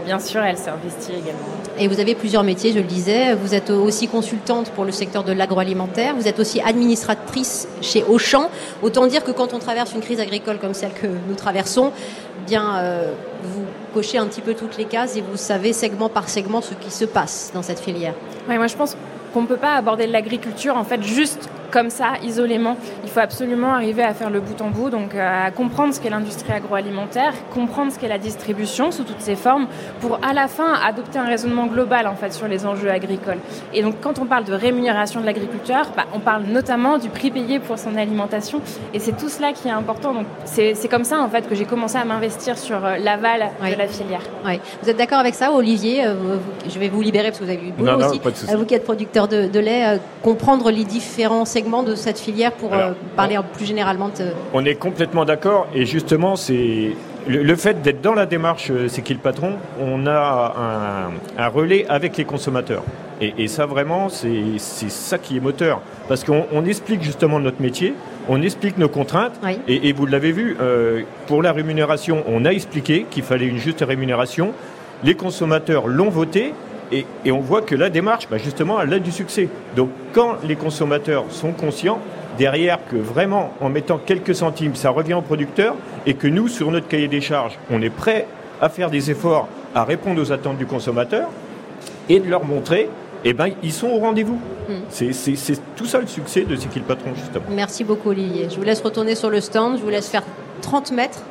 bien 0.05 0.19
sûr, 0.19 0.41
elle 0.43 0.57
s'est 0.57 0.69
investie 0.69 1.11
également. 1.11 1.59
Et 1.79 1.87
vous 1.87 1.99
avez 1.99 2.13
plusieurs 2.13 2.43
métiers, 2.43 2.73
je 2.73 2.79
le 2.79 2.83
disais. 2.83 3.33
Vous 3.35 3.55
êtes 3.55 3.69
aussi 3.69 4.07
consultante 4.07 4.69
pour 4.71 4.83
le 4.83 4.91
secteur 4.91 5.23
de 5.23 5.31
l'agroalimentaire. 5.31 6.13
Vous 6.15 6.27
êtes 6.27 6.39
aussi 6.39 6.59
administratrice 6.61 7.67
chez 7.81 8.03
Auchan. 8.03 8.49
Autant 8.83 9.07
dire 9.07 9.23
que 9.23 9.31
quand 9.31 9.53
on 9.53 9.59
traverse 9.59 9.93
une 9.93 10.01
crise 10.01 10.19
agricole 10.19 10.57
comme 10.59 10.73
celle 10.73 10.91
que 10.91 11.07
nous 11.07 11.35
traversons, 11.35 11.93
euh, 12.57 13.13
vous 13.43 13.65
cochez 13.93 14.17
un 14.17 14.27
petit 14.27 14.41
peu 14.41 14.53
toutes 14.53 14.77
les 14.77 14.85
cases 14.85 15.15
et 15.15 15.21
vous 15.21 15.37
savez 15.37 15.73
segment 15.73 16.09
par 16.09 16.29
segment 16.29 16.61
ce 16.61 16.73
qui 16.73 16.91
se 16.91 17.05
passe 17.05 17.51
dans 17.53 17.61
cette 17.61 17.79
filière. 17.79 18.13
Oui, 18.47 18.57
moi 18.57 18.67
je 18.67 18.75
pense 18.75 18.95
qu'on 19.33 19.41
ne 19.41 19.47
peut 19.47 19.57
pas 19.57 19.73
aborder 19.73 20.07
l'agriculture 20.07 20.75
en 20.77 20.83
fait 20.83 21.03
juste 21.03 21.49
comme 21.71 21.89
ça, 21.89 22.13
isolément. 22.23 22.77
Il 23.03 23.09
faut 23.09 23.19
absolument 23.19 23.73
arriver 23.73 24.03
à 24.03 24.13
faire 24.13 24.29
le 24.29 24.39
bout 24.39 24.61
en 24.61 24.69
bout, 24.69 24.89
donc 24.89 25.15
euh, 25.15 25.47
à 25.47 25.51
comprendre 25.51 25.93
ce 25.93 25.99
qu'est 25.99 26.09
l'industrie 26.09 26.51
agroalimentaire, 26.51 27.33
comprendre 27.53 27.91
ce 27.91 27.99
qu'est 27.99 28.07
la 28.07 28.17
distribution 28.17 28.91
sous 28.91 29.03
toutes 29.03 29.21
ses 29.21 29.35
formes, 29.35 29.67
pour 30.01 30.19
à 30.27 30.33
la 30.33 30.47
fin 30.47 30.73
adopter 30.85 31.19
un 31.19 31.25
raisonnement 31.25 31.67
global 31.67 32.07
en 32.07 32.15
fait 32.15 32.33
sur 32.33 32.47
les 32.47 32.65
enjeux 32.65 32.89
agricoles. 32.89 33.39
Et 33.73 33.81
donc 33.81 33.95
quand 34.01 34.19
on 34.19 34.25
parle 34.25 34.45
de 34.45 34.53
rémunération 34.53 35.21
de 35.21 35.25
l'agriculteur, 35.25 35.91
bah, 35.95 36.05
on 36.13 36.19
parle 36.19 36.43
notamment 36.43 36.97
du 36.97 37.09
prix 37.09 37.31
payé 37.31 37.59
pour 37.59 37.77
son 37.77 37.95
alimentation, 37.95 38.61
et 38.93 38.99
c'est 38.99 39.17
tout 39.17 39.29
cela 39.29 39.53
qui 39.53 39.67
est 39.67 39.71
important. 39.71 40.13
Donc 40.13 40.25
c'est 40.45 40.89
comme 40.89 41.03
ça 41.03 41.21
en 41.21 41.29
fait 41.29 41.47
que 41.47 41.55
j'ai 41.55 41.65
commencé 41.65 41.97
à 41.97 42.05
m'investir 42.05 42.57
sur 42.57 42.83
euh, 42.85 42.97
l'aval 42.97 43.49
de 43.61 43.77
la 43.77 43.87
filière. 43.87 44.21
Oui. 44.45 44.59
Vous 44.81 44.89
êtes 44.89 44.97
d'accord 44.97 45.19
avec 45.19 45.35
ça, 45.35 45.51
Olivier 45.51 46.05
euh, 46.05 46.37
Je 46.67 46.79
vais 46.79 46.89
vous 46.89 47.01
libérer 47.01 47.29
parce 47.29 47.39
que 47.39 47.43
vous 47.43 47.49
avez 47.49 47.67
eu 47.67 47.71
beaucoup 47.71 48.27
aussi. 48.27 48.45
vous 48.55 48.65
qui 48.65 48.73
êtes 48.73 48.83
producteur 48.83 49.27
de, 49.27 49.59
lait, 49.59 49.99
comprendre 50.23 50.71
les 50.71 50.85
différents 50.85 51.45
de 51.83 51.95
cette 51.95 52.19
filière 52.19 52.51
pour 52.53 52.71
parler 53.15 53.37
plus 53.53 53.65
généralement 53.65 54.09
de... 54.09 54.31
On 54.53 54.65
est 54.65 54.75
complètement 54.75 55.25
d'accord 55.25 55.67
et 55.73 55.85
justement 55.85 56.35
c'est 56.35 56.93
le, 57.27 57.55
fait 57.55 57.81
d'être 57.81 58.01
dans 58.01 58.13
la 58.13 58.25
démarche 58.25 58.71
euh, 58.71 58.87
C'est 58.87 59.01
qui 59.01 59.13
le 59.13 59.19
patron 59.19 59.53
On 59.79 60.07
a 60.07 60.55
un, 61.37 61.47
relais 61.47 61.85
avec 61.87 62.17
les 62.17 62.25
consommateurs. 62.25 62.83
Et, 63.21 63.49
ça, 63.49 63.65
vraiment, 63.65 64.07
c'est 64.07 64.57
ça 64.57 65.17
qui 65.17 65.35
est 65.35 65.39
moteur. 65.41 65.81
Parce 66.07 66.23
qu'on 66.23 66.63
explique 66.65 67.03
justement 67.03 67.41
notre 67.41 67.61
métier, 67.61 67.93
on 68.29 68.41
explique 68.41 68.77
nos 68.77 68.87
contraintes. 68.87 69.33
Et, 69.67 69.91
vous 69.91 70.05
l'avez 70.05 70.31
vu, 70.31 70.55
euh, 70.61 71.01
pour 71.27 71.43
la 71.43 71.51
rémunération, 71.51 72.23
on 72.27 72.45
a 72.45 72.51
expliqué 72.51 73.05
qu'il 73.11 73.23
fallait 73.23 73.47
une 73.47 73.57
juste 73.57 73.83
rémunération. 73.85 74.53
Les 75.03 75.15
consommateurs 75.15 75.87
l'ont 75.87 76.09
voté. 76.09 76.53
Et, 76.91 77.05
on 77.31 77.39
voit 77.39 77.61
que 77.61 77.75
la 77.75 77.89
démarche, 77.89 78.27
bah, 78.29 78.37
justement, 78.37 78.81
elle 78.81 78.93
a 78.93 78.99
du 78.99 79.11
succès. 79.11 79.47
Donc, 79.75 79.89
quand 80.13 80.37
les 80.43 80.55
consommateurs 80.55 81.25
sont 81.29 81.51
conscients, 81.51 81.99
derrière 82.37 82.79
que 82.89 82.95
vraiment, 82.95 83.53
en 83.61 83.69
mettant 83.69 83.99
quelques 84.03 84.35
centimes, 84.35 84.75
ça 84.75 84.89
revient 84.89 85.13
au 85.13 85.21
producteur 85.21 85.75
et 86.05 86.15
que 86.15 86.27
nous, 86.27 86.47
sur 86.47 86.71
notre 86.71 86.87
cahier 86.87 87.07
des 87.07 87.21
charges, 87.21 87.59
on 87.69 87.81
est 87.81 87.89
prêt 87.89 88.25
à 88.61 88.69
faire 88.69 88.89
des 88.89 89.11
efforts 89.11 89.47
à 89.75 89.83
répondre 89.83 90.21
aux 90.21 90.31
attentes 90.31 90.57
du 90.57 90.65
consommateur 90.65 91.29
et 92.09 92.19
de 92.19 92.29
leur 92.29 92.43
montrer 92.43 92.89
eh 93.25 93.33
ben, 93.33 93.49
ils 93.63 93.73
sont 93.73 93.87
au 93.87 93.99
rendez-vous. 93.99 94.39
Hmm. 94.69 94.81
C'est 94.89 95.13
tout 95.75 95.85
ça 95.85 95.99
le 95.99 96.07
succès 96.07 96.43
de 96.43 96.55
C'est 96.55 96.69
qui 96.69 96.79
le 96.79 96.85
patron, 96.85 97.11
justement. 97.15 97.45
Merci 97.49 97.83
beaucoup, 97.83 98.09
Olivier. 98.09 98.47
Je 98.49 98.55
vous 98.55 98.63
laisse 98.63 98.81
retourner 98.81 99.15
sur 99.15 99.29
le 99.29 99.41
stand. 99.41 99.77
Je 99.77 99.83
vous 99.83 99.89
laisse 99.89 100.07
faire 100.07 100.23
30 100.61 100.91
mètres 100.91 101.23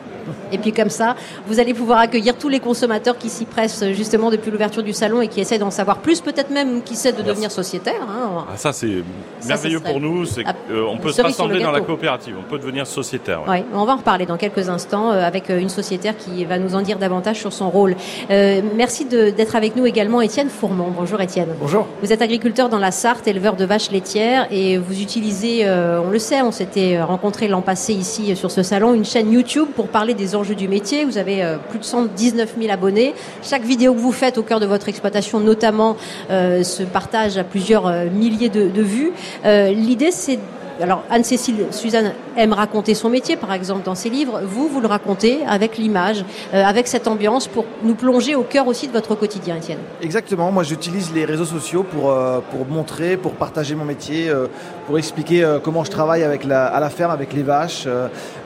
et 0.52 0.58
puis 0.58 0.72
comme 0.72 0.90
ça, 0.90 1.16
vous 1.46 1.60
allez 1.60 1.74
pouvoir 1.74 1.98
accueillir 2.00 2.36
tous 2.36 2.48
les 2.48 2.60
consommateurs 2.60 3.18
qui 3.18 3.28
s'y 3.28 3.44
pressent 3.44 3.84
justement 3.92 4.30
depuis 4.30 4.50
l'ouverture 4.50 4.82
du 4.82 4.92
salon 4.92 5.20
et 5.20 5.28
qui 5.28 5.40
essaient 5.40 5.58
d'en 5.58 5.70
savoir 5.70 5.98
plus, 5.98 6.20
peut-être 6.20 6.50
même 6.50 6.82
qui 6.82 6.94
essaient 6.94 7.12
de 7.12 7.22
devenir 7.22 7.50
sociétaires. 7.50 8.06
Hein. 8.08 8.44
Ah, 8.50 8.56
ça 8.56 8.72
c'est 8.72 9.02
merveilleux 9.46 9.80
pour 9.80 10.00
nous, 10.00 10.24
c'est 10.24 10.44
euh, 10.70 10.84
on 10.88 10.98
peut 10.98 11.12
se 11.12 11.22
rassembler 11.22 11.62
dans 11.62 11.70
la 11.70 11.80
coopérative, 11.80 12.36
on 12.38 12.48
peut 12.48 12.58
devenir 12.58 12.86
sociétaire. 12.86 13.42
on 13.72 13.84
va 13.84 13.92
en 13.92 13.96
reparler 13.96 14.26
dans 14.26 14.36
quelques 14.36 14.68
instants 14.68 15.10
euh, 15.10 15.22
avec 15.22 15.50
euh, 15.50 15.58
une 15.58 15.68
sociétaire 15.68 16.16
qui 16.16 16.44
va 16.44 16.58
nous 16.58 16.74
en 16.74 16.82
dire 16.82 16.98
davantage 16.98 17.38
sur 17.38 17.52
son 17.52 17.70
rôle. 17.70 17.96
merci 18.28 19.04
d'être 19.04 19.56
avec 19.56 19.76
nous 19.76 19.86
également 19.86 20.20
Étienne 20.20 20.48
Fourmont. 20.48 20.92
Bonjour 20.96 21.20
Étienne. 21.20 21.48
Bonjour. 21.60 21.86
Vous 22.02 22.12
êtes 22.12 22.22
agriculteur 22.22 22.68
dans 22.68 22.78
la 22.78 22.90
Sarthe, 22.90 23.26
éleveur 23.26 23.56
de 23.56 23.64
vaches 23.64 23.90
laitières 23.90 24.46
et 24.50 24.78
vous 24.78 25.00
utilisez, 25.00 25.68
on 25.68 26.10
le 26.10 26.18
sait, 26.18 26.42
on 26.42 26.52
s'était 26.52 27.00
rencontré 27.02 27.48
l'an 27.48 27.62
passé 27.62 27.92
ici 27.92 28.34
sur 28.36 28.50
ce 28.50 28.62
salon, 28.62 28.94
une 28.94 29.04
chaîne 29.04 29.32
YouTube 29.32 29.68
pour 29.74 29.88
parler 29.88 30.14
des 30.18 30.37
enjeux 30.37 30.54
du 30.57 30.68
métier. 30.68 31.04
Vous 31.04 31.16
avez 31.16 31.42
euh, 31.42 31.57
plus 31.57 31.78
de 31.78 31.85
119 31.85 32.57
000 32.61 32.70
abonnés. 32.70 33.14
Chaque 33.42 33.62
vidéo 33.62 33.94
que 33.94 34.00
vous 34.00 34.12
faites 34.12 34.37
au 34.37 34.42
cœur 34.42 34.61
de 34.61 34.66
votre 34.66 34.88
exploitation, 34.88 35.40
notamment, 35.40 35.96
euh, 36.31 36.62
se 36.64 36.83
partage 36.83 37.38
à 37.38 37.44
plusieurs 37.44 37.87
euh, 37.87 38.07
milliers 38.11 38.50
de, 38.50 38.68
de 38.68 38.83
vues. 38.83 39.12
L'idée, 39.44 40.11
c'est 40.11 40.38
alors 40.80 41.02
Anne-Cécile 41.10 41.66
Suzanne 41.70 42.12
aime 42.36 42.52
raconter 42.52 42.94
son 42.94 43.08
métier, 43.08 43.36
par 43.36 43.52
exemple, 43.52 43.82
dans 43.84 43.94
ses 43.94 44.10
livres. 44.10 44.40
Vous, 44.44 44.68
vous 44.68 44.80
le 44.80 44.86
racontez 44.86 45.40
avec 45.46 45.76
l'image, 45.76 46.24
euh, 46.54 46.62
avec 46.64 46.86
cette 46.86 47.08
ambiance 47.08 47.48
pour 47.48 47.64
nous 47.82 47.94
plonger 47.94 48.34
au 48.34 48.42
cœur 48.42 48.66
aussi 48.68 48.86
de 48.86 48.92
votre 48.92 49.14
quotidien, 49.14 49.56
Étienne. 49.56 49.78
Exactement. 50.02 50.50
Moi, 50.52 50.62
j'utilise 50.62 51.12
les 51.12 51.24
réseaux 51.24 51.44
sociaux 51.44 51.82
pour, 51.82 52.10
euh, 52.10 52.40
montrer, 52.68 53.16
pour 53.16 53.32
partager 53.32 53.74
mon 53.74 53.84
métier, 53.84 54.28
euh, 54.28 54.46
pour 54.86 54.98
expliquer 54.98 55.58
comment 55.62 55.84
je 55.84 55.90
travaille 55.90 56.22
avec 56.22 56.44
la, 56.44 56.66
à 56.66 56.80
la 56.80 56.90
ferme, 56.90 57.10
avec 57.10 57.32
les 57.32 57.42
vaches. 57.42 57.86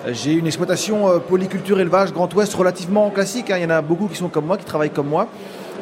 J'ai 0.08 0.32
une 0.32 0.46
exploitation 0.46 1.20
polyculture 1.28 1.78
élevage 1.78 2.12
Grand 2.12 2.32
Ouest 2.34 2.52
relativement 2.54 3.10
classique. 3.10 3.50
Hein. 3.50 3.58
Il 3.58 3.62
y 3.62 3.66
en 3.66 3.70
a 3.70 3.80
beaucoup 3.80 4.08
qui 4.08 4.16
sont 4.16 4.28
comme 4.28 4.46
moi, 4.46 4.56
qui 4.56 4.64
travaillent 4.64 4.90
comme 4.90 5.08
moi. 5.08 5.28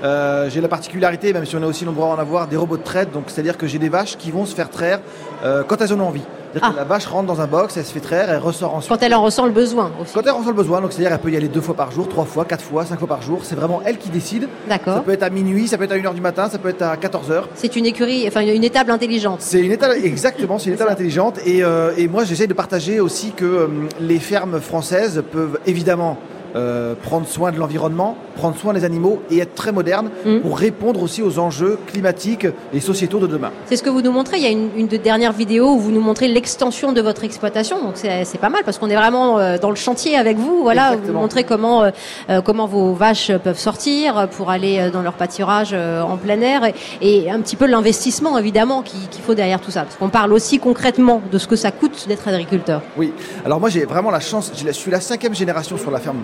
J'ai 0.02 0.60
la 0.60 0.68
particularité, 0.68 1.32
même 1.32 1.46
si 1.46 1.56
on 1.56 1.62
est 1.62 1.66
aussi 1.66 1.84
nombreux 1.84 2.04
à 2.06 2.08
en 2.08 2.18
avoir, 2.18 2.48
des 2.48 2.56
robots 2.56 2.76
de 2.76 2.82
traite. 2.82 3.12
Donc, 3.12 3.24
c'est-à-dire 3.28 3.56
que 3.56 3.66
j'ai 3.66 3.78
des 3.78 3.88
vaches 3.88 4.16
qui 4.16 4.30
vont 4.30 4.46
se 4.46 4.54
faire 4.54 4.70
traire 4.70 5.00
quand 5.42 5.80
elles 5.80 5.92
en 5.92 6.00
ont 6.00 6.08
envie. 6.08 6.22
Ah. 6.60 6.72
la 6.76 6.84
vache 6.84 7.06
rentre 7.06 7.26
dans 7.26 7.40
un 7.40 7.46
box, 7.46 7.76
elle 7.76 7.84
se 7.84 7.92
fait 7.92 8.00
traire, 8.00 8.28
elle 8.28 8.38
ressort 8.38 8.74
ensuite. 8.74 8.90
Quand 8.90 9.04
elle 9.04 9.14
en 9.14 9.22
ressent 9.22 9.46
le 9.46 9.52
besoin 9.52 9.92
aussi. 10.00 10.12
Quand 10.12 10.22
elle 10.24 10.32
ressent 10.32 10.48
le 10.48 10.54
besoin, 10.54 10.80
donc 10.80 10.92
c'est-à-dire 10.92 11.12
elle 11.12 11.20
peut 11.20 11.30
y 11.30 11.36
aller 11.36 11.48
deux 11.48 11.60
fois 11.60 11.74
par 11.74 11.92
jour, 11.92 12.08
trois 12.08 12.24
fois, 12.24 12.44
quatre 12.44 12.64
fois, 12.64 12.84
cinq 12.84 12.98
fois 12.98 13.08
par 13.08 13.22
jour. 13.22 13.40
C'est 13.44 13.54
vraiment 13.54 13.80
elle 13.84 13.98
qui 13.98 14.08
décide. 14.08 14.48
D'accord. 14.68 14.94
Ça 14.96 15.00
peut 15.00 15.12
être 15.12 15.22
à 15.22 15.30
minuit, 15.30 15.68
ça 15.68 15.78
peut 15.78 15.84
être 15.84 15.92
à 15.92 15.96
1h 15.96 16.14
du 16.14 16.20
matin, 16.20 16.48
ça 16.48 16.58
peut 16.58 16.70
être 16.70 16.82
à 16.82 16.96
14h. 16.96 17.44
C'est 17.54 17.76
une 17.76 17.86
écurie, 17.86 18.24
enfin 18.26 18.40
une 18.40 18.64
étable 18.64 18.90
intelligente. 18.90 19.40
C'est 19.40 19.60
une 19.60 19.72
étable, 19.72 19.94
exactement, 20.02 20.58
c'est 20.58 20.68
une 20.68 20.74
étable 20.74 20.90
intelligente. 20.90 21.38
Et, 21.46 21.62
euh, 21.62 21.92
et 21.96 22.08
moi 22.08 22.24
j'essaie 22.24 22.48
de 22.48 22.54
partager 22.54 23.00
aussi 23.00 23.30
que 23.30 23.44
euh, 23.44 23.66
les 24.00 24.18
fermes 24.18 24.60
françaises 24.60 25.22
peuvent 25.30 25.60
évidemment 25.66 26.18
euh, 26.56 26.94
prendre 26.94 27.26
soin 27.26 27.52
de 27.52 27.58
l'environnement, 27.58 28.16
prendre 28.34 28.56
soin 28.56 28.72
des 28.72 28.84
animaux 28.84 29.22
et 29.30 29.38
être 29.38 29.54
très 29.54 29.72
moderne 29.72 30.10
mm. 30.24 30.40
pour 30.40 30.58
répondre 30.58 31.02
aussi 31.02 31.22
aux 31.22 31.38
enjeux 31.38 31.78
climatiques 31.86 32.46
et 32.72 32.80
sociétaux 32.80 33.18
de 33.18 33.26
demain. 33.26 33.50
C'est 33.66 33.76
ce 33.76 33.82
que 33.82 33.90
vous 33.90 34.02
nous 34.02 34.10
montrez. 34.10 34.38
Il 34.38 34.42
y 34.42 34.46
a 34.46 34.50
une, 34.50 34.70
une 34.76 34.88
dernière 34.88 35.32
vidéo 35.32 35.74
où 35.74 35.78
vous 35.78 35.92
nous 35.92 36.00
montrez 36.00 36.28
l'extension 36.28 36.92
de 36.92 37.00
votre 37.00 37.24
exploitation. 37.24 37.82
Donc 37.82 37.94
c'est 37.96 38.40
pas 38.40 38.48
mal 38.48 38.62
parce 38.64 38.78
qu'on 38.78 38.90
est 38.90 38.96
vraiment 38.96 39.38
euh, 39.38 39.58
dans 39.58 39.70
le 39.70 39.76
chantier 39.76 40.16
avec 40.16 40.36
vous. 40.36 40.62
Voilà, 40.62 40.96
vous 40.96 41.12
montrez 41.12 41.44
comment 41.44 41.84
euh, 41.84 42.40
comment 42.42 42.66
vos 42.66 42.94
vaches 42.94 43.32
peuvent 43.44 43.58
sortir 43.58 44.28
pour 44.30 44.50
aller 44.50 44.90
dans 44.92 45.02
leur 45.02 45.14
pâturage 45.14 45.72
en 45.74 46.16
plein 46.16 46.40
air 46.40 46.62
et, 47.00 47.30
un 47.30 47.40
petit 47.40 47.56
peu 47.56 47.66
l'investissement 47.66 48.38
évidemment 48.38 48.82
qu'il 48.82 49.22
faut 49.22 49.34
derrière 49.34 49.60
tout 49.60 49.70
ça. 49.70 49.82
Parce 49.82 49.96
qu'on 49.96 50.08
parle 50.08 50.32
aussi 50.32 50.58
concrètement 50.58 51.22
de 51.30 51.38
ce 51.38 51.46
que 51.46 51.56
ça 51.56 51.70
coûte 51.70 52.06
d'être 52.08 52.26
agriculteur. 52.28 52.82
Oui. 52.96 53.12
Alors 53.44 53.60
moi 53.60 53.68
j'ai 53.68 53.84
vraiment 53.84 54.10
la 54.10 54.20
chance. 54.20 54.52
Je 54.56 54.70
suis 54.72 54.90
la 54.90 55.00
cinquième 55.00 55.34
génération 55.34 55.76
sur 55.76 55.90
la 55.90 56.00
ferme 56.00 56.18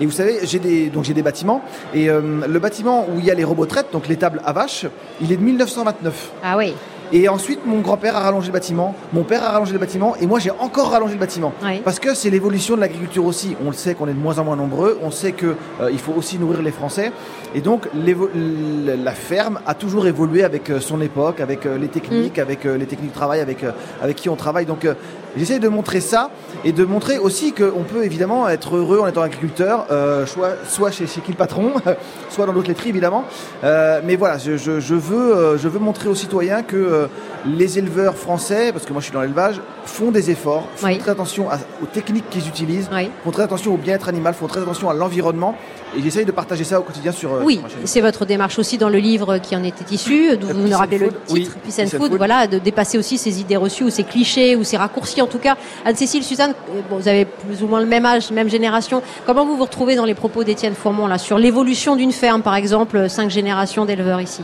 et 0.00 0.06
vous 0.06 0.12
savez, 0.12 0.38
j'ai 0.44 0.58
des, 0.58 0.90
donc 0.90 1.04
j'ai 1.04 1.14
des 1.14 1.22
bâtiments. 1.22 1.62
Et 1.94 2.08
euh, 2.08 2.20
le 2.46 2.58
bâtiment 2.58 3.06
où 3.08 3.18
il 3.18 3.24
y 3.24 3.30
a 3.30 3.34
les 3.34 3.44
robots 3.44 3.66
traites, 3.66 3.92
donc 3.92 4.08
l'étable 4.08 4.40
à 4.44 4.52
vache, 4.52 4.86
il 5.20 5.32
est 5.32 5.36
de 5.36 5.42
1929. 5.42 6.30
Ah 6.42 6.56
oui. 6.56 6.74
Et 7.14 7.28
ensuite, 7.28 7.66
mon 7.66 7.80
grand-père 7.80 8.16
a 8.16 8.20
rallongé 8.20 8.46
le 8.46 8.54
bâtiment, 8.54 8.94
mon 9.12 9.22
père 9.22 9.44
a 9.44 9.50
rallongé 9.50 9.74
le 9.74 9.78
bâtiment, 9.78 10.16
et 10.16 10.26
moi 10.26 10.38
j'ai 10.38 10.50
encore 10.50 10.92
rallongé 10.92 11.12
le 11.12 11.20
bâtiment. 11.20 11.52
Parce 11.84 11.98
que 11.98 12.14
c'est 12.14 12.30
l'évolution 12.30 12.74
de 12.74 12.80
l'agriculture 12.80 13.26
aussi. 13.26 13.54
On 13.62 13.66
le 13.66 13.74
sait 13.74 13.94
qu'on 13.94 14.08
est 14.08 14.14
de 14.14 14.18
moins 14.18 14.38
en 14.38 14.44
moins 14.44 14.56
nombreux, 14.56 14.98
on 15.02 15.10
sait 15.10 15.32
qu'il 15.32 15.48
euh, 15.82 15.90
il 15.92 15.98
faut 15.98 16.14
aussi 16.14 16.38
nourrir 16.38 16.62
les 16.62 16.70
Français. 16.70 17.12
Et 17.54 17.60
donc 17.60 17.86
la 17.94 19.12
ferme 19.12 19.60
a 19.66 19.74
toujours 19.74 20.06
évolué 20.06 20.42
avec 20.42 20.70
euh, 20.70 20.80
son 20.80 21.02
époque, 21.02 21.40
avec 21.40 21.66
les 21.66 21.88
techniques, 21.88 22.38
mm. 22.38 22.42
avec 22.42 22.64
les 22.64 22.86
techniques 22.86 23.10
de 23.10 23.14
travail, 23.14 23.40
avec, 23.40 23.58
avec 24.00 24.16
qui 24.16 24.30
on 24.30 24.36
travaille. 24.36 24.64
Donc 24.64 24.86
J'essaie 25.36 25.58
de 25.58 25.68
montrer 25.68 26.00
ça 26.00 26.30
et 26.64 26.72
de 26.72 26.84
montrer 26.84 27.18
aussi 27.18 27.52
qu'on 27.52 27.84
peut 27.84 28.04
évidemment 28.04 28.48
être 28.48 28.76
heureux 28.76 29.00
en 29.00 29.06
étant 29.06 29.22
agriculteur, 29.22 29.86
euh, 29.90 30.26
soit, 30.26 30.56
soit 30.68 30.90
chez, 30.90 31.06
chez 31.06 31.20
qui 31.22 31.30
le 31.32 31.38
patron, 31.38 31.72
soit 32.28 32.44
dans 32.46 32.52
d'autres 32.52 32.68
laiteries 32.68 32.90
évidemment. 32.90 33.24
Euh, 33.64 34.00
mais 34.04 34.16
voilà, 34.16 34.36
je, 34.36 34.56
je, 34.56 34.78
je, 34.78 34.94
veux, 34.94 35.34
euh, 35.34 35.58
je 35.58 35.68
veux 35.68 35.78
montrer 35.78 36.08
aux 36.08 36.14
citoyens 36.14 36.62
que 36.62 36.76
euh, 36.76 37.06
les 37.46 37.78
éleveurs 37.78 38.16
français, 38.16 38.72
parce 38.72 38.84
que 38.84 38.92
moi 38.92 39.00
je 39.00 39.06
suis 39.06 39.14
dans 39.14 39.22
l'élevage, 39.22 39.60
font 39.86 40.10
des 40.10 40.30
efforts, 40.30 40.68
font 40.76 40.96
très 40.98 41.10
attention 41.10 41.48
aux 41.82 41.86
techniques 41.86 42.28
qu'ils 42.28 42.46
utilisent, 42.48 42.90
font 43.24 43.30
très 43.30 43.42
attention 43.44 43.72
au 43.74 43.78
bien-être 43.78 44.08
animal, 44.08 44.34
font 44.34 44.46
très 44.46 44.60
attention 44.60 44.90
à 44.90 44.94
l'environnement. 44.94 45.56
Et 45.96 46.02
j'essaye 46.02 46.24
de 46.24 46.32
partager 46.32 46.64
ça 46.64 46.80
au 46.80 46.82
quotidien 46.82 47.12
sur. 47.12 47.30
Oui, 47.44 47.60
c'est 47.84 48.00
votre 48.00 48.24
démarche 48.24 48.58
aussi 48.58 48.78
dans 48.78 48.88
le 48.88 48.98
livre 48.98 49.38
qui 49.38 49.54
en 49.54 49.62
était 49.62 49.94
issu, 49.94 50.36
d'où 50.36 50.48
vous 50.48 50.68
nous 50.68 50.76
rappelez 50.76 50.98
le 50.98 51.12
titre, 51.26 51.56
Peace 51.64 51.82
and 51.82 51.88
Food, 51.88 52.14
voilà, 52.14 52.46
de 52.46 52.58
dépasser 52.58 52.98
aussi 52.98 53.18
ces 53.18 53.40
idées 53.40 53.56
reçues 53.56 53.84
ou 53.84 53.90
ces 53.90 54.04
clichés 54.04 54.56
ou 54.56 54.64
ces 54.64 54.76
raccourcis 54.76 55.20
en 55.20 55.26
tout 55.26 55.38
cas. 55.38 55.56
Anne-Cécile, 55.84 56.24
Suzanne, 56.24 56.54
euh, 56.70 56.80
vous 56.90 57.08
avez 57.08 57.24
plus 57.24 57.62
ou 57.62 57.66
moins 57.66 57.80
le 57.80 57.86
même 57.86 58.06
âge, 58.06 58.30
même 58.30 58.48
génération. 58.48 59.02
Comment 59.26 59.44
vous 59.44 59.56
vous 59.56 59.64
retrouvez 59.64 59.96
dans 59.96 60.04
les 60.04 60.14
propos 60.14 60.44
d'Étienne 60.44 60.74
Fourmont 60.74 61.06
là, 61.06 61.18
sur 61.18 61.38
l'évolution 61.38 61.96
d'une 61.96 62.12
ferme, 62.12 62.42
par 62.42 62.54
exemple, 62.54 63.08
cinq 63.08 63.30
générations 63.30 63.84
d'éleveurs 63.84 64.20
ici? 64.20 64.42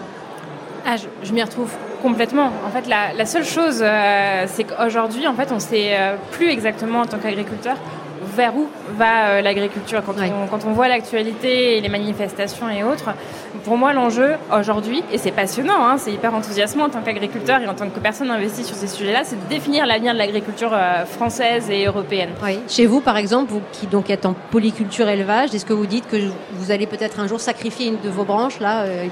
Ah, 0.86 0.96
je, 1.22 1.32
m'y 1.32 1.42
retrouve 1.42 1.70
complètement. 2.02 2.50
En 2.66 2.70
fait, 2.70 2.88
la, 2.88 3.26
seule 3.26 3.44
chose, 3.44 3.80
euh, 3.82 4.44
c'est 4.46 4.64
qu'aujourd'hui, 4.64 5.26
en 5.26 5.34
fait, 5.34 5.52
on 5.52 5.58
sait 5.58 5.90
euh, 5.92 6.16
plus 6.32 6.48
exactement 6.48 7.00
en 7.00 7.06
tant 7.06 7.18
qu'agriculteur 7.18 7.76
vers 8.38 8.56
où 8.56 8.68
va 8.96 9.26
euh, 9.26 9.42
l'agriculture 9.42 10.02
quand, 10.06 10.14
on, 10.18 10.46
quand 10.46 10.64
on 10.64 10.72
voit 10.72 10.88
l'actualité 10.88 11.76
et 11.76 11.80
les 11.80 11.88
manifestations 11.88 12.70
et 12.70 12.82
autres. 12.84 13.10
Pour 13.64 13.76
moi, 13.76 13.92
l'enjeu 13.92 14.36
aujourd'hui, 14.56 15.02
et 15.12 15.18
c'est 15.18 15.32
passionnant, 15.32 15.84
hein, 15.84 15.98
c'est 15.98 16.12
hyper 16.12 16.32
enthousiasmant 16.32 16.84
en 16.84 16.88
tant 16.88 17.02
qu'agriculteur 17.02 17.60
et 17.60 17.66
en 17.66 17.74
tant 17.74 17.90
que 17.90 17.98
personne 17.98 18.30
investie 18.30 18.64
sur 18.64 18.76
ces 18.76 18.86
sujets-là, 18.86 19.22
c'est 19.24 19.36
de 19.36 19.48
définir 19.48 19.84
l'avenir 19.84 20.14
de 20.14 20.18
l'agriculture 20.18 20.70
euh, 20.72 21.04
française 21.04 21.68
et 21.68 21.84
européenne. 21.84 22.30
Chez 22.68 22.86
vous, 22.86 23.00
par 23.00 23.16
exemple, 23.16 23.50
vous 23.50 23.62
qui 23.72 23.86
donc 23.86 24.08
êtes 24.08 24.24
en 24.24 24.34
polyculture 24.50 25.08
élevage, 25.08 25.54
est-ce 25.54 25.66
que 25.66 25.72
vous 25.72 25.86
dites 25.86 26.08
que 26.08 26.16
vous 26.52 26.70
allez 26.70 26.86
peut-être 26.86 27.20
un 27.20 27.26
jour 27.26 27.40
sacrifier 27.40 27.88
une 27.88 28.00
de 28.00 28.08
vos 28.08 28.24
branches 28.24 28.60
là 28.60 28.82
euh, 28.82 29.06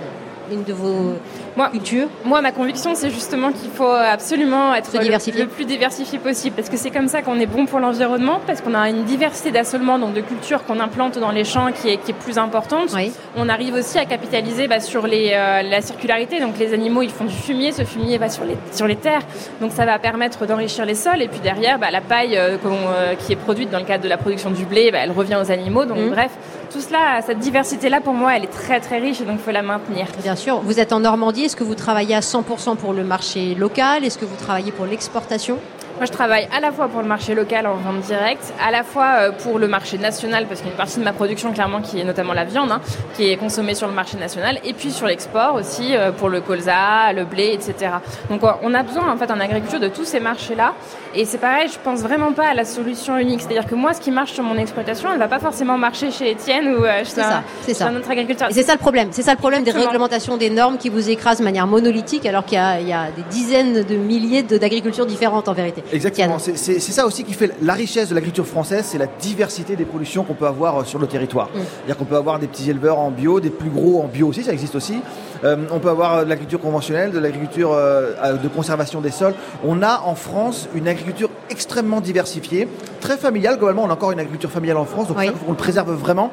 une 0.50 0.64
de 0.64 0.72
vos 0.72 1.14
moi, 1.56 1.70
cultures 1.70 2.08
Moi, 2.24 2.42
ma 2.42 2.52
conviction, 2.52 2.94
c'est 2.94 3.10
justement 3.10 3.50
qu'il 3.50 3.70
faut 3.70 3.90
absolument 3.90 4.74
être 4.74 4.92
le, 4.92 5.40
le, 5.40 5.46
plus 5.46 5.64
diversifié 5.64 6.18
possible, 6.18 6.54
parce 6.54 6.68
que 6.68 6.76
c'est 6.76 6.90
comme 6.90 7.08
ça 7.08 7.22
qu'on 7.22 7.40
est 7.40 7.46
bon 7.46 7.66
pour 7.66 7.80
l'environnement, 7.80 8.40
parce 8.46 8.60
qu'on 8.60 8.74
a 8.74 8.90
une 8.90 9.04
diversité 9.04 9.50
d'assolements, 9.50 9.98
donc 9.98 10.12
de 10.14 10.20
cultures 10.20 10.64
qu'on 10.64 10.80
implante 10.80 11.18
dans 11.18 11.30
les 11.30 11.44
champs 11.44 11.72
qui 11.72 11.88
est, 11.88 11.96
qui 11.96 12.10
est 12.10 12.14
plus 12.14 12.38
importante. 12.38 12.94
On 13.36 13.48
arrive 13.48 13.74
aussi 13.74 13.98
à 13.98 14.04
capitaliser 14.04 14.68
bah, 14.68 14.80
sur 14.80 15.06
les, 15.06 15.30
euh, 15.32 15.62
la 15.62 15.80
circularité, 15.80 16.40
donc 16.40 16.58
les 16.58 16.74
animaux, 16.74 17.02
ils 17.02 17.10
font 17.10 17.24
du 17.24 17.34
fumier, 17.34 17.72
ce 17.72 17.84
fumier 17.84 18.18
va 18.18 18.28
sur 18.28 18.44
les, 18.44 18.56
sur 18.72 18.86
les 18.86 18.96
terres, 18.96 19.22
donc 19.60 19.72
ça 19.72 19.86
va 19.86 19.98
permettre 19.98 20.46
d'enrichir 20.46 20.84
les 20.84 20.94
sols, 20.94 21.22
et 21.22 21.28
puis 21.28 21.40
derrière, 21.40 21.78
bah, 21.78 21.90
la 21.90 22.00
paille 22.00 22.36
euh, 22.36 22.58
euh, 22.66 23.14
qui 23.14 23.32
est 23.32 23.36
produite 23.36 23.70
dans 23.70 23.78
le 23.78 23.84
cadre 23.84 24.04
de 24.04 24.08
la 24.08 24.18
production 24.18 24.50
du 24.50 24.64
blé, 24.64 24.90
bah, 24.90 24.98
elle 25.02 25.12
revient 25.12 25.38
aux 25.42 25.50
animaux, 25.50 25.86
donc 25.86 25.98
mmh. 25.98 26.10
bref, 26.10 26.30
tout 26.70 26.80
cela, 26.80 27.20
cette 27.22 27.38
diversité-là, 27.38 28.00
pour 28.00 28.14
moi, 28.14 28.36
elle 28.36 28.44
est 28.44 28.48
très 28.48 28.80
très 28.80 28.98
riche, 28.98 29.20
et 29.20 29.24
donc 29.24 29.36
il 29.38 29.42
faut 29.42 29.50
la 29.50 29.62
maintenir. 29.62 30.06
Bien 30.22 30.36
sûr, 30.36 30.60
vous 30.60 30.80
êtes 30.80 30.92
en 30.92 31.00
Normandie, 31.00 31.44
est-ce 31.44 31.56
que 31.56 31.64
vous 31.64 31.74
travaillez 31.74 32.14
à 32.14 32.20
100% 32.20 32.76
pour 32.76 32.92
le 32.92 33.04
marché 33.04 33.54
local? 33.54 34.04
Est-ce 34.04 34.18
que 34.18 34.24
vous 34.24 34.36
travaillez 34.36 34.72
pour 34.72 34.86
l'exportation? 34.86 35.58
Moi, 35.96 36.04
je 36.04 36.12
travaille 36.12 36.46
à 36.54 36.60
la 36.60 36.72
fois 36.72 36.88
pour 36.88 37.00
le 37.00 37.08
marché 37.08 37.34
local 37.34 37.66
en 37.66 37.76
vente 37.76 38.00
directe, 38.00 38.52
à 38.62 38.70
la 38.70 38.82
fois 38.82 39.12
euh, 39.18 39.32
pour 39.32 39.58
le 39.58 39.66
marché 39.66 39.96
national, 39.96 40.46
parce 40.46 40.60
qu'il 40.60 40.68
y 40.68 40.70
a 40.70 40.74
une 40.74 40.76
partie 40.76 40.98
de 40.98 41.04
ma 41.04 41.14
production, 41.14 41.52
clairement, 41.52 41.80
qui 41.80 41.98
est 41.98 42.04
notamment 42.04 42.34
la 42.34 42.44
viande, 42.44 42.70
hein, 42.70 42.80
qui 43.14 43.30
est 43.30 43.36
consommée 43.36 43.74
sur 43.74 43.88
le 43.88 43.94
marché 43.94 44.18
national, 44.18 44.58
et 44.62 44.74
puis 44.74 44.90
sur 44.90 45.06
l'export 45.06 45.54
aussi, 45.54 45.96
euh, 45.96 46.12
pour 46.12 46.28
le 46.28 46.42
colza, 46.42 47.12
le 47.14 47.24
blé, 47.24 47.52
etc. 47.54 47.92
Donc, 48.28 48.42
on 48.62 48.74
a 48.74 48.82
besoin, 48.82 49.10
en 49.10 49.16
fait, 49.16 49.30
en 49.30 49.40
agriculture, 49.40 49.80
de 49.80 49.88
tous 49.88 50.04
ces 50.04 50.20
marchés-là. 50.20 50.74
Et 51.14 51.24
c'est 51.24 51.38
pareil, 51.38 51.68
je 51.72 51.78
pense 51.82 52.00
vraiment 52.00 52.32
pas 52.32 52.48
à 52.48 52.54
la 52.54 52.66
solution 52.66 53.16
unique. 53.16 53.40
C'est-à-dire 53.40 53.66
que 53.66 53.74
moi, 53.74 53.94
ce 53.94 54.00
qui 54.02 54.10
marche 54.10 54.32
sur 54.32 54.44
mon 54.44 54.58
exploitation, 54.58 55.10
elle 55.10 55.18
va 55.18 55.28
pas 55.28 55.38
forcément 55.38 55.78
marcher 55.78 56.10
chez 56.10 56.30
Étienne 56.30 56.74
ou 56.74 56.84
euh, 56.84 57.04
chez, 57.04 57.22
un, 57.22 57.42
ça, 57.72 57.86
un, 57.86 57.96
autre 57.96 58.10
agriculteur. 58.10 58.48
C'est 58.50 58.64
ça 58.64 58.72
le 58.72 58.78
problème. 58.78 59.08
C'est 59.12 59.22
ça 59.22 59.32
le 59.32 59.38
problème 59.38 59.64
des 59.64 59.70
réglementations, 59.70 60.36
des 60.36 60.50
normes 60.50 60.76
qui 60.76 60.90
vous 60.90 61.08
écrasent 61.08 61.38
de 61.38 61.44
manière 61.44 61.66
monolithique, 61.66 62.26
alors 62.26 62.44
qu'il 62.44 62.58
y, 62.58 62.84
y, 62.88 62.92
a 62.92 63.06
des 63.16 63.22
dizaines 63.30 63.82
de 63.82 63.96
milliers 63.96 64.42
d'agricultures 64.42 65.06
différentes 65.06 65.48
en 65.48 65.54
vérité. 65.54 65.82
Exactement 65.92 66.38
c'est 66.38 66.80
ça 66.80 67.06
aussi 67.06 67.24
qui 67.24 67.32
fait 67.32 67.52
la 67.62 67.74
richesse 67.74 68.08
de 68.08 68.14
l'agriculture 68.14 68.46
française, 68.46 68.84
c'est 68.86 68.98
la 68.98 69.06
diversité 69.06 69.76
des 69.76 69.84
productions 69.84 70.24
qu'on 70.24 70.34
peut 70.34 70.46
avoir 70.46 70.80
euh, 70.80 70.84
sur 70.84 70.98
le 70.98 71.06
territoire. 71.06 71.48
Mm. 71.48 71.58
C'est-à-dire 71.58 71.96
qu'on 71.96 72.04
peut 72.04 72.16
avoir 72.16 72.38
des 72.38 72.46
petits 72.46 72.70
éleveurs 72.70 72.98
en 72.98 73.10
bio, 73.10 73.40
des 73.40 73.50
plus 73.50 73.70
gros 73.70 74.02
en 74.02 74.06
bio 74.06 74.28
aussi, 74.28 74.42
ça 74.42 74.52
existe 74.52 74.74
aussi. 74.74 75.00
Euh, 75.44 75.56
on 75.70 75.78
peut 75.78 75.90
avoir 75.90 76.24
de 76.24 76.28
l'agriculture 76.28 76.60
conventionnelle, 76.60 77.10
de 77.10 77.18
l'agriculture 77.18 77.72
euh, 77.72 78.36
de 78.36 78.48
conservation 78.48 79.00
des 79.00 79.10
sols. 79.10 79.34
On 79.64 79.82
a 79.82 80.02
en 80.04 80.14
France 80.14 80.68
une 80.74 80.88
agriculture 80.88 81.30
extrêmement 81.50 82.00
diversifiée, 82.00 82.68
très 83.00 83.16
familiale. 83.16 83.56
Globalement, 83.56 83.84
on 83.84 83.90
a 83.90 83.92
encore 83.92 84.12
une 84.12 84.18
agriculture 84.20 84.50
familiale 84.50 84.78
en 84.78 84.84
France, 84.84 85.08
donc 85.08 85.16
on 85.46 85.50
le 85.50 85.56
préserve 85.56 85.92
vraiment. 85.92 86.32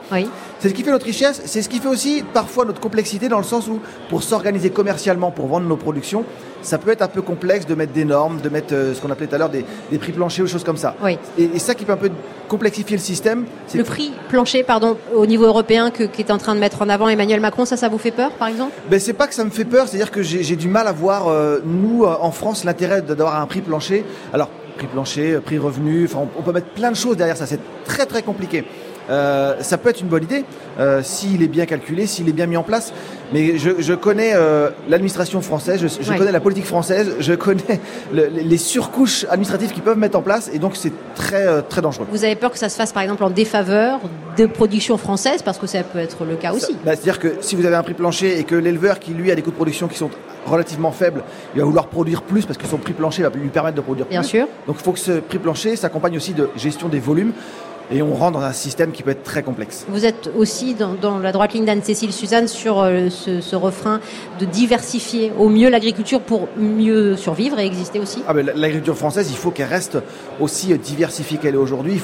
C'est 0.59 0.69
ce 0.69 0.73
qui 0.73 0.83
fait 0.83 0.91
notre 0.91 1.05
richesse, 1.05 1.41
c'est 1.45 1.61
ce 1.61 1.69
qui 1.69 1.79
fait 1.79 1.89
aussi 1.89 2.23
parfois 2.33 2.65
notre 2.65 2.79
complexité 2.79 3.29
dans 3.29 3.37
le 3.37 3.43
sens 3.43 3.67
où 3.67 3.79
pour 4.09 4.23
s'organiser 4.23 4.69
commercialement, 4.69 5.31
pour 5.31 5.47
vendre 5.47 5.67
nos 5.67 5.77
productions, 5.77 6.25
ça 6.61 6.77
peut 6.77 6.91
être 6.91 7.01
un 7.01 7.07
peu 7.07 7.21
complexe 7.21 7.65
de 7.65 7.75
mettre 7.75 7.93
des 7.93 8.05
normes, 8.05 8.39
de 8.39 8.49
mettre 8.49 8.69
ce 8.69 8.99
qu'on 9.01 9.11
appelait 9.11 9.27
tout 9.27 9.35
à 9.35 9.37
l'heure 9.37 9.49
des, 9.49 9.65
prix 9.97 10.11
planchers 10.11 10.45
ou 10.45 10.47
choses 10.47 10.63
comme 10.63 10.77
ça. 10.77 10.95
Et, 11.37 11.59
ça 11.59 11.75
qui 11.75 11.85
peut 11.85 11.93
un 11.93 11.97
peu 11.97 12.09
complexifier 12.47 12.97
le 12.97 13.01
système. 13.01 13.45
Le 13.73 13.83
prix 13.83 14.11
plancher, 14.29 14.63
pardon, 14.63 14.97
au 15.15 15.25
niveau 15.25 15.45
européen 15.45 15.91
que, 15.91 16.03
qui 16.03 16.21
est 16.21 16.31
en 16.31 16.37
train 16.37 16.55
de 16.55 16.59
mettre 16.59 16.81
en 16.81 16.89
avant 16.89 17.07
Emmanuel 17.07 17.39
Macron, 17.39 17.65
ça, 17.65 17.77
ça 17.77 17.87
vous 17.87 17.97
fait 17.97 18.11
peur, 18.11 18.31
par 18.31 18.47
exemple? 18.47 18.73
Ben, 18.89 18.99
C'est 18.99 19.13
pas 19.13 19.27
que 19.27 19.33
ça 19.33 19.43
me 19.43 19.49
fait 19.49 19.65
peur, 19.65 19.87
c'est-à-dire 19.87 20.11
que 20.11 20.21
j'ai 20.21 20.55
du 20.55 20.67
mal 20.67 20.87
à 20.87 20.91
voir, 20.91 21.27
euh, 21.27 21.59
nous, 21.65 22.03
euh, 22.03 22.15
en 22.19 22.31
France, 22.31 22.63
l'intérêt 22.63 23.01
d'avoir 23.01 23.39
un 23.39 23.45
prix 23.45 23.61
plancher. 23.61 24.05
Alors, 24.33 24.49
prix 24.75 24.87
plancher, 24.87 25.39
prix 25.43 25.57
revenu, 25.57 26.05
enfin, 26.05 26.27
on, 26.37 26.41
peut 26.41 26.51
mettre 26.51 26.67
plein 26.67 26.91
de 26.91 26.95
choses 26.95 27.17
derrière 27.17 27.37
ça, 27.37 27.45
c'est 27.45 27.59
très 27.85 28.05
très 28.05 28.23
compliqué. 28.23 28.65
Euh, 29.09 29.55
ça 29.61 29.77
peut 29.77 29.89
être 29.89 30.01
une 30.01 30.07
bonne 30.07 30.23
idée 30.23 30.45
euh, 30.79 31.01
s'il 31.03 31.43
est 31.43 31.47
bien 31.47 31.65
calculé, 31.65 32.07
s'il 32.07 32.29
est 32.29 32.33
bien 32.33 32.45
mis 32.45 32.57
en 32.57 32.63
place. 32.63 32.93
Mais 33.33 33.57
je, 33.57 33.93
connais 33.93 34.33
euh, 34.35 34.69
l'administration 34.87 35.41
française, 35.41 35.81
je, 35.81 36.13
connais 36.17 36.31
la 36.31 36.39
politique 36.39 36.65
française, 36.65 37.15
je 37.19 37.33
connais 37.33 37.79
les 38.13 38.57
surcouches 38.57 39.25
administratives 39.29 39.71
qu'ils 39.71 39.81
peuvent 39.81 39.97
mettre 39.97 40.17
en 40.17 40.21
place, 40.21 40.51
et 40.53 40.59
donc 40.59 40.75
c'est 40.75 40.91
très 41.15 41.63
très 41.63 41.81
dangereux. 41.81 42.05
Vous 42.11 42.23
avez 42.23 42.35
peur 42.35 42.51
que 42.51 42.59
ça 42.59 42.69
se 42.69 42.75
fasse 42.75 42.91
par 42.91 43.01
exemple 43.01 43.23
en 43.23 43.31
défaveur 43.31 44.01
de 44.37 44.45
production 44.45 44.97
française, 44.97 45.41
parce 45.41 45.57
que 45.57 45.65
ça 45.65 45.81
peut 45.83 45.99
être 45.99 46.25
le 46.25 46.35
cas 46.35 46.53
aussi. 46.53 46.75
Bah, 46.85 46.91
c'est-à-dire 46.95 47.19
que 47.19 47.35
si 47.41 47.55
vous 47.55 47.65
avez 47.65 47.75
un 47.75 47.83
prix 47.83 47.95
plancher 47.95 48.39
et 48.39 48.43
que 48.43 48.55
l'éleveur 48.55 48.99
qui 48.99 49.13
lui 49.13 49.31
a 49.31 49.35
des 49.35 49.41
coûts 49.41 49.51
de 49.51 49.55
production 49.55 49.87
qui 49.87 49.97
sont 49.97 50.11
relativement 50.45 50.91
faibles, 50.91 51.23
il 51.55 51.59
va 51.59 51.65
vouloir 51.65 51.87
produire 51.87 52.21
plus 52.21 52.45
parce 52.45 52.57
que 52.57 52.67
son 52.67 52.77
prix 52.77 52.93
plancher 52.93 53.23
va 53.23 53.29
lui 53.29 53.49
permettre 53.49 53.77
de 53.77 53.81
produire 53.81 54.05
Bien 54.07 54.21
plus. 54.21 54.29
sûr. 54.29 54.47
Donc 54.67 54.75
il 54.79 54.83
faut 54.83 54.91
que 54.91 54.99
ce 54.99 55.13
prix 55.13 55.39
plancher 55.39 55.75
s'accompagne 55.75 56.17
aussi 56.17 56.33
de 56.33 56.49
gestion 56.55 56.89
des 56.89 56.99
volumes 56.99 57.33
et 57.93 58.01
on 58.01 58.13
rentre 58.13 58.39
dans 58.39 58.45
un 58.45 58.53
système 58.53 58.91
qui 58.91 59.03
peut 59.03 59.11
être 59.11 59.23
très 59.23 59.43
complexe. 59.43 59.85
Vous 59.87 60.05
êtes 60.05 60.29
aussi 60.35 60.75
dans, 60.75 61.19
la 61.19 61.31
droite 61.31 61.53
ligne 61.53 61.65
d'Anne-Cécile 61.65 62.11
Suzanne 62.11 62.47
sur 62.47 62.81
euh, 62.81 63.09
ce, 63.09 63.55
refrain 63.55 63.99
de 64.39 64.45
diversifier 64.45 65.31
au 65.37 65.47
mieux 65.47 65.69
l'agriculture 65.69 66.19
pour 66.19 66.47
mieux 66.57 67.15
survivre 67.15 67.59
et 67.59 67.65
exister 67.65 67.99
aussi 67.99 68.23
ah 68.27 68.33
ben, 68.33 68.51
L'agriculture 68.55 68.97
française, 68.97 69.29
il 69.29 69.37
faut 69.37 69.51
qu'elle 69.51 69.69
reste 69.69 69.99
aussi 70.39 70.77
diversifiée 70.77 71.37
qu'elle 71.37 71.53
est 71.53 71.57
aujourd'hui. 71.57 71.93
Il 71.93 71.99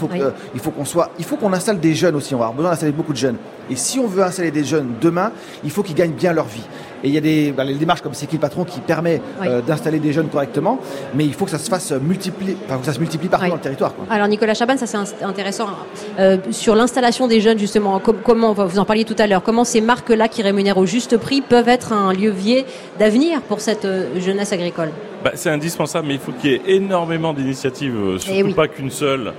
faut 0.61 0.71
qu'on 0.71 0.85
soit, 0.85 1.11
il 1.17 1.25
faut 1.25 1.37
qu'on 1.37 1.53
installe 1.53 1.79
des 1.79 1.95
jeunes 1.95 2.15
aussi. 2.15 2.35
On 2.35 2.37
va 2.37 2.45
avoir 2.45 2.55
besoin 2.55 2.71
d'installer 2.71 2.91
beaucoup 2.91 3.13
de 3.13 3.17
jeunes. 3.17 3.37
Et 3.69 3.75
si 3.75 3.99
on 3.99 4.07
veut 4.07 4.23
installer 4.23 4.51
des 4.51 4.63
jeunes 4.63 4.93
demain, 5.01 5.31
il 5.63 5.71
faut 5.71 5.83
qu'ils 5.83 5.95
gagnent 5.95 6.11
bien 6.11 6.33
leur 6.33 6.45
vie. 6.45 6.63
Et 7.03 7.07
il 7.07 7.13
y 7.13 7.17
a 7.17 7.21
des, 7.21 7.51
bah, 7.51 7.63
démarches 7.65 8.01
comme 8.01 8.13
C'est 8.13 8.27
qui 8.27 8.35
le 8.35 8.41
patron 8.41 8.65
qui 8.65 8.79
permet 8.81 9.21
euh, 9.41 9.61
d'installer 9.61 9.99
des 9.99 10.11
jeunes 10.11 10.27
correctement, 10.27 10.79
mais 11.13 11.25
il 11.25 11.33
faut 11.33 11.45
que 11.45 11.51
ça 11.51 11.57
se 11.57 11.69
fasse 11.69 11.91
multiplier, 11.91 12.57
enfin, 12.65 12.79
que 12.79 12.85
ça 12.85 12.93
se 12.93 12.99
multiplie 12.99 13.29
partout 13.29 13.47
dans 13.47 13.55
le 13.55 13.61
territoire. 13.61 13.93
Alors 14.09 14.27
Nicolas 14.27 14.53
Chaban, 14.53 14.77
ça 14.77 14.85
c'est 14.85 15.23
intéressant. 15.23 15.67
Euh, 16.19 16.37
sur 16.51 16.75
l'installation 16.75 17.27
des 17.27 17.39
jeunes 17.39 17.59
justement, 17.59 18.01
comment 18.23 18.53
vous 18.53 18.79
en 18.79 18.85
parliez 18.85 19.05
tout 19.05 19.15
à 19.17 19.27
l'heure, 19.27 19.43
comment 19.43 19.63
ces 19.63 19.81
marques-là 19.81 20.27
qui 20.27 20.41
rémunèrent 20.41 20.77
au 20.77 20.85
juste 20.85 21.17
prix 21.17 21.41
peuvent 21.41 21.69
être 21.69 21.93
un 21.93 22.13
levier 22.13 22.65
d'avenir 22.99 23.41
pour 23.41 23.61
cette 23.61 23.85
euh, 23.85 24.19
jeunesse 24.19 24.51
agricole? 24.51 24.89
Bah, 25.23 25.31
C'est 25.35 25.49
indispensable, 25.49 26.07
mais 26.07 26.15
il 26.15 26.19
faut 26.19 26.31
qu'il 26.31 26.51
y 26.51 26.53
ait 26.55 26.61
énormément 26.67 27.33
d'initiatives, 27.33 27.95
eh 28.15 28.19
surtout 28.19 28.53
pas 28.53 28.67
qu'une 28.67 28.91
seule, 28.91 29.33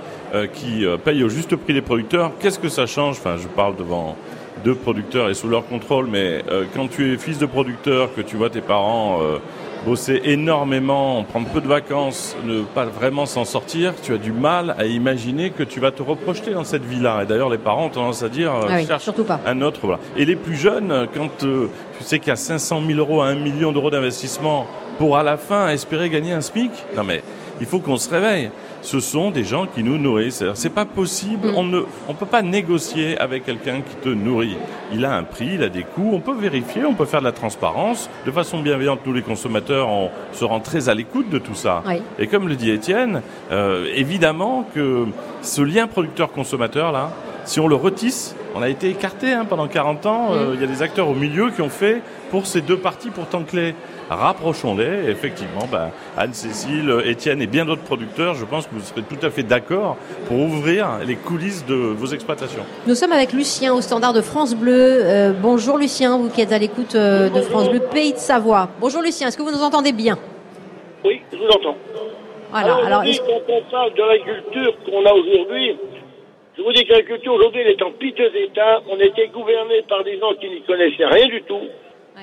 qui 0.53 0.85
paye 1.03 1.23
au 1.23 1.29
juste 1.29 1.55
prix 1.55 1.73
les 1.73 1.81
producteurs. 1.81 2.31
Qu'est-ce 2.39 2.59
que 2.59 2.69
ça 2.69 2.85
change? 2.85 3.17
Enfin, 3.17 3.37
je 3.37 3.47
parle 3.47 3.75
devant 3.75 4.15
deux 4.63 4.75
producteurs 4.75 5.29
et 5.29 5.33
sous 5.33 5.47
leur 5.47 5.65
contrôle, 5.67 6.07
mais 6.07 6.43
euh, 6.49 6.65
quand 6.75 6.87
tu 6.87 7.13
es 7.13 7.17
fils 7.17 7.37
de 7.37 7.45
producteur, 7.45 8.13
que 8.13 8.21
tu 8.21 8.35
vois 8.35 8.49
tes 8.49 8.61
parents 8.61 9.19
euh, 9.21 9.37
bosser 9.85 10.21
énormément, 10.25 11.23
prendre 11.23 11.47
peu 11.47 11.61
de 11.61 11.67
vacances, 11.67 12.35
ne 12.45 12.61
pas 12.61 12.85
vraiment 12.85 13.25
s'en 13.25 13.45
sortir, 13.45 13.93
tu 14.01 14.13
as 14.13 14.17
du 14.17 14.31
mal 14.31 14.75
à 14.77 14.85
imaginer 14.85 15.49
que 15.49 15.63
tu 15.63 15.79
vas 15.79 15.91
te 15.91 16.03
reprojeter 16.03 16.51
dans 16.51 16.63
cette 16.63 16.85
vie-là. 16.85 17.23
Et 17.23 17.25
d'ailleurs, 17.25 17.49
les 17.49 17.57
parents 17.57 17.85
ont 17.85 17.89
tendance 17.89 18.23
à 18.23 18.29
dire, 18.29 18.53
euh, 18.53 18.67
ah 18.69 18.85
cherche 18.85 19.03
surtout 19.03 19.23
pas. 19.23 19.39
un 19.45 19.61
autre. 19.61 19.79
Voilà. 19.83 19.99
Et 20.15 20.25
les 20.25 20.35
plus 20.35 20.55
jeunes, 20.55 21.07
quand 21.15 21.29
tu 21.39 21.47
sais 22.01 22.19
qu'il 22.19 22.29
y 22.29 22.31
a 22.31 22.35
500 22.35 22.81
000 22.85 22.99
euros 22.99 23.21
à 23.21 23.27
1 23.27 23.35
million 23.35 23.71
d'euros 23.71 23.89
d'investissement 23.89 24.67
pour 24.97 25.17
à 25.17 25.23
la 25.23 25.37
fin 25.37 25.69
espérer 25.69 26.09
gagner 26.09 26.33
un 26.33 26.41
SMIC, 26.41 26.71
non 26.95 27.03
mais 27.03 27.23
il 27.59 27.65
faut 27.65 27.79
qu'on 27.79 27.97
se 27.97 28.09
réveille 28.09 28.51
ce 28.81 28.99
sont 28.99 29.31
des 29.31 29.43
gens 29.43 29.67
qui 29.67 29.83
nous 29.83 29.97
nourrissent. 29.97 30.43
C'est 30.53 30.73
pas 30.73 30.85
possible. 30.85 31.49
Mm. 31.49 31.55
On 31.55 31.63
ne, 31.63 31.81
on 32.07 32.13
peut 32.13 32.25
pas 32.25 32.41
négocier 32.41 33.17
avec 33.17 33.45
quelqu'un 33.45 33.81
qui 33.81 33.95
te 33.95 34.09
nourrit. 34.09 34.57
Il 34.93 35.05
a 35.05 35.15
un 35.15 35.23
prix, 35.23 35.51
il 35.55 35.63
a 35.63 35.69
des 35.69 35.83
coûts. 35.83 36.11
On 36.13 36.19
peut 36.19 36.35
vérifier, 36.35 36.85
on 36.85 36.93
peut 36.93 37.05
faire 37.05 37.21
de 37.21 37.25
la 37.25 37.31
transparence. 37.31 38.09
De 38.25 38.31
façon 38.31 38.59
bienveillante, 38.61 38.99
nous 39.05 39.13
les 39.13 39.21
consommateurs, 39.21 39.89
on 39.89 40.09
se 40.33 40.45
rend 40.45 40.59
très 40.59 40.89
à 40.89 40.93
l'écoute 40.93 41.29
de 41.29 41.37
tout 41.37 41.55
ça. 41.55 41.83
Et 42.19 42.27
comme 42.27 42.47
le 42.47 42.55
dit 42.55 42.71
Étienne, 42.71 43.21
euh, 43.51 43.87
évidemment 43.95 44.65
que 44.73 45.05
ce 45.41 45.61
lien 45.61 45.87
producteur-consommateur 45.87 46.91
là, 46.91 47.11
si 47.45 47.59
on 47.59 47.67
le 47.67 47.75
retisse, 47.75 48.35
on 48.53 48.61
a 48.61 48.69
été 48.69 48.89
écarté 48.89 49.31
hein, 49.31 49.45
pendant 49.45 49.67
40 49.67 50.05
ans. 50.05 50.29
Mm. 50.31 50.33
Euh, 50.33 50.51
il 50.55 50.61
y 50.61 50.63
a 50.63 50.67
des 50.67 50.81
acteurs 50.81 51.09
au 51.09 51.15
milieu 51.15 51.51
qui 51.51 51.61
ont 51.61 51.69
fait 51.69 52.01
pour 52.29 52.47
ces 52.47 52.61
deux 52.61 52.77
parties 52.77 53.09
pourtant 53.09 53.43
clés 53.43 53.75
rapprochons-les. 54.15 55.09
Effectivement, 55.09 55.67
ben, 55.71 55.91
Anne-Cécile, 56.17 57.01
Étienne 57.05 57.41
et 57.41 57.47
bien 57.47 57.65
d'autres 57.65 57.83
producteurs, 57.83 58.35
je 58.35 58.45
pense 58.45 58.67
que 58.67 58.75
vous 58.75 58.81
serez 58.81 59.01
tout 59.03 59.25
à 59.25 59.29
fait 59.29 59.43
d'accord 59.43 59.97
pour 60.27 60.39
ouvrir 60.39 60.99
les 61.05 61.15
coulisses 61.15 61.65
de 61.65 61.75
vos 61.75 62.07
exploitations. 62.07 62.63
Nous 62.87 62.95
sommes 62.95 63.11
avec 63.11 63.33
Lucien 63.33 63.73
au 63.73 63.81
standard 63.81 64.13
de 64.13 64.21
France 64.21 64.55
Bleu. 64.55 65.01
Euh, 65.03 65.33
bonjour 65.33 65.77
Lucien, 65.77 66.17
vous 66.17 66.29
qui 66.29 66.41
êtes 66.41 66.51
à 66.51 66.59
l'écoute 66.59 66.95
euh, 66.95 67.29
de 67.29 67.41
France 67.41 67.69
Bleu, 67.69 67.79
pays 67.79 68.13
de 68.13 68.17
Savoie. 68.17 68.69
Bonjour 68.79 69.01
Lucien, 69.01 69.27
est-ce 69.27 69.37
que 69.37 69.43
vous 69.43 69.51
nous 69.51 69.63
entendez 69.63 69.91
bien? 69.91 70.17
Oui, 71.05 71.21
je 71.31 71.37
vous 71.37 71.47
entends. 71.47 71.77
Voilà, 72.51 72.75
alors, 72.85 73.03
quand 73.03 73.53
on 73.53 73.61
parle 73.71 73.93
de 73.93 74.03
l'agriculture 74.03 74.75
qu'on 74.85 75.05
a 75.05 75.13
aujourd'hui, 75.13 75.77
je 76.57 76.61
vous 76.61 76.73
dis 76.73 76.83
que 76.83 76.91
l'agriculture 76.91 77.33
aujourd'hui 77.33 77.61
est 77.61 77.81
en 77.81 77.91
piteux 77.91 78.29
état. 78.35 78.81
On 78.89 78.99
était 78.99 79.29
gouverné 79.29 79.83
par 79.87 80.03
des 80.03 80.19
gens 80.19 80.33
qui 80.39 80.49
n'y 80.49 80.61
connaissaient 80.63 81.05
rien 81.05 81.27
du 81.27 81.41
tout. 81.43 81.61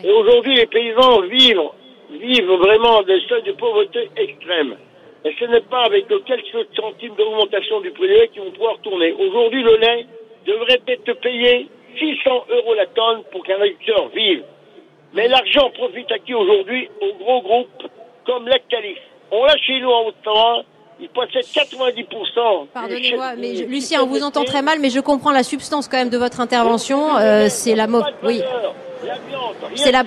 Et 0.04 0.12
aujourd'hui, 0.12 0.54
les 0.54 0.66
paysans 0.66 1.22
vivent, 1.22 1.70
vivent 2.10 2.52
vraiment 2.52 3.02
des 3.02 3.20
seuils 3.28 3.42
de 3.42 3.52
pauvreté 3.52 4.10
extrême. 4.16 4.76
Et 5.24 5.34
ce 5.38 5.44
n'est 5.46 5.62
pas 5.62 5.84
avec 5.84 6.06
quelques 6.08 6.66
centimes 6.74 7.14
d'augmentation 7.16 7.80
du 7.80 7.90
prix 7.90 8.08
du 8.08 8.14
lait 8.14 8.28
qu'ils 8.28 8.42
vont 8.42 8.52
pouvoir 8.52 8.78
tourner. 8.82 9.12
Aujourd'hui, 9.12 9.62
le 9.62 9.76
lait 9.76 10.06
devrait 10.46 10.80
être 10.86 11.12
payé 11.20 11.66
600 11.98 12.30
euros 12.50 12.74
la 12.74 12.86
tonne 12.86 13.22
pour 13.32 13.44
qu'un 13.44 13.56
agriculteur 13.60 14.08
vive. 14.14 14.44
Mais 15.14 15.26
l'argent 15.28 15.70
profite 15.74 16.10
à 16.12 16.18
qui 16.18 16.34
aujourd'hui? 16.34 16.88
Aux 17.00 17.14
gros 17.14 17.42
groupes 17.42 17.82
comme 18.26 18.46
Lactalis. 18.46 18.98
On 19.30 19.44
l'a 19.44 19.56
chez 19.56 19.80
nous 19.80 19.90
en 19.90 20.06
Haute-Savoie, 20.06 20.62
ils 21.00 21.08
possèdent 21.08 21.44
90%. 21.44 22.68
Pardonnez-moi, 22.72 23.34
mais 23.36 23.52
Lucien, 23.66 24.02
on 24.02 24.06
vous 24.06 24.22
entend 24.22 24.44
très 24.44 24.62
mal, 24.62 24.78
mais 24.80 24.90
je 24.90 25.00
comprends 25.00 25.32
la 25.32 25.42
substance 25.42 25.88
quand 25.88 25.96
même 25.96 26.10
de 26.10 26.18
votre 26.18 26.40
intervention. 26.40 27.16
Euh, 27.16 27.46
c'est 27.48 27.74
la 27.74 27.86
mot. 27.86 28.02
Oui. 28.22 28.42
C'est 29.74 29.92
la. 29.92 30.04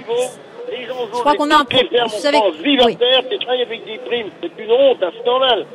Je 0.72 1.20
crois 1.20 1.36
qu'on 1.36 1.52
a 1.52 1.56
un. 1.56 1.66
Vous 1.66 2.20
savez. 2.20 2.38
Oui. 2.64 2.98
avec 3.62 3.86
des 3.86 4.00
primes. 4.06 4.30
C'est 4.42 4.64
une 4.64 4.72
honte, 4.72 5.04
un 5.04 5.12
scandale. 5.22 5.66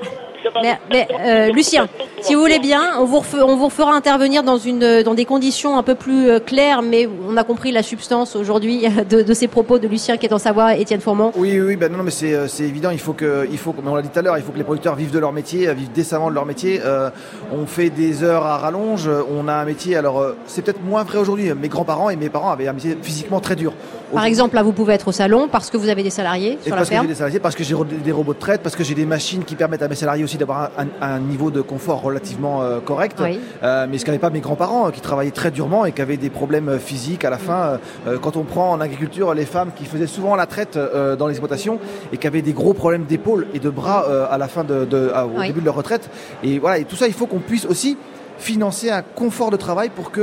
Mais, 0.91 1.09
euh, 1.11 1.53
Lucien, 1.53 1.89
si 2.21 2.35
vous 2.35 2.41
voulez 2.41 2.59
bien, 2.59 2.99
on 3.01 3.05
vous, 3.05 3.23
on 3.43 3.57
vous 3.57 3.71
fera 3.71 3.95
intervenir 3.95 4.43
dans, 4.43 4.59
une, 4.59 5.03
dans 5.03 5.15
des 5.15 5.25
conditions 5.25 5.77
un 5.77 5.83
peu 5.83 5.95
plus 5.95 6.31
euh, 6.31 6.39
claires, 6.39 6.83
mais 6.83 7.09
on 7.29 7.37
a 7.37 7.45
compris 7.45 7.73
la 7.73 7.83
substance 7.83 8.37
aujourd'hui 8.37 8.85
de, 9.11 9.35
ces 9.35 9.49
propos 9.49 9.79
de 9.79 9.89
Lucien 9.89 10.17
qui 10.17 10.27
est 10.27 10.33
en 10.33 10.39
Savoie, 10.39 10.77
Étienne 10.77 11.01
Fourmont. 11.01 11.33
Oui, 11.37 11.61
oui, 11.61 11.77
ben 11.77 11.91
non, 11.91 12.03
mais 12.03 12.11
c'est, 12.11 12.49
c'est 12.49 12.65
évident. 12.65 12.91
Il 12.91 12.99
faut 12.99 13.13
que, 13.13 13.47
il 13.51 13.59
faut, 13.59 13.73
comme 13.73 13.89
on 13.89 13.95
l'a 13.95 14.03
dit 14.03 14.09
tout 14.09 14.19
à 14.19 14.23
l'heure, 14.23 14.39
il 14.39 14.45
faut 14.45 14.53
que 14.53 14.59
les 14.59 14.65
producteurs 14.65 14.95
vivent 14.95 15.13
de 15.13 15.19
leur 15.19 15.33
métier, 15.33 15.73
vivent 15.75 15.93
décemment 15.93 16.31
de 16.31 16.35
leur 16.35 16.47
métier. 16.47 16.81
Euh, 16.85 17.11
on 17.53 17.67
fait 17.67 17.91
des 17.91 18.23
heures 18.23 18.47
à 18.47 18.59
rallonge. 18.59 19.11
On 19.31 19.49
a 19.49 19.55
un 19.55 19.65
métier. 19.65 19.97
Alors, 19.97 20.25
c'est 20.47 20.63
peut-être 20.63 20.83
moins 20.83 21.03
vrai 21.03 21.19
aujourd'hui. 21.19 21.53
Mes 21.55 21.69
grands-parents 21.69 22.11
et 22.11 22.17
mes 22.17 22.29
parents 22.29 22.51
avaient 22.51 22.69
un 22.69 22.73
métier 22.73 22.97
physiquement 23.03 23.41
très 23.41 23.57
dur. 23.57 23.73
Par 24.13 24.25
exemple, 24.25 24.55
là, 24.55 24.63
vous 24.63 24.73
pouvez 24.73 24.95
être 24.95 25.09
au 25.09 25.13
salon 25.13 25.49
parce 25.51 25.71
que 25.71 25.77
vous 25.77 25.89
avez 25.89 26.03
des 26.03 26.11
salariés 26.11 26.59
sur 26.63 26.71
la 26.71 26.77
parce 26.77 26.91
que 26.91 26.97
j'ai 26.97 27.07
des 27.07 27.15
salariés, 27.15 27.41
parce 27.41 27.55
que 27.55 27.65
j'ai 27.65 27.75
des 28.05 28.13
robots 28.13 28.35
de 28.35 28.39
traite, 28.39 28.63
parce 28.63 28.77
que 28.77 28.85
j'ai 28.85 28.95
des 28.95 29.07
machines 29.07 29.45
qui 29.45 29.55
permettent 29.55 29.83
à 29.83 29.89
mes 29.89 29.95
salariés 29.95 30.25
aussi 30.25 30.37
d'avoir 30.37 30.71
un, 31.01 31.19
niveau 31.19 31.51
de 31.51 31.61
confort 31.61 32.03
relativement 32.03 32.63
euh, 32.63 32.81
correct. 32.81 33.21
Euh, 33.63 33.87
mais 33.91 33.99
ce 33.99 34.05
qu'avaient 34.05 34.19
pas 34.19 34.31
mes 34.31 34.41
grands-parents, 34.41 34.89
euh, 34.89 34.91
qui 34.91 35.01
travaillaient 35.01 35.31
très 35.31 35.51
durement 35.51 35.87
et 35.87 35.93
qui 35.93 36.03
avaient 36.03 36.17
des 36.17 36.31
problèmes 36.31 36.79
physiques 36.79 37.25
à 37.25 37.31
la 37.31 37.39
fin. 37.39 37.79
quand 38.23 38.37
on 38.37 38.45
prend 38.45 38.73
en 38.73 38.81
agriculture 38.81 39.35
les 39.35 39.45
femmes 39.45 39.71
qui 39.75 39.85
faisaient 39.85 40.07
souvent 40.07 40.37
la 40.37 40.47
traite 40.47 40.79
dans 41.19 41.27
l'exploitation 41.27 41.79
et 42.13 42.17
qui 42.17 42.27
avaient 42.27 42.43
des 42.43 42.53
gros 42.53 42.75
problèmes 42.75 43.05
d'épaule 43.05 43.47
et 43.55 43.59
de 43.59 43.71
bras 43.71 44.05
à 44.31 44.39
la 44.39 44.49
fin 44.49 44.65
de, 44.65 44.87
au 45.37 45.43
début 45.43 45.61
de 45.61 45.65
leur 45.65 45.75
retraite. 45.75 46.11
Et 46.43 46.59
voilà, 46.59 46.79
et 46.79 46.85
tout 46.85 46.97
ça, 46.97 47.07
il 47.07 47.13
faut 47.13 47.27
qu'on 47.27 47.39
puisse 47.39 47.67
aussi 47.67 47.97
financer 48.39 48.91
un 48.91 49.03
confort 49.03 49.51
de 49.51 49.57
travail 49.57 49.91
pour 49.91 50.11
que 50.11 50.21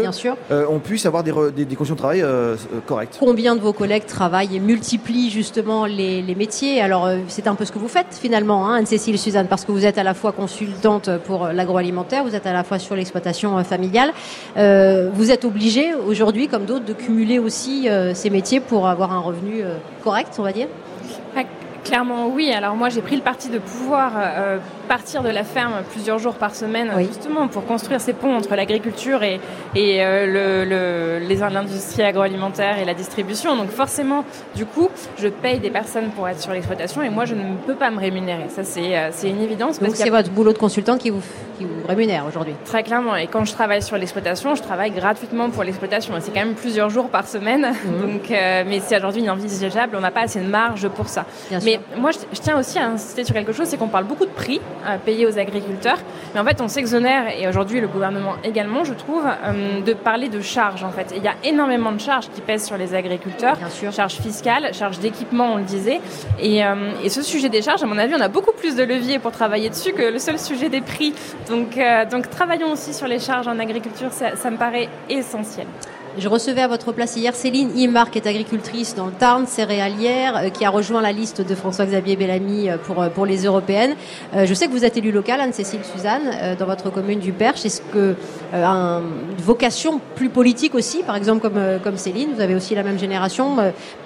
euh, 0.52 0.66
on 0.70 0.80
puisse 0.80 1.06
avoir 1.06 1.24
des, 1.24 1.32
conditions 1.32 1.96
de 1.96 2.00
travail 2.00 2.22
euh, 2.22 2.56
euh, 2.56 2.80
correctes. 2.86 3.18
Combien 3.20 3.56
de 3.56 3.62
vos 3.62 3.74
collègues 3.74 4.06
travaillent 4.06 4.56
et 4.56 4.60
multiplient 4.60 5.30
justement 5.30 5.86
les, 5.86 6.36
métiers? 6.36 6.82
Alors 6.82 7.10
c'est 7.28 7.48
un 7.48 7.56
peu 7.56 7.66
ce 7.66 7.72
que 7.72 7.80
vous 7.80 7.88
faites 7.88 8.08
finalement, 8.12 8.68
hein, 8.68 8.76
Anne-Cécile 8.76 9.20
Suzanne, 9.20 9.48
parce 9.48 9.66
que 9.66 9.72
vous 9.72 9.86
êtes 9.86 9.98
à 9.98 10.04
la 10.04 10.14
fois 10.14 10.32
consultante 10.32 11.10
pour 11.26 11.48
l'agroalimentaire, 11.48 12.24
vous 12.24 12.36
êtes 12.36 12.48
à 12.48 12.54
la 12.54 12.64
fois 12.64 12.80
sur 12.80 12.96
l'exploitation 12.96 13.64
familiale. 13.64 14.12
vous 14.56 15.32
êtes 15.32 15.46
obligé 15.46 15.94
aujourd'hui, 15.94 16.48
comme 16.48 16.66
d'autres, 16.66 16.86
de 16.86 16.94
cumuler 16.94 17.40
aussi 17.40 17.88
ces 18.14 18.30
métiers 18.30 18.60
pour 18.60 18.88
avoir 18.88 19.12
un 19.12 19.20
revenu 19.20 19.64
correct, 20.04 20.36
on 20.40 20.44
va 20.44 20.52
dire? 20.52 20.68
Clairement 21.84 22.28
oui. 22.28 22.52
Alors 22.52 22.76
moi 22.76 22.90
j'ai 22.90 23.02
pris 23.02 23.16
le 23.16 23.22
parti 23.22 23.50
de 23.50 23.60
pouvoir 23.60 24.14
euh, 24.16 24.58
partir 24.88 25.22
de 25.22 25.30
la 25.30 25.44
ferme 25.44 25.74
plusieurs 25.92 26.18
jours 26.18 26.36
par 26.36 26.56
semaine 26.56 26.92
justement 27.06 27.48
pour 27.48 27.66
construire 27.66 28.00
ces 28.00 28.14
ponts 28.14 28.36
entre 28.36 28.56
l'agriculture 28.56 29.22
et, 29.24 29.40
et 29.76 30.04
euh, 30.04 31.20
le, 31.20 31.50
l'industrie 31.50 32.04
agroalimentaire 32.04 32.80
et 32.80 32.86
la 32.86 32.94
distribution. 32.94 33.56
Donc 33.58 33.70
forcément 33.70 34.24
du 34.56 34.66
coup 34.66 34.90
je 35.18 35.28
paye 35.28 35.60
des 35.60 35.70
personnes 35.70 36.10
pour 36.12 36.28
être 36.28 36.40
sur 36.40 36.54
l'exploitation 36.54 37.02
et 37.02 37.10
moi 37.10 37.26
je 37.26 37.36
ne 37.36 37.56
peux 37.66 37.76
pas 37.76 37.92
me 37.92 38.00
rémunérer. 38.00 38.46
Ça 38.50 38.64
c'est, 38.64 38.98
euh, 38.98 39.10
une 39.24 39.42
évidence. 39.42 39.80
Donc 39.80 39.96
c'est 39.96 40.10
votre 40.10 40.30
boulot 40.30 40.54
de 40.54 40.58
consultant 40.58 40.98
qui 40.98 41.10
vous, 41.10 41.22
qui 41.58 41.66
vous 41.66 41.88
rémunère 41.88 42.26
aujourd'hui 42.26 42.54
Très 42.66 42.84
clairement. 42.84 43.16
Et 43.16 43.28
quand 43.28 43.44
je 43.44 43.52
travaille 43.52 43.82
sur 43.82 43.98
l'exploitation, 43.98 44.56
je 44.56 44.62
travaille 44.62 44.92
gratuitement 44.92 45.50
pour 45.50 45.64
l'exploitation. 45.64 46.14
C'est 46.20 46.32
quand 46.32 46.46
même 46.46 46.56
plusieurs 46.56 46.90
jours 46.90 47.10
par 47.10 47.28
semaine. 47.28 47.74
Mmh. 47.74 48.02
Donc, 48.02 48.30
mais 48.30 48.80
c'est 48.80 48.98
aujourd'hui 48.98 49.22
inenvisageable. 49.22 49.96
On 49.98 50.02
n'a 50.02 50.12
pas 50.12 50.22
assez 50.22 50.40
de 50.40 50.48
marge 50.48 50.88
pour 50.90 51.08
ça. 51.08 51.26
mais 51.64 51.73
moi, 51.98 52.12
je, 52.12 52.40
tiens 52.40 52.58
aussi 52.58 52.80
à 52.80 52.88
insister 52.88 53.24
sur 53.24 53.34
quelque 53.34 53.54
chose, 53.54 53.68
c'est 53.68 53.78
qu'on 53.78 53.88
parle 53.88 54.06
beaucoup 54.06 54.26
de 54.26 54.32
prix 54.32 54.60
à 54.86 54.98
payer 54.98 55.26
aux 55.26 55.38
agriculteurs, 55.38 55.98
mais 56.34 56.40
en 56.40 56.46
fait, 56.46 56.62
on 56.62 56.68
s'exonère, 56.68 57.26
et 57.38 57.48
aujourd'hui 57.48 57.80
le 57.80 57.88
gouvernement 57.88 58.36
également, 58.44 58.84
je 58.84 58.94
trouve, 58.94 59.26
euh, 59.26 59.82
de 59.82 59.94
parler 59.94 60.30
de 60.30 60.42
charges. 60.42 60.84
En 60.84 60.92
fait, 60.92 61.14
il 61.16 61.24
y 61.24 61.28
a 61.28 61.36
énormément 61.44 61.92
de 61.92 62.00
charges 62.00 62.30
qui 62.34 62.42
pèsent 62.42 62.66
sur 62.66 62.78
les 62.78 62.94
agriculteurs, 62.96 63.58
Bien 63.58 63.70
sûr. 63.70 63.92
charges 63.92 64.16
fiscales, 64.16 64.74
charges 64.74 65.00
d'équipement, 65.00 65.54
on 65.54 65.58
le 65.58 65.64
disait, 65.64 66.02
et, 66.40 66.66
euh, 66.66 66.92
et, 67.04 67.10
ce 67.10 67.22
sujet 67.22 67.50
des 67.50 67.62
charges, 67.62 67.84
à 67.84 67.86
mon 67.86 67.98
avis, 67.98 68.16
on 68.16 68.22
a 68.22 68.30
beaucoup 68.30 68.54
plus 68.54 68.76
de 68.76 68.84
leviers 68.84 69.20
pour 69.20 69.32
travailler 69.32 69.70
dessus 69.70 69.94
que 69.94 70.04
le 70.04 70.20
seul 70.20 70.40
sujet 70.40 70.70
des 70.70 70.82
prix. 70.82 71.14
Donc, 71.50 71.78
euh, 71.78 72.06
donc 72.06 72.30
travaillons 72.30 72.72
aussi 72.72 72.94
sur 72.94 73.08
les 73.08 73.20
charges 73.20 73.48
en 73.48 73.60
agriculture, 73.60 74.12
ça, 74.12 74.36
ça 74.36 74.50
me 74.50 74.58
paraît 74.58 74.90
essentiel. 75.10 75.68
Je 76.16 76.28
recevais 76.28 76.62
à 76.62 76.68
votre 76.68 76.92
place 76.92 77.16
hier 77.16 77.34
Céline 77.34 77.76
Imar, 77.76 78.12
qui 78.12 78.20
est 78.20 78.28
agricultrice 78.28 78.94
dans 78.94 79.08
le 79.08 79.12
Tarn, 79.14 79.48
céréalière, 79.48 80.38
euh, 80.38 80.50
qui 80.50 80.64
a 80.64 80.70
rejoint 80.70 81.02
la 81.02 81.12
liste 81.12 81.42
de 81.42 81.56
François-Xavier 81.56 82.16
Bellamy 82.16 82.70
euh, 82.70 82.78
pour, 82.78 83.02
euh, 83.02 83.10
pour 83.10 83.26
les 83.26 83.46
européennes. 83.46 83.96
je 84.36 84.54
sais 84.54 84.68
que 84.68 84.72
vous 84.72 84.86
êtes 84.86 84.96
élue 84.96 85.12
locale, 85.12 85.42
Anne-Cécile 85.42 85.80
Suzanne, 85.84 86.56
dans 86.58 86.66
votre 86.66 86.92
commune 86.92 87.20
du 87.20 87.32
Perche. 87.32 87.66
Est-ce 87.66 87.82
que 87.82 88.16
une 88.54 89.42
vocation 89.42 90.00
plus 90.16 90.30
politique 90.30 90.76
aussi, 90.76 91.02
par 91.04 91.16
exemple 91.16 91.42
comme, 91.42 91.80
comme 91.84 91.98
Céline, 91.98 92.34
vous 92.36 92.42
avez 92.42 92.56
aussi 92.56 92.76
la 92.76 92.84
même 92.84 93.00
génération, 93.00 93.58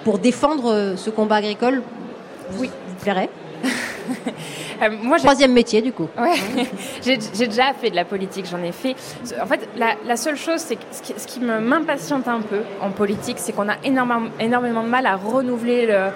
pour 0.04 0.18
défendre 0.18 0.94
ce 0.96 1.10
combat 1.10 1.36
agricole, 1.36 1.82
oui. 2.58 2.70
vous 2.88 2.94
plairait 3.02 3.30
Euh, 4.80 4.90
moi, 5.02 5.18
Troisième 5.18 5.52
métier, 5.52 5.82
du 5.82 5.92
coup. 5.92 6.08
Ouais. 6.16 6.36
j'ai 7.02 7.16
déjà 7.16 7.72
fait 7.72 7.90
de 7.90 7.96
la 7.96 8.04
politique, 8.04 8.46
j'en 8.48 8.62
ai 8.62 8.70
fait. 8.70 8.94
En 9.42 9.46
fait, 9.46 9.68
la, 9.76 9.94
la 10.06 10.16
seule 10.16 10.36
chose, 10.36 10.60
c'est 10.60 10.76
que 10.76 10.82
ce 10.92 11.02
qui, 11.02 11.14
ce 11.16 11.26
qui 11.26 11.40
m'impatiente 11.40 12.28
un 12.28 12.40
peu 12.40 12.60
en 12.80 12.90
politique, 12.90 13.38
c'est 13.40 13.52
qu'on 13.52 13.68
a 13.68 13.74
énormément, 13.82 14.28
énormément 14.38 14.84
de 14.84 14.88
mal 14.88 15.06
à 15.06 15.16
renouveler 15.16 15.86
le, 15.86 16.10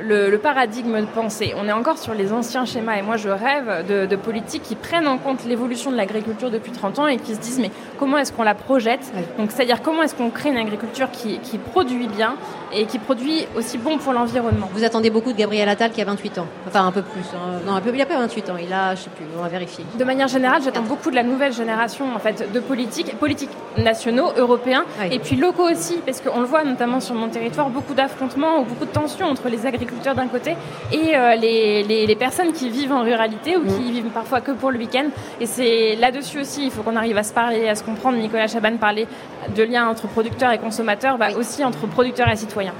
le, 0.00 0.30
le, 0.30 0.38
paradigme 0.38 1.00
de 1.00 1.06
pensée. 1.06 1.54
On 1.56 1.66
est 1.66 1.72
encore 1.72 1.98
sur 1.98 2.14
les 2.14 2.32
anciens 2.32 2.64
schémas 2.66 2.98
et 2.98 3.02
moi, 3.02 3.16
je 3.16 3.28
rêve 3.28 3.84
de, 3.88 4.06
de 4.06 4.16
politiques 4.16 4.62
qui 4.62 4.76
prennent 4.76 5.08
en 5.08 5.18
compte 5.18 5.44
l'évolution 5.44 5.90
de 5.90 5.96
l'agriculture 5.96 6.52
depuis 6.52 6.70
30 6.70 7.00
ans 7.00 7.06
et 7.08 7.16
qui 7.16 7.34
se 7.34 7.40
disent, 7.40 7.58
mais 7.58 7.72
comment 7.98 8.18
est-ce 8.18 8.32
qu'on 8.32 8.44
la 8.44 8.54
projette? 8.54 9.12
Donc, 9.38 9.50
c'est-à-dire 9.50 9.82
comment 9.82 10.04
est-ce 10.04 10.14
qu'on 10.14 10.30
crée 10.30 10.50
une 10.50 10.56
agriculture 10.56 11.10
qui, 11.10 11.40
qui 11.40 11.58
produit 11.58 12.06
bien 12.06 12.36
et 12.72 12.86
qui 12.86 13.00
produit 13.00 13.46
aussi 13.56 13.76
bon 13.78 13.98
pour 13.98 14.12
l'environnement? 14.12 14.70
Vous 14.72 14.84
attendez 14.84 15.10
beaucoup 15.10 15.32
de 15.32 15.38
Gabriel 15.38 15.68
Attal 15.68 15.90
qui 15.90 16.00
a 16.00 16.04
28 16.04 16.38
ans, 16.38 16.46
enfin 16.68 16.86
un 16.86 16.92
peu 16.92 17.02
plus. 17.02 17.24
Non, 17.66 17.74
un 17.74 17.80
peu, 17.80 17.90
il 17.94 18.00
a 18.00 18.06
pas 18.06 18.18
28 18.18 18.50
ans, 18.50 18.56
il 18.60 18.72
a, 18.72 18.94
je 18.94 19.02
sais 19.02 19.10
plus, 19.10 19.24
on 19.36 19.42
va 19.42 19.48
vérifier. 19.48 19.84
De 19.98 20.04
manière 20.04 20.28
générale, 20.28 20.62
j'attends 20.62 20.82
beaucoup 20.82 21.10
de 21.10 21.16
la 21.16 21.22
nouvelle 21.22 21.52
génération 21.52 22.14
en 22.14 22.18
fait 22.18 22.50
de 22.52 22.60
politiques, 22.60 23.16
politiques 23.18 23.50
nationaux, 23.76 24.30
européens 24.36 24.84
et 25.10 25.18
puis 25.18 25.36
locaux 25.36 25.68
aussi, 25.70 25.98
parce 26.04 26.20
qu'on 26.20 26.40
le 26.40 26.46
voit 26.46 26.64
notamment 26.64 27.00
sur 27.00 27.14
mon 27.14 27.28
territoire, 27.28 27.68
beaucoup 27.70 27.94
d'affrontements 27.94 28.60
ou 28.60 28.64
beaucoup 28.64 28.84
de 28.84 28.90
tensions 28.90 29.26
entre 29.26 29.48
les 29.48 29.66
agriculteurs 29.66 30.14
d'un 30.14 30.28
côté 30.28 30.56
et 30.92 31.16
euh, 31.16 31.34
les, 31.36 31.82
les, 31.82 32.16
personnes 32.16 32.52
qui 32.52 32.70
vivent 32.70 32.92
en 32.92 33.02
ruralité 33.02 33.56
ou 33.56 33.64
qui 33.64 33.80
mm. 33.80 33.92
vivent 33.92 34.10
parfois 34.14 34.40
que 34.40 34.52
pour 34.52 34.70
le 34.70 34.78
week-end. 34.78 35.06
Et 35.40 35.46
c'est 35.46 35.96
là-dessus 35.96 36.40
aussi, 36.40 36.64
il 36.66 36.70
faut 36.70 36.82
qu'on 36.82 36.96
arrive 36.96 37.18
à 37.18 37.22
se 37.22 37.32
parler, 37.32 37.68
à 37.68 37.74
se 37.74 37.82
comprendre. 37.82 38.18
Nicolas 38.18 38.46
Chaban 38.46 38.76
parlait 38.76 39.06
de 39.54 39.62
liens 39.62 39.88
entre 39.88 40.06
producteurs 40.06 40.52
et 40.52 40.58
consommateurs, 40.58 41.18
bah, 41.18 41.28
aussi 41.36 41.64
entre 41.64 41.86
producteurs 41.86 42.28
et 42.28 42.36
citoyens. 42.36 42.74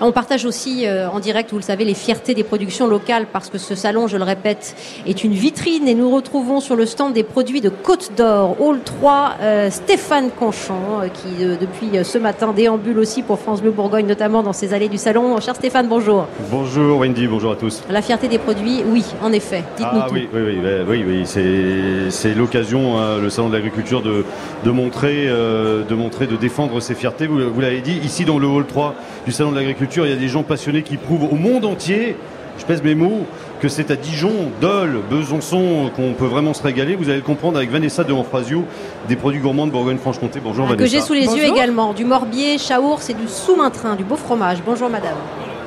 On 0.00 0.12
partage 0.12 0.44
aussi 0.44 0.86
euh, 0.86 1.08
en 1.08 1.20
direct, 1.20 1.50
vous 1.50 1.58
le 1.58 1.62
savez, 1.62 1.84
les 1.84 1.94
fiertés 1.94 2.34
des 2.34 2.44
productions 2.44 2.86
locales 2.86 3.26
parce 3.32 3.48
que 3.48 3.58
ce 3.58 3.74
salon, 3.86 4.08
je 4.08 4.16
le 4.16 4.24
répète, 4.24 4.74
est 5.06 5.22
une 5.22 5.30
vitrine 5.30 5.86
et 5.86 5.94
nous 5.94 6.10
retrouvons 6.10 6.58
sur 6.58 6.74
le 6.74 6.86
stand 6.86 7.12
des 7.12 7.22
produits 7.22 7.60
de 7.60 7.68
Côte 7.68 8.10
d'Or, 8.16 8.56
Hall 8.60 8.80
3, 8.84 9.34
euh, 9.40 9.70
Stéphane 9.70 10.30
Conchon, 10.36 11.02
euh, 11.02 11.06
qui 11.06 11.44
depuis 11.44 12.04
ce 12.04 12.18
matin 12.18 12.52
déambule 12.52 12.98
aussi 12.98 13.22
pour 13.22 13.38
France 13.38 13.62
Bleu 13.62 13.70
Bourgogne, 13.70 14.06
notamment 14.06 14.42
dans 14.42 14.52
ces 14.52 14.74
allées 14.74 14.88
du 14.88 14.98
salon. 14.98 15.38
Cher 15.40 15.54
Stéphane, 15.54 15.86
bonjour. 15.86 16.26
Bonjour 16.50 16.98
Wendy, 16.98 17.28
bonjour 17.28 17.52
à 17.52 17.54
tous. 17.54 17.84
La 17.88 18.02
fierté 18.02 18.26
des 18.26 18.38
produits, 18.38 18.82
oui, 18.84 19.04
en 19.22 19.32
effet. 19.32 19.62
Dites-nous 19.76 20.00
ah, 20.02 20.08
Oui, 20.10 20.28
oui, 20.34 20.40
oui, 20.44 20.58
bah, 20.60 20.68
oui, 20.88 21.04
oui 21.06 22.10
c'est 22.10 22.34
l'occasion, 22.34 22.98
hein, 22.98 23.18
le 23.22 23.30
salon 23.30 23.50
de 23.50 23.54
l'agriculture, 23.54 24.02
de, 24.02 24.24
de, 24.64 24.70
montrer, 24.72 25.26
de 25.28 25.94
montrer, 25.94 26.26
de 26.26 26.34
défendre 26.34 26.80
ses 26.80 26.96
fiertés. 26.96 27.28
Vous, 27.28 27.38
vous 27.54 27.60
l'avez 27.60 27.82
dit, 27.82 28.00
ici 28.02 28.24
dans 28.24 28.40
le 28.40 28.48
Hall 28.48 28.66
3 28.66 28.96
du 29.26 29.30
salon 29.30 29.52
de 29.52 29.56
l'agriculture, 29.56 30.06
il 30.06 30.10
y 30.10 30.12
a 30.12 30.18
des 30.18 30.26
gens 30.26 30.42
passionnés 30.42 30.82
qui 30.82 30.96
prouvent 30.96 31.32
au 31.32 31.36
monde 31.36 31.64
entier, 31.64 32.16
je 32.58 32.64
pèse 32.64 32.82
mes 32.82 32.94
mots, 32.94 33.26
que 33.60 33.68
c'est 33.68 33.90
à 33.90 33.96
Dijon, 33.96 34.50
Dole, 34.60 35.00
Besançon 35.10 35.90
qu'on 35.94 36.12
peut 36.12 36.26
vraiment 36.26 36.54
se 36.54 36.62
régaler. 36.62 36.94
Vous 36.96 37.08
allez 37.08 37.18
le 37.18 37.24
comprendre 37.24 37.56
avec 37.56 37.70
Vanessa 37.70 38.04
de 38.04 38.12
Monfrasio, 38.12 38.64
des 39.08 39.16
produits 39.16 39.40
gourmands 39.40 39.66
de 39.66 39.72
Bourgogne-Franche-Comté. 39.72 40.40
Bonjour 40.42 40.66
Vanessa. 40.66 40.84
Que 40.84 40.90
j'ai 40.90 41.00
sous 41.00 41.14
les 41.14 41.26
yeux 41.26 41.44
également, 41.44 41.92
du 41.92 42.04
Morbier, 42.04 42.58
Chaour, 42.58 43.02
c'est 43.02 43.14
du 43.14 43.28
sous-maintrin, 43.28 43.96
du 43.96 44.04
beau 44.04 44.16
fromage. 44.16 44.58
Bonjour 44.64 44.90
madame. 44.90 45.16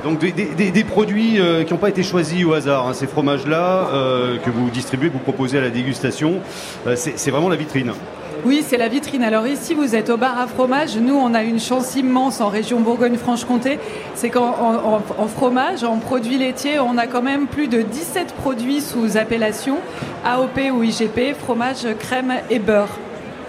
Donc 0.03 0.19
des, 0.19 0.83
produits 0.85 1.39
euh, 1.39 1.63
qui 1.63 1.73
n'ont 1.73 1.79
pas 1.79 1.89
été 1.89 2.03
choisis 2.03 2.45
au 2.45 2.53
hasard, 2.53 2.87
hein. 2.87 2.93
ces 2.93 3.05
fromages-là 3.07 3.89
euh, 3.91 4.37
que 4.37 4.49
vous 4.49 4.69
distribuez, 4.69 5.09
que 5.09 5.13
vous 5.13 5.19
proposez 5.19 5.57
à 5.57 5.61
la 5.61 5.69
dégustation, 5.69 6.39
euh, 6.87 6.95
c'est 6.95 7.31
vraiment 7.31 7.49
la 7.49 7.57
vitrine. 7.57 7.91
Oui, 8.45 8.63
c'est 8.65 8.77
la 8.77 8.87
vitrine. 8.87 9.23
Alors 9.23 9.47
ici, 9.47 9.73
vous 9.73 9.95
êtes 9.95 10.09
au 10.09 10.15
bar 10.15 10.39
à 10.39 10.47
fromage. 10.47 10.95
Nous, 10.97 11.13
on 11.13 11.33
a 11.33 11.43
une 11.43 11.59
chance 11.59 11.95
immense 11.95 12.39
en 12.39 12.47
région 12.47 12.79
Bourgogne-Franche-Comté. 12.79 13.79
C'est 14.15 14.29
qu'en 14.29 15.01
en, 15.17 15.27
fromage, 15.27 15.83
en 15.83 15.97
produits 15.97 16.37
laitiers, 16.37 16.79
on 16.79 16.97
a 16.97 17.05
quand 17.05 17.21
même 17.21 17.47
plus 17.47 17.67
de 17.67 17.81
17 17.81 18.33
produits 18.35 18.79
sous 18.79 19.17
appellation 19.17 19.77
AOP 20.25 20.59
ou 20.73 20.83
IGP, 20.83 21.35
fromage, 21.37 21.85
crème 21.99 22.33
et 22.49 22.59
beurre. 22.59 22.89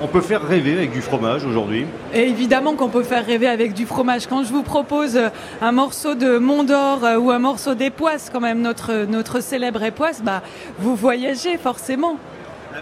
On 0.02 0.08
peut 0.08 0.22
faire 0.22 0.42
rêver 0.42 0.72
avec 0.72 0.92
du 0.92 1.02
fromage 1.02 1.44
aujourd'hui. 1.44 1.84
Et 2.14 2.22
évidemment 2.22 2.74
qu'on 2.74 2.88
peut 2.88 3.02
faire 3.02 3.24
rêver 3.24 3.46
avec 3.46 3.74
du 3.74 3.86
fromage. 3.86 4.26
Quand 4.26 4.42
je 4.42 4.52
vous 4.52 4.62
propose 4.62 5.20
un 5.60 5.72
morceau 5.72 6.14
de 6.14 6.38
Mont 6.38 6.64
d'Or 6.64 7.04
euh, 7.04 7.18
ou 7.18 7.30
un 7.30 7.38
morceau 7.38 7.74
d'Époisse, 7.74 8.30
quand 8.32 8.40
même 8.40 8.62
notre, 8.62 9.04
notre 9.04 9.40
célèbre 9.40 9.82
Époisse, 9.82 10.22
bah, 10.24 10.42
vous 10.78 10.96
voyagez 10.96 11.58
forcément. 11.58 12.16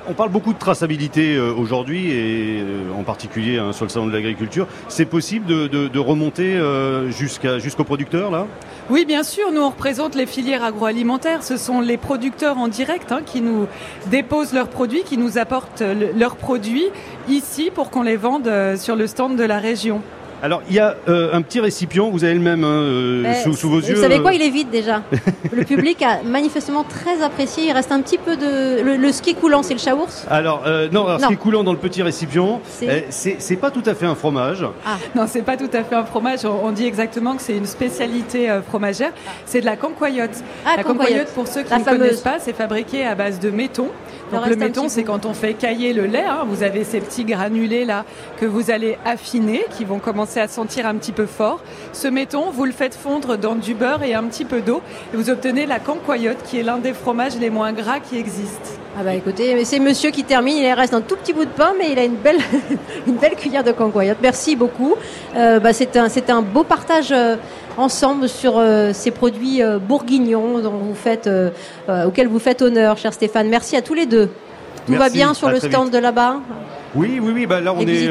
On 0.06 0.14
parle 0.14 0.30
beaucoup 0.30 0.52
de 0.52 0.58
traçabilité 0.58 1.36
euh, 1.36 1.52
aujourd'hui 1.52 2.10
et 2.10 2.60
euh, 2.60 2.92
en 2.98 3.04
particulier 3.04 3.58
hein, 3.58 3.72
sur 3.72 3.84
le 3.84 3.90
salon 3.90 4.06
de 4.06 4.12
l'agriculture. 4.12 4.66
C'est 4.88 5.06
possible 5.06 5.46
de, 5.46 5.98
remonter 5.98 6.56
euh, 6.56 7.10
jusqu'aux 7.10 7.84
producteurs 7.84 8.30
là? 8.30 8.46
Oui, 8.90 9.04
bien 9.04 9.22
sûr. 9.22 9.50
Nous 9.52 9.60
on 9.60 9.70
représente 9.70 10.14
les 10.14 10.26
filières 10.26 10.62
agroalimentaires. 10.62 11.42
Ce 11.42 11.56
sont 11.56 11.80
les 11.80 11.96
producteurs 11.96 12.58
en 12.58 12.68
direct 12.68 13.12
hein, 13.12 13.20
qui 13.24 13.40
nous 13.40 13.66
déposent 14.06 14.52
leurs 14.52 14.68
produits, 14.68 15.02
qui 15.04 15.18
nous 15.18 15.38
apportent 15.38 15.82
leurs 16.16 16.36
produits 16.36 16.86
ici 17.28 17.70
pour 17.74 17.90
qu'on 17.90 18.02
les 18.02 18.16
vende 18.16 18.50
sur 18.76 18.96
le 18.96 19.06
stand 19.06 19.36
de 19.36 19.44
la 19.44 19.58
région. 19.58 20.02
Alors, 20.42 20.62
il 20.68 20.76
y 20.76 20.78
a 20.78 20.94
euh, 21.08 21.34
un 21.34 21.42
petit 21.42 21.60
récipient, 21.60 22.10
vous 22.10 22.22
avez 22.22 22.34
le 22.34 22.40
même 22.40 22.62
hein, 22.62 22.68
euh, 22.68 23.34
sous, 23.42 23.68
vos 23.68 23.80
yeux. 23.80 23.96
Vous 23.96 24.02
savez 24.02 24.20
quoi, 24.20 24.30
euh. 24.30 24.34
il 24.34 24.42
est 24.42 24.50
vide 24.50 24.70
déjà. 24.70 25.02
le 25.52 25.64
public 25.64 26.00
a 26.02 26.22
manifestement 26.22 26.84
très 26.84 27.22
apprécié. 27.22 27.64
Il 27.64 27.72
reste 27.72 27.90
un 27.90 28.00
petit 28.00 28.18
peu 28.18 28.36
de. 28.36 28.82
Le, 28.82 29.12
ski 29.12 29.34
coulant, 29.34 29.62
c'est 29.62 29.74
le 29.74 29.80
chaours 29.80 30.24
Alors, 30.30 30.62
non, 30.92 31.06
alors, 31.06 31.20
ski 31.20 31.36
coulant 31.36 31.64
dans 31.64 31.72
le 31.72 31.78
petit 31.78 32.02
récipient, 32.02 32.60
c'est 33.10 33.56
pas 33.56 33.70
tout 33.70 33.82
à 33.86 33.94
fait 33.94 34.06
un 34.06 34.14
fromage. 34.14 34.64
Ah. 34.86 34.96
Non, 35.14 35.24
c'est 35.26 35.42
pas 35.42 35.56
tout 35.56 35.70
à 35.72 35.82
fait 35.82 35.96
un 35.96 36.04
fromage. 36.04 36.40
On, 36.44 36.70
dit 36.70 36.86
exactement 36.86 37.34
que 37.34 37.42
c'est 37.42 37.56
une 37.56 37.66
spécialité 37.66 38.48
fromagère. 38.68 39.10
C'est 39.46 39.60
de 39.60 39.66
la 39.66 39.76
concoyote. 39.76 40.30
Ah, 40.64 40.74
la 40.76 40.84
concoyote, 40.84 41.32
pour 41.34 41.48
ceux 41.48 41.62
qui 41.62 41.74
ne 41.74 41.84
connaissent 41.84 42.20
pas, 42.20 42.38
c'est 42.38 42.52
fabriqué 42.52 43.04
à 43.04 43.14
base 43.14 43.40
de 43.40 43.50
méton. 43.50 43.88
Donc 44.32 44.46
le 44.46 44.56
méton, 44.56 44.88
c'est 44.88 45.04
quand 45.04 45.26
on 45.26 45.34
fait 45.34 45.54
cailler 45.54 45.92
le 45.92 46.06
lait. 46.06 46.24
Hein. 46.24 46.44
vous 46.46 46.62
avez 46.62 46.84
ces 46.84 47.00
petits 47.00 47.24
granulés 47.24 47.84
là 47.84 48.04
que 48.38 48.46
vous 48.46 48.70
allez 48.70 48.98
affiner, 49.04 49.64
qui 49.76 49.84
vont 49.84 49.98
commencer 49.98 50.40
à 50.40 50.48
sentir 50.48 50.86
un 50.86 50.94
petit 50.96 51.12
peu 51.12 51.26
fort. 51.26 51.62
Ce 51.92 52.08
méton, 52.08 52.50
vous 52.50 52.64
le 52.64 52.72
faites 52.72 52.94
fondre 52.94 53.36
dans 53.36 53.54
du 53.54 53.74
beurre 53.74 54.02
et 54.02 54.14
un 54.14 54.24
petit 54.24 54.44
peu 54.44 54.60
d'eau, 54.60 54.82
et 55.12 55.16
vous 55.16 55.30
obtenez 55.30 55.66
la 55.66 55.78
cancoyote, 55.78 56.42
qui 56.44 56.58
est 56.58 56.62
l'un 56.62 56.78
des 56.78 56.92
fromages 56.92 57.38
les 57.38 57.50
moins 57.50 57.72
gras 57.72 58.00
qui 58.00 58.18
existent. 58.18 58.70
Ah 58.98 59.04
bah 59.04 59.14
écoutez, 59.14 59.64
c'est 59.64 59.78
monsieur 59.78 60.10
qui 60.10 60.24
termine, 60.24 60.56
il 60.56 60.72
reste 60.72 60.92
un 60.92 61.00
tout 61.00 61.14
petit 61.14 61.32
bout 61.32 61.44
de 61.44 61.50
pain, 61.50 61.72
mais 61.78 61.92
il 61.92 61.98
a 62.00 62.04
une 62.04 62.16
belle, 62.16 62.40
une 63.06 63.14
belle 63.14 63.36
cuillère 63.36 63.62
de 63.62 63.70
cancoyote. 63.70 64.18
Merci 64.20 64.56
beaucoup. 64.56 64.96
Euh, 65.36 65.60
bah 65.60 65.72
c'est 65.72 65.96
un, 65.96 66.42
beau 66.42 66.64
partage. 66.64 67.12
Euh, 67.12 67.36
ensemble 67.78 68.28
sur 68.28 68.58
euh, 68.58 68.92
ces 68.92 69.10
produits 69.10 69.62
euh, 69.62 69.78
bourguignons 69.78 70.60
dont 70.60 70.70
vous 70.70 70.94
faites, 70.94 71.26
euh, 71.26 71.50
auxquels 72.06 72.28
vous 72.28 72.38
faites 72.38 72.60
honneur, 72.60 72.98
cher 72.98 73.12
Stéphane. 73.12 73.48
Merci 73.48 73.76
à 73.76 73.82
tous 73.82 73.94
les 73.94 74.06
deux. 74.06 74.30
Tout 74.86 74.94
va 74.94 75.10
bien 75.10 75.34
sur 75.34 75.50
le 75.50 75.60
stand 75.60 75.90
de 75.90 75.98
là-bas? 75.98 76.40
Oui, 76.94 77.20
oui, 77.22 77.32
oui. 77.34 77.46
Bah 77.46 77.60
là, 77.60 77.74
on 77.74 77.86
est, 77.86 78.10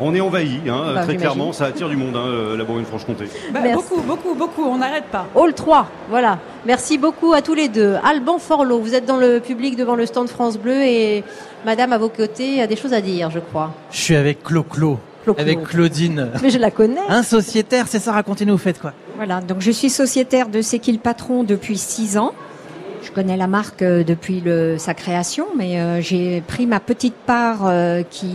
on 0.00 0.14
est 0.14 0.20
envahi, 0.20 0.60
hein, 0.68 0.92
bah, 0.94 1.02
très 1.02 1.16
clairement. 1.16 1.52
Ça 1.52 1.64
attire 1.64 1.88
du 1.88 1.96
monde, 1.96 2.16
hein, 2.16 2.56
la 2.56 2.62
Bourgogne-Franche-Comté. 2.62 3.24
Bah, 3.52 3.60
beaucoup, 3.74 4.00
beaucoup, 4.02 4.34
beaucoup. 4.36 4.62
On 4.62 4.78
n'arrête 4.78 5.06
pas. 5.10 5.26
Hall 5.34 5.52
3, 5.52 5.88
voilà. 6.08 6.38
Merci 6.64 6.96
beaucoup 6.96 7.32
à 7.32 7.42
tous 7.42 7.54
les 7.54 7.68
deux. 7.68 7.96
Alban 8.04 8.38
Forlot, 8.38 8.78
vous 8.78 8.94
êtes 8.94 9.04
dans 9.04 9.16
le 9.16 9.40
public 9.40 9.74
devant 9.74 9.96
le 9.96 10.06
stand 10.06 10.28
France 10.28 10.58
Bleu 10.58 10.80
et 10.84 11.24
Madame 11.64 11.92
à 11.92 11.98
vos 11.98 12.08
côtés 12.08 12.62
a 12.62 12.68
des 12.68 12.76
choses 12.76 12.92
à 12.92 13.00
dire, 13.00 13.30
je 13.32 13.40
crois. 13.40 13.72
Je 13.90 14.00
suis 14.00 14.14
avec 14.14 14.44
Clo-Clo 14.44 15.00
avec 15.38 15.62
Claudine. 15.64 16.30
Mais 16.42 16.50
je 16.50 16.58
la 16.58 16.70
connais. 16.70 17.00
Un 17.08 17.22
sociétaire, 17.22 17.86
c'est 17.88 17.98
ça, 17.98 18.12
racontez-nous, 18.12 18.52
vous 18.52 18.58
faites 18.58 18.80
quoi 18.80 18.92
Voilà, 19.16 19.40
donc 19.40 19.60
je 19.60 19.70
suis 19.70 19.90
sociétaire 19.90 20.48
de 20.48 20.62
C'est 20.62 20.78
qui 20.78 20.92
le 20.92 20.98
patron 20.98 21.44
depuis 21.44 21.78
six 21.78 22.18
ans. 22.18 22.32
Je 23.06 23.12
connais 23.12 23.36
la 23.36 23.46
marque 23.46 23.82
euh, 23.82 24.02
depuis 24.02 24.40
le, 24.40 24.78
sa 24.78 24.92
création, 24.92 25.46
mais 25.56 25.80
euh, 25.80 26.00
j'ai 26.00 26.40
pris 26.40 26.66
ma 26.66 26.80
petite 26.80 27.14
part 27.14 27.60
euh, 27.66 28.02
qui 28.02 28.34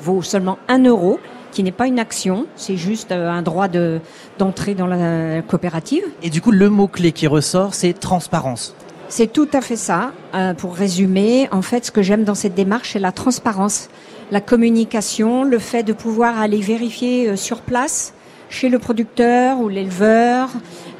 vaut 0.00 0.22
seulement 0.22 0.58
un 0.68 0.82
euro, 0.84 1.20
qui 1.52 1.62
n'est 1.62 1.70
pas 1.70 1.86
une 1.86 1.98
action, 1.98 2.46
c'est 2.56 2.78
juste 2.78 3.12
un 3.12 3.42
droit 3.42 3.68
de 3.68 4.00
d'entrée 4.38 4.74
dans 4.74 4.86
la 4.86 5.42
coopérative. 5.42 6.02
Et 6.22 6.30
du 6.30 6.40
coup, 6.40 6.50
le 6.50 6.70
mot 6.70 6.88
clé 6.88 7.12
qui 7.12 7.26
ressort, 7.26 7.74
c'est 7.74 7.92
transparence. 7.92 8.74
C'est 9.08 9.32
tout 9.32 9.48
à 9.52 9.60
fait 9.60 9.76
ça. 9.76 10.12
pour 10.58 10.74
résumer, 10.74 11.48
en 11.52 11.62
fait, 11.62 11.86
ce 11.86 11.90
que 11.90 12.02
j'aime 12.02 12.24
dans 12.24 12.34
cette 12.34 12.54
démarche, 12.54 12.92
c'est 12.92 12.98
la 12.98 13.12
transparence 13.12 13.88
la 14.30 14.40
communication, 14.40 15.44
le 15.44 15.58
fait 15.58 15.82
de 15.82 15.92
pouvoir 15.92 16.40
aller 16.40 16.60
vérifier 16.60 17.28
euh, 17.28 17.36
sur 17.36 17.60
place 17.60 18.12
chez 18.48 18.68
le 18.68 18.78
producteur 18.78 19.60
ou 19.60 19.68
l'éleveur 19.68 20.48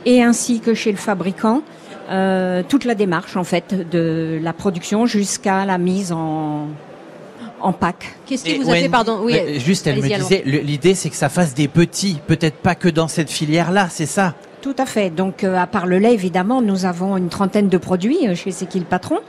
et 0.05 0.23
ainsi 0.23 0.61
que 0.61 0.75
chez 0.75 0.91
le 0.91 0.99
fabricant 0.99 1.63
euh, 2.11 2.63
toute 2.69 2.85
la 2.85 2.95
démarche 2.95 3.37
en 3.37 3.45
fait 3.45 3.89
de 3.91 4.39
la 4.43 4.53
production 4.53 5.07
jusqu'à 5.07 5.65
la 5.65 5.79
mise 5.79 6.13
en 6.13 6.69
en 7.61 7.73
pack. 7.73 8.15
Qu'est-ce 8.27 8.45
qui 8.45 8.59
vous 8.59 8.71
a 8.71 8.75
fait, 8.75 8.89
pardon 8.89 9.21
Oui, 9.23 9.59
juste, 9.59 9.87
elle 9.87 9.97
me 9.97 10.03
disait, 10.03 10.43
l'idée 10.45 10.95
c'est 10.95 11.09
que 11.09 11.17
ça 11.17 11.31
fasse 11.31 11.55
des 11.55 11.69
petits, 11.69 12.19
peut-être 12.27 12.57
pas 12.57 12.75
que 12.75 12.89
dans 12.89 13.09
cette 13.09 13.31
filière-là, 13.31 13.89
c'est 13.91 14.07
ça? 14.07 14.35
Tout 14.67 14.75
à 14.79 14.85
fait. 14.85 15.11
Donc, 15.11 15.45
euh, 15.45 15.57
à 15.57 15.69
part 15.69 15.87
le 15.87 16.01
lait, 16.01 16.13
évidemment, 16.13 16.61
nous 16.61 16.87
avons 16.87 17.17
une 17.17 17.29
trentaine 17.29 17.69
de 17.69 17.79
produits 17.79 18.35
chez 18.35 18.51
C'est 18.51 18.67
qui 18.67 18.81
le 18.81 18.85
patron 18.85 19.21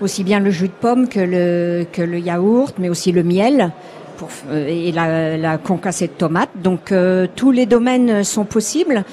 aussi 0.00 0.24
bien 0.24 0.40
le 0.40 0.50
jus 0.50 0.68
de 0.68 0.72
pomme 0.72 1.06
que 1.06 1.20
le, 1.20 2.18
yaourt, 2.18 2.74
mais 2.78 2.88
aussi 2.88 3.12
le 3.12 3.22
miel 3.22 3.72
euh, 4.50 4.66
et 4.66 4.92
la, 4.92 5.58
concassée 5.58 6.06
de 6.06 6.12
tomates. 6.12 6.48
Donc 6.62 6.92
euh, 6.92 7.26
tous 7.36 7.50
les 7.50 7.66
domaines 7.66 8.24
sont 8.24 8.46
possibles. 8.46 9.04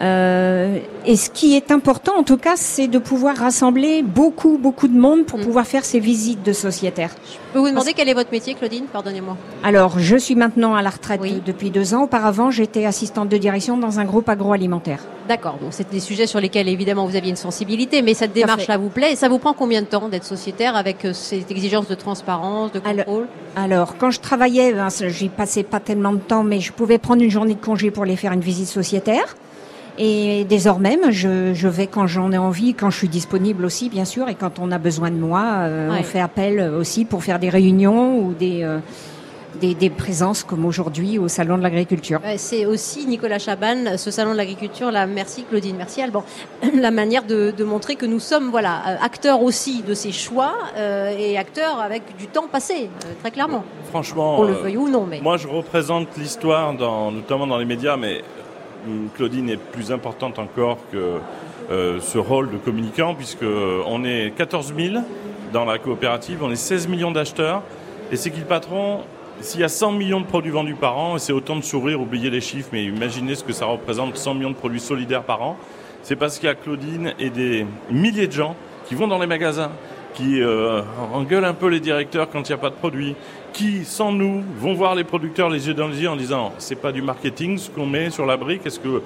Euh, 0.00 0.78
et 1.06 1.16
ce 1.16 1.30
qui 1.30 1.56
est 1.56 1.70
important, 1.70 2.12
en 2.18 2.22
tout 2.22 2.36
cas, 2.36 2.56
c'est 2.56 2.88
de 2.88 2.98
pouvoir 2.98 3.36
rassembler 3.36 4.02
beaucoup, 4.02 4.58
beaucoup 4.58 4.88
de 4.88 4.98
monde 4.98 5.24
pour 5.24 5.38
mm. 5.38 5.42
pouvoir 5.42 5.66
faire 5.66 5.84
ces 5.84 6.00
visites 6.00 6.42
de 6.42 6.52
sociétaires. 6.52 7.10
Je 7.24 7.52
peux 7.54 7.58
vous 7.60 7.70
demander 7.70 7.94
quel 7.94 8.08
est 8.08 8.14
votre 8.14 8.30
métier, 8.30 8.54
Claudine? 8.54 8.84
Pardonnez-moi. 8.92 9.36
Alors, 9.62 9.98
je 9.98 10.16
suis 10.16 10.34
maintenant 10.34 10.74
à 10.74 10.82
la 10.82 10.90
retraite 10.90 11.20
depuis 11.44 11.70
deux 11.70 11.94
ans. 11.94 12.04
Auparavant, 12.04 12.50
j'étais 12.50 12.84
assistante 12.84 13.28
de 13.28 13.38
direction 13.38 13.78
dans 13.78 13.98
un 13.98 14.04
groupe 14.04 14.28
agroalimentaire. 14.28 15.00
D'accord. 15.28 15.58
Donc, 15.60 15.70
c'est 15.72 15.90
des 15.90 16.00
sujets 16.00 16.26
sur 16.26 16.40
lesquels, 16.40 16.68
évidemment, 16.68 17.06
vous 17.06 17.16
aviez 17.16 17.30
une 17.30 17.36
sensibilité, 17.36 18.02
mais 18.02 18.14
cette 18.14 18.32
démarche-là 18.32 18.76
vous 18.76 18.90
plaît. 18.90 19.12
Et 19.12 19.16
ça 19.16 19.28
vous 19.28 19.38
prend 19.38 19.54
combien 19.54 19.80
de 19.80 19.86
temps 19.86 20.08
d'être 20.08 20.24
sociétaire 20.24 20.76
avec 20.76 21.04
euh, 21.04 21.12
cette 21.14 21.50
exigence 21.50 21.88
de 21.88 21.94
transparence, 21.94 22.72
de 22.72 22.80
contrôle? 22.80 23.26
alors, 23.56 23.96
quand 23.96 24.10
je 24.10 24.20
travaillais, 24.20 24.74
ben, 24.74 24.88
j'y 24.90 25.30
passais 25.30 25.62
pas 25.62 25.80
tellement 25.80 26.12
de 26.12 26.18
temps, 26.18 26.44
mais 26.44 26.60
je 26.60 26.72
pouvais 26.72 26.98
prendre 26.98 27.22
une 27.22 27.30
journée 27.30 27.54
de 27.54 27.64
congé 27.64 27.90
pour 27.90 28.02
aller 28.02 28.16
faire 28.16 28.32
une 28.32 28.40
visite 28.40 28.68
sociétaire. 28.68 29.34
Et 29.98 30.44
désormais, 30.44 30.98
je, 31.10 31.54
je 31.54 31.68
vais 31.68 31.86
quand 31.86 32.06
j'en 32.06 32.30
ai 32.32 32.38
envie, 32.38 32.74
quand 32.74 32.90
je 32.90 32.98
suis 32.98 33.08
disponible 33.08 33.64
aussi, 33.64 33.88
bien 33.88 34.04
sûr, 34.04 34.28
et 34.28 34.34
quand 34.34 34.58
on 34.58 34.70
a 34.70 34.78
besoin 34.78 35.10
de 35.10 35.16
moi, 35.16 35.44
euh, 35.60 35.96
on 35.98 36.02
fait 36.02 36.20
appel 36.20 36.60
aussi 36.60 37.04
pour 37.04 37.24
faire 37.24 37.38
des 37.38 37.48
réunions 37.48 38.18
ou 38.18 38.34
des, 38.34 38.62
euh, 38.62 38.78
des, 39.60 39.74
des, 39.74 39.88
présences 39.88 40.44
comme 40.44 40.66
aujourd'hui 40.66 41.18
au 41.18 41.28
Salon 41.28 41.56
de 41.56 41.62
l'Agriculture. 41.62 42.20
C'est 42.36 42.66
aussi, 42.66 43.06
Nicolas 43.06 43.38
Chaban, 43.38 43.96
ce 43.96 44.10
Salon 44.10 44.32
de 44.32 44.36
l'Agriculture, 44.36 44.90
là, 44.90 45.06
merci 45.06 45.44
Claudine, 45.44 45.76
merci 45.78 46.02
Alban, 46.02 46.24
la 46.74 46.90
manière 46.90 47.24
de, 47.24 47.54
de, 47.56 47.64
montrer 47.64 47.96
que 47.96 48.04
nous 48.04 48.20
sommes 48.20 48.50
voilà, 48.50 48.82
euh, 48.86 48.96
acteurs 49.00 49.42
aussi 49.42 49.82
de 49.82 49.94
ces 49.94 50.12
choix 50.12 50.52
et 51.18 51.38
acteurs 51.38 51.80
avec 51.80 52.02
du 52.18 52.26
temps 52.26 52.48
passé, 52.52 52.90
très 53.20 53.30
clairement. 53.30 53.64
Franchement, 53.88 54.40
on 54.40 54.42
le 54.42 54.52
veuille 54.52 54.76
ou 54.76 54.90
non. 54.90 55.06
Mais... 55.08 55.20
Moi, 55.22 55.38
je 55.38 55.48
représente 55.48 56.08
l'histoire, 56.18 56.74
dans, 56.74 57.10
notamment 57.10 57.46
dans 57.46 57.56
les 57.56 57.64
médias, 57.64 57.96
mais 57.96 58.22
Claudine 59.14 59.50
est 59.50 59.56
plus 59.56 59.92
importante 59.92 60.38
encore 60.38 60.78
que 60.92 61.18
euh, 61.70 62.00
ce 62.00 62.18
rôle 62.18 62.50
de 62.50 62.56
communicant, 62.58 63.14
puisqu'on 63.14 64.04
est 64.04 64.32
14 64.36 64.74
000 64.76 65.02
dans 65.52 65.64
la 65.64 65.78
coopérative, 65.78 66.42
on 66.42 66.50
est 66.50 66.56
16 66.56 66.88
millions 66.88 67.10
d'acheteurs, 67.10 67.62
et 68.12 68.16
c'est 68.16 68.30
qu'il 68.30 68.44
patron, 68.44 69.00
s'il 69.40 69.60
y 69.60 69.64
a 69.64 69.68
100 69.68 69.92
millions 69.92 70.20
de 70.20 70.26
produits 70.26 70.52
vendus 70.52 70.74
par 70.74 70.96
an, 70.98 71.16
et 71.16 71.18
c'est 71.18 71.32
autant 71.32 71.56
de 71.56 71.62
sourires, 71.62 72.00
oubliez 72.00 72.30
les 72.30 72.40
chiffres, 72.40 72.68
mais 72.72 72.84
imaginez 72.84 73.34
ce 73.34 73.44
que 73.44 73.52
ça 73.52 73.66
représente, 73.66 74.16
100 74.16 74.34
millions 74.34 74.50
de 74.50 74.56
produits 74.56 74.80
solidaires 74.80 75.24
par 75.24 75.42
an, 75.42 75.56
c'est 76.02 76.16
parce 76.16 76.38
qu'il 76.38 76.46
y 76.46 76.50
a 76.50 76.54
Claudine 76.54 77.14
et 77.18 77.30
des 77.30 77.66
milliers 77.90 78.28
de 78.28 78.32
gens 78.32 78.54
qui 78.86 78.94
vont 78.94 79.08
dans 79.08 79.18
les 79.18 79.26
magasins, 79.26 79.72
qui 80.14 80.40
euh, 80.40 80.82
engueulent 81.12 81.44
un 81.44 81.54
peu 81.54 81.66
les 81.66 81.80
directeurs 81.80 82.30
quand 82.30 82.48
il 82.48 82.52
n'y 82.52 82.54
a 82.54 82.58
pas 82.58 82.70
de 82.70 82.76
produits, 82.76 83.16
qui, 83.56 83.86
sans 83.86 84.12
nous, 84.12 84.44
vont 84.58 84.74
voir 84.74 84.94
les 84.94 85.04
producteurs 85.04 85.48
les 85.48 85.66
yeux 85.66 85.72
dans 85.72 85.88
les 85.88 86.02
yeux 86.02 86.10
en 86.10 86.16
disant 86.16 86.52
c'est 86.58 86.76
pas 86.76 86.92
du 86.92 87.00
marketing 87.00 87.56
ce 87.56 87.70
qu'on 87.70 87.86
met 87.86 88.10
sur 88.10 88.26
la 88.26 88.36
brique, 88.36 88.66
est-ce 88.66 88.78
euh, 88.86 89.00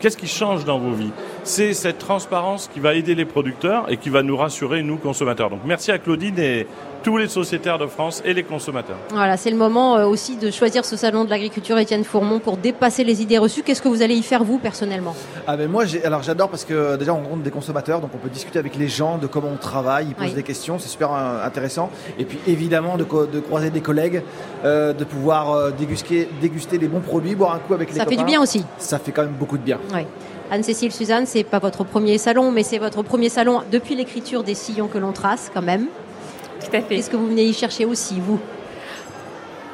qu'est-ce 0.00 0.16
qui 0.16 0.26
change 0.26 0.64
dans 0.64 0.80
vos 0.80 0.90
vies? 0.90 1.12
C'est 1.42 1.74
cette 1.74 1.98
transparence 1.98 2.68
qui 2.72 2.80
va 2.80 2.94
aider 2.94 3.14
les 3.14 3.24
producteurs 3.24 3.90
et 3.90 3.96
qui 3.96 4.10
va 4.10 4.22
nous 4.22 4.36
rassurer 4.36 4.82
nous 4.82 4.96
consommateurs. 4.96 5.50
Donc 5.50 5.60
merci 5.64 5.90
à 5.90 5.98
Claudine 5.98 6.38
et 6.38 6.66
tous 7.02 7.16
les 7.16 7.28
sociétaires 7.28 7.78
de 7.78 7.86
France 7.86 8.22
et 8.26 8.34
les 8.34 8.42
consommateurs. 8.42 8.98
Voilà, 9.08 9.38
c'est 9.38 9.50
le 9.50 9.56
moment 9.56 9.96
euh, 9.96 10.04
aussi 10.04 10.36
de 10.36 10.50
choisir 10.50 10.84
ce 10.84 10.96
salon 10.96 11.24
de 11.24 11.30
l'agriculture 11.30 11.78
Étienne 11.78 12.04
Fourmont 12.04 12.40
pour 12.40 12.58
dépasser 12.58 13.04
les 13.04 13.22
idées 13.22 13.38
reçues. 13.38 13.62
Qu'est-ce 13.62 13.80
que 13.80 13.88
vous 13.88 14.02
allez 14.02 14.16
y 14.16 14.22
faire 14.22 14.44
vous 14.44 14.58
personnellement? 14.58 15.16
Ah 15.46 15.56
ben 15.56 15.68
moi, 15.70 15.84
alors 16.04 16.22
j'adore 16.22 16.50
parce 16.50 16.64
que 16.64 16.74
euh, 16.74 16.96
déjà 16.98 17.14
on 17.14 17.22
rencontre 17.22 17.42
des 17.42 17.50
consommateurs, 17.50 18.00
donc 18.00 18.10
on 18.14 18.18
peut 18.18 18.28
discuter 18.28 18.58
avec 18.58 18.76
les 18.76 18.88
gens 18.88 19.16
de 19.16 19.26
comment 19.26 19.48
on 19.52 19.56
travaille, 19.56 20.08
ils 20.10 20.14
posent 20.14 20.34
des 20.34 20.42
questions, 20.42 20.78
c'est 20.78 20.90
super 20.90 21.12
euh, 21.14 21.44
intéressant. 21.44 21.90
Et 22.18 22.24
puis 22.26 22.38
évidemment 22.46 22.98
de, 22.98 23.04
de 23.04 23.40
croiser 23.40 23.70
des 23.70 23.80
collègues, 23.80 24.22
de 24.62 25.04
pouvoir 25.04 25.72
déguster, 25.72 26.28
déguster 26.40 26.76
des 26.76 26.88
bons 26.88 27.00
produits, 27.00 27.34
boire 27.34 27.54
un 27.54 27.58
coup 27.58 27.72
avec 27.72 27.90
les 27.90 27.96
Ça 27.96 28.04
fait 28.04 28.16
du 28.16 28.24
bien 28.24 28.42
aussi. 28.42 28.64
Ça 28.76 28.98
fait 28.98 29.10
quand 29.12 29.22
même 29.22 29.36
beaucoup 29.38 29.56
de 29.56 29.62
bien. 29.62 29.78
Oui. 29.94 30.02
Anne-Cécile 30.50 30.92
Suzanne, 30.92 31.26
c'est 31.26 31.44
pas 31.44 31.60
votre 31.60 31.84
premier 31.84 32.18
salon, 32.18 32.50
mais 32.50 32.64
c'est 32.64 32.78
votre 32.78 33.02
premier 33.02 33.28
salon 33.28 33.62
depuis 33.70 33.94
l'écriture 33.94 34.42
des 34.42 34.54
sillons 34.54 34.88
que 34.88 34.98
l'on 34.98 35.12
trace 35.12 35.48
quand 35.54 35.62
même. 35.62 35.86
Tout 36.58 36.76
à 36.76 36.80
fait. 36.80 36.96
Qu'est-ce 36.96 37.10
que 37.10 37.16
vous 37.16 37.28
venez 37.28 37.44
y 37.44 37.52
chercher 37.52 37.84
aussi, 37.84 38.18
vous? 38.18 38.40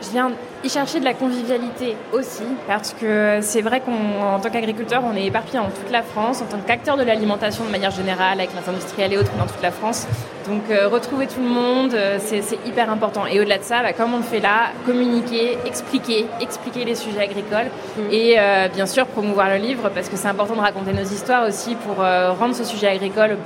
Je 0.02 0.10
viens 0.10 0.32
y 0.62 0.68
chercher 0.68 1.00
de 1.00 1.04
la 1.04 1.14
convivialité 1.14 1.96
aussi, 2.12 2.42
parce 2.66 2.92
que 2.92 3.38
c'est 3.40 3.62
vrai 3.62 3.80
qu'en 3.80 4.38
tant 4.40 4.50
qu'agriculteur, 4.50 5.02
on 5.04 5.16
est 5.16 5.24
éparpillé 5.24 5.58
dans 5.58 5.70
toute 5.70 5.90
la 5.90 6.02
France, 6.02 6.42
en 6.42 6.44
tant 6.44 6.58
qu'acteur 6.66 6.96
de 6.98 7.02
l'alimentation 7.02 7.64
de 7.64 7.70
manière 7.70 7.90
générale, 7.90 8.38
avec 8.40 8.50
les 8.52 8.68
industriels 8.68 9.14
et 9.14 9.18
autres 9.18 9.32
dans 9.38 9.46
toute 9.46 9.62
la 9.62 9.70
France. 9.70 10.06
Donc 10.46 10.70
euh, 10.70 10.88
retrouver 10.88 11.26
tout 11.26 11.40
le 11.40 11.48
monde, 11.48 11.94
euh, 11.94 12.18
c'est 12.20 12.42
hyper 12.66 12.90
important. 12.90 13.26
Et 13.26 13.40
au-delà 13.40 13.58
de 13.58 13.64
ça, 13.64 13.82
bah, 13.82 13.94
comme 13.94 14.12
on 14.12 14.18
le 14.18 14.22
fait 14.22 14.40
là, 14.40 14.70
communiquer, 14.84 15.58
expliquer, 15.64 16.26
expliquer 16.40 16.84
les 16.84 16.94
sujets 16.94 17.20
agricoles 17.20 17.70
mm. 17.96 18.00
et 18.12 18.36
euh, 18.38 18.68
bien 18.68 18.86
sûr 18.86 19.06
promouvoir 19.06 19.48
le 19.48 19.56
livre, 19.56 19.90
parce 19.94 20.08
que 20.08 20.16
c'est 20.16 20.28
important 20.28 20.56
de 20.56 20.60
raconter 20.60 20.92
nos 20.92 21.04
histoires 21.04 21.48
aussi 21.48 21.74
pour 21.74 21.96
rendre 21.96 22.54
ce 22.54 22.64
sujet 22.64 22.88
agricole 22.88 23.38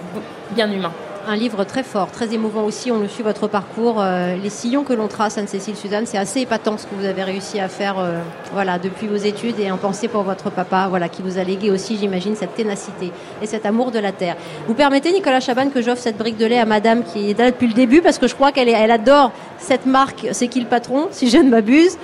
bien 0.54 0.70
humain 0.70 0.92
un 1.26 1.36
livre 1.36 1.64
très 1.64 1.82
fort, 1.82 2.10
très 2.10 2.32
émouvant 2.34 2.64
aussi. 2.64 2.90
On 2.90 2.98
le 2.98 3.08
suit 3.08 3.22
votre 3.22 3.48
parcours. 3.48 3.96
Euh, 4.00 4.36
les 4.36 4.50
sillons 4.50 4.84
que 4.84 4.92
l'on 4.92 5.08
trace, 5.08 5.38
Anne-Cécile 5.38 5.76
Suzanne, 5.76 6.06
c'est 6.06 6.18
assez 6.18 6.40
épatant 6.40 6.78
ce 6.78 6.86
que 6.86 6.94
vous 6.94 7.04
avez 7.04 7.22
réussi 7.22 7.60
à 7.60 7.68
faire 7.68 7.98
euh, 7.98 8.20
voilà, 8.52 8.78
depuis 8.78 9.06
vos 9.06 9.16
études 9.16 9.58
et 9.60 9.70
en 9.70 9.76
pensée 9.76 10.08
pour 10.08 10.22
votre 10.22 10.50
papa, 10.50 10.86
voilà, 10.88 11.08
qui 11.08 11.22
vous 11.22 11.38
a 11.38 11.44
légué 11.44 11.70
aussi, 11.70 11.96
j'imagine, 11.98 12.36
cette 12.36 12.54
ténacité 12.54 13.12
et 13.42 13.46
cet 13.46 13.66
amour 13.66 13.90
de 13.90 13.98
la 13.98 14.12
terre. 14.12 14.36
Vous 14.66 14.74
permettez, 14.74 15.12
Nicolas 15.12 15.40
Chaban, 15.40 15.70
que 15.70 15.82
j'offre 15.82 16.02
cette 16.02 16.16
brique 16.16 16.36
de 16.36 16.46
lait 16.46 16.58
à 16.58 16.66
madame 16.66 17.04
qui 17.04 17.30
est 17.30 17.38
là 17.38 17.50
depuis 17.50 17.68
le 17.68 17.74
début 17.74 18.02
parce 18.02 18.18
que 18.18 18.26
je 18.26 18.34
crois 18.34 18.52
qu'elle 18.52 18.68
elle 18.68 18.90
adore 18.90 19.32
cette 19.58 19.86
marque. 19.86 20.28
C'est 20.32 20.48
qui 20.48 20.60
le 20.60 20.66
patron, 20.66 21.08
si 21.10 21.28
je 21.28 21.38
ne 21.38 21.50
m'abuse? 21.50 21.96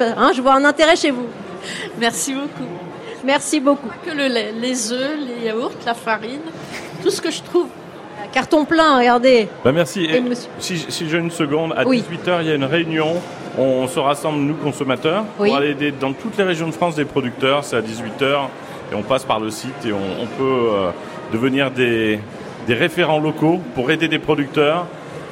Hein, 0.00 0.32
Je 0.34 0.40
vois 0.40 0.54
un 0.54 0.64
intérêt 0.64 0.96
chez 0.96 1.10
vous. 1.10 1.26
Merci 2.00 2.32
beaucoup. 2.34 2.70
Merci 3.24 3.60
beaucoup. 3.60 3.88
Que 4.04 4.10
le 4.10 4.26
lait, 4.26 4.52
les 4.60 4.92
œufs, 4.92 5.16
les 5.20 5.46
yaourts, 5.46 5.72
la 5.86 5.94
farine, 5.94 6.40
tout 7.02 7.10
ce 7.10 7.20
que 7.20 7.30
je 7.30 7.42
trouve 7.42 7.68
Carton 8.32 8.64
plein, 8.64 8.98
regardez. 8.98 9.48
Bah 9.64 9.72
merci. 9.72 10.08
si, 10.58 11.08
j'ai 11.08 11.18
une 11.18 11.30
seconde, 11.30 11.74
à 11.76 11.84
18h, 11.84 12.38
il 12.40 12.48
y 12.48 12.50
a 12.50 12.54
une 12.54 12.64
réunion. 12.64 13.14
On 13.58 13.86
se 13.86 13.98
rassemble, 13.98 14.38
nous, 14.38 14.54
consommateurs, 14.54 15.24
pour 15.36 15.54
aller 15.54 15.70
aider 15.70 15.92
dans 15.92 16.12
toutes 16.12 16.38
les 16.38 16.44
régions 16.44 16.66
de 16.66 16.72
France 16.72 16.96
des 16.96 17.04
producteurs. 17.04 17.64
C'est 17.64 17.76
à 17.76 17.82
18h 17.82 18.48
et 18.90 18.94
on 18.94 19.02
passe 19.02 19.24
par 19.24 19.40
le 19.40 19.50
site 19.50 19.84
et 19.86 19.92
on, 19.92 20.26
peut 20.38 20.70
euh, 20.72 20.90
devenir 21.32 21.70
des, 21.70 22.18
référents 22.68 23.20
locaux 23.20 23.60
pour 23.74 23.90
aider 23.90 24.08
des 24.08 24.18
producteurs 24.18 24.86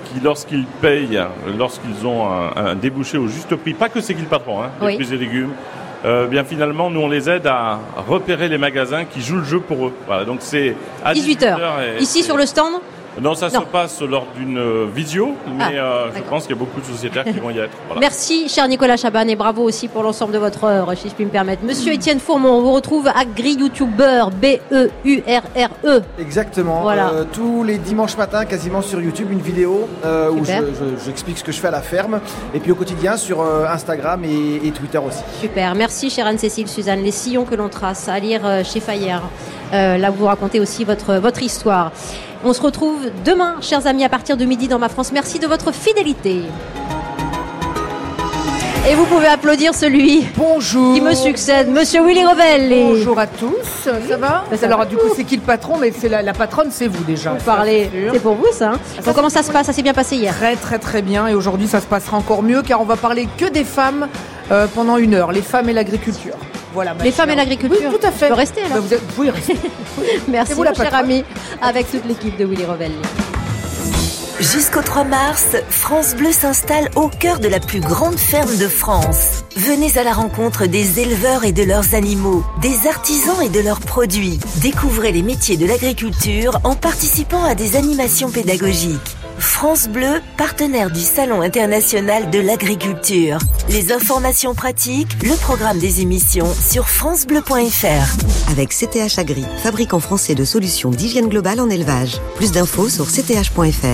qui, 0.07 0.21
lorsqu'ils 0.21 0.67
payent, 0.67 1.21
lorsqu'ils 1.59 2.07
ont 2.07 2.27
un, 2.29 2.75
débouché 2.75 3.17
au 3.17 3.29
juste 3.29 3.55
prix, 3.57 3.73
pas 3.73 3.89
que 3.89 4.01
c'est 4.01 4.15
qu'ils 4.15 4.27
patron, 4.27 4.63
hein, 4.63 4.71
les 4.83 4.95
fruits 4.95 5.15
et 5.15 5.19
légumes, 5.19 5.53
euh, 6.05 6.27
bien 6.27 6.45
finalement, 6.45 6.91
nous 6.91 7.01
on 7.01 7.09
les 7.09 7.29
aide 7.29 7.47
à 7.47 7.79
repérer 8.09 8.49
les 8.49 8.59
magasins 8.59 9.05
qui 9.05 9.21
jouent 9.21 9.39
le 9.39 9.45
jeu 9.45 9.61
pour 9.61 9.89
eux. 9.89 9.93
Voilà, 10.07 10.25
donc 10.25 10.39
c'est 10.41 10.75
à 11.05 11.13
18h. 11.13 11.99
Ici 12.01 12.23
sur 12.23 12.37
le 12.37 12.47
stand 12.47 12.75
non, 13.21 13.35
ça 13.35 13.51
se 13.51 13.59
passe 13.59 14.01
lors 14.01 14.27
d'une 14.35 14.59
euh, 14.59 14.87
visio, 14.93 15.35
mais 15.47 15.79
ah, 15.79 15.85
euh, 15.85 16.11
je 16.17 16.23
pense 16.23 16.45
qu'il 16.45 16.57
y 16.57 16.59
a 16.59 16.59
beaucoup 16.59 16.81
de 16.81 16.87
sociétaires 16.87 17.25
qui 17.25 17.39
vont 17.39 17.51
y 17.51 17.59
être. 17.59 17.77
Merci, 17.99 18.49
cher 18.49 18.67
Nicolas 18.67 18.97
Chaban, 18.97 19.29
et 19.29 19.37
bravo 19.37 19.63
aussi 19.63 19.89
pour 19.89 20.03
l'ensemble 20.03 20.33
de 20.33 20.39
votre 20.39 20.65
œuvre, 20.65 20.95
si 20.95 21.09
je 21.09 21.15
puis 21.15 21.27
me 21.27 21.31
permettre. 21.31 21.63
Monsieur 21.63 21.93
Étienne 21.93 22.19
Fourmont, 22.19 22.55
on 22.55 22.63
vous 22.63 22.73
retrouve 22.73 23.09
Agri-YouTuber, 23.09 24.25
B-E-U-R-R-E. 24.41 26.03
Exactement. 26.19 26.81
Voilà. 26.81 27.11
Euh, 27.11 27.25
tous 27.31 27.63
les 27.63 27.77
dimanches 27.77 28.17
matins, 28.17 28.47
quasiment 28.47 28.81
sur 28.81 29.01
YouTube, 29.01 29.31
une 29.31 29.41
vidéo 29.41 29.87
où 30.05 30.45
j'explique 31.05 31.39
ce 31.39 31.45
que 31.45 31.53
je 31.53 31.61
fais 31.61 31.69
à 31.69 31.73
la 31.73 31.83
ferme, 31.83 32.21
et 32.55 32.61
puis 32.61 32.73
au 32.73 32.77
quotidien 32.77 33.17
sur 33.17 33.43
Instagram 33.43 34.25
et, 34.25 34.71
Twitter 34.71 34.99
aussi. 34.99 35.23
Super. 35.41 35.75
Merci, 35.75 36.11
chère 36.11 36.27
Anne-Cécile 36.27 36.69
Suzanne. 36.69 37.03
Les 37.03 37.11
sillons 37.11 37.45
que 37.45 37.55
l'on 37.55 37.69
trace 37.69 38.09
à 38.09 38.19
lire 38.19 38.43
chez 38.65 38.81
Fayère. 38.81 39.23
Là, 39.73 40.11
où 40.11 40.15
vous 40.15 40.27
racontez 40.27 40.61
aussi 40.61 40.85
votre, 40.85 41.15
votre 41.15 41.43
histoire. 41.43 41.93
On 42.45 42.53
se 42.53 42.63
retrouve 42.63 43.11
demain, 43.25 43.57
chers 43.61 43.87
amis, 43.87 44.05
à 44.05 44.09
partir 44.09 44.37
de 44.37 44.45
midi 44.45 44.69
dans 44.69 44.79
ma 44.79 44.89
France. 44.89 45.13
Merci 45.13 45.39
de 45.39 45.47
votre 45.47 45.73
fidélité. 45.73 46.43
Et 48.89 48.95
vous 48.95 49.05
pouvez 49.05 49.27
applaudir 49.27 49.75
celui 49.75 50.27
Bonjour. 50.37 50.95
qui 50.95 51.03
me 51.03 51.15
succède, 51.15 51.71
Monsieur 51.71 52.05
Willy 52.05 52.25
Revel. 52.25 52.71
Bonjour 52.71 53.19
à 53.19 53.27
tous. 53.27 53.89
Ça 54.09 54.17
va 54.17 54.45
Alors 54.63 54.87
du 54.87 54.97
coup, 54.97 55.07
c'est 55.15 55.25
qui 55.25 55.37
le 55.37 55.43
patron? 55.43 55.77
Mais 55.79 55.93
c'est 55.97 56.09
la, 56.09 56.33
patronne, 56.33 56.69
c'est 56.71 56.89
vous 56.89 57.05
déjà. 57.05 57.35
Vous 57.35 57.45
parlez. 57.45 57.91
C'est 58.11 58.23
pour 58.23 58.35
vous 58.35 58.49
ça. 58.53 58.73
Hein 58.73 59.13
comment 59.15 59.29
ça 59.29 59.43
se 59.43 59.53
passe? 59.53 59.67
Ça 59.67 59.75
s'est 59.75 59.83
bien 59.83 59.93
passé 59.93 60.17
hier? 60.17 60.35
Très 60.35 60.57
très 60.57 60.79
très 60.79 61.03
bien. 61.03 61.29
Et 61.29 61.35
aujourd'hui, 61.35 61.69
ça 61.69 61.81
se 61.81 61.87
passera 61.87 62.17
encore 62.17 62.43
mieux 62.43 62.63
car 62.63 62.81
on 62.81 62.85
va 62.85 62.97
parler 62.97 63.29
que 63.37 63.45
des 63.51 63.65
femmes 63.65 64.09
euh, 64.51 64.67
pendant 64.75 64.97
une 64.97 65.15
heure. 65.15 65.31
Les 65.31 65.43
femmes 65.43 65.69
et 65.69 65.75
l'agriculture. 65.75 66.35
Voilà, 66.73 66.95
les 67.03 67.11
femmes 67.11 67.31
et 67.31 67.35
l'agriculture. 67.35 67.91
Oui, 67.91 67.99
tout 67.99 68.07
à 68.07 68.11
fait. 68.11 68.29
Vous 68.29 68.35
rester 68.35 68.63
alors. 68.63 68.83
Bah, 68.83 68.97
vous, 69.01 69.15
pouvez 69.15 69.31
rester. 69.31 69.57
Merci, 70.29 70.53
vous, 70.53 70.63
la 70.63 70.75
cher 70.75 70.95
ami, 70.95 71.25
avec 71.61 71.91
toute 71.91 72.05
l'équipe 72.07 72.37
de 72.37 72.45
Willy 72.45 72.65
Revel. 72.65 72.93
Jusqu'au 74.41 74.81
3 74.81 75.05
mars, 75.05 75.57
France 75.69 76.15
Bleu 76.15 76.33
s'installe 76.33 76.89
au 76.97 77.09
cœur 77.09 77.41
de 77.41 77.49
la 77.49 77.61
plus 77.61 77.81
grande 77.81 78.19
ferme 78.19 78.57
de 78.57 78.69
France. 78.69 79.45
Venez 79.55 79.99
à 79.99 80.03
la 80.03 80.15
rencontre 80.15 80.65
des 80.65 80.99
éleveurs 80.99 81.45
et 81.45 81.53
de 81.53 81.63
leurs 81.63 81.95
animaux, 81.95 82.43
des 82.63 82.89
artisans 82.89 83.43
et 83.43 83.51
de 83.51 83.61
leurs 83.61 83.81
produits. 83.81 84.41
Découvrez 84.63 85.13
les 85.13 85.23
métiers 85.23 85.59
de 85.59 85.67
l'agriculture 85.67 86.59
en 86.65 86.75
participant 86.75 87.45
à 87.45 87.55
des 87.55 87.77
animations 87.77 88.31
pédagogiques. 88.31 89.19
France 89.41 89.89
Bleu, 89.89 90.21
partenaire 90.37 90.91
du 90.91 91.01
Salon 91.01 91.41
international 91.41 92.31
de 92.31 92.39
l'agriculture. 92.39 93.39
Les 93.71 93.91
informations 93.91 94.55
pratiques, 94.55 95.23
le 95.23 95.35
programme 95.41 95.79
des 95.79 96.03
émissions 96.03 96.53
sur 96.53 96.89
francebleu.fr. 96.89 98.51
Avec 98.51 98.69
CTH 98.69 99.19
Agri, 99.19 99.45
fabricant 99.63 99.99
français 99.99 100.35
de 100.35 100.45
solutions 100.45 100.91
d'hygiène 100.91 101.29
globale 101.29 101.59
en 101.61 101.71
élevage. 101.71 102.21
Plus 102.37 102.53
d'infos 102.53 102.91
sur 102.91 103.07
cth.fr. 103.07 103.87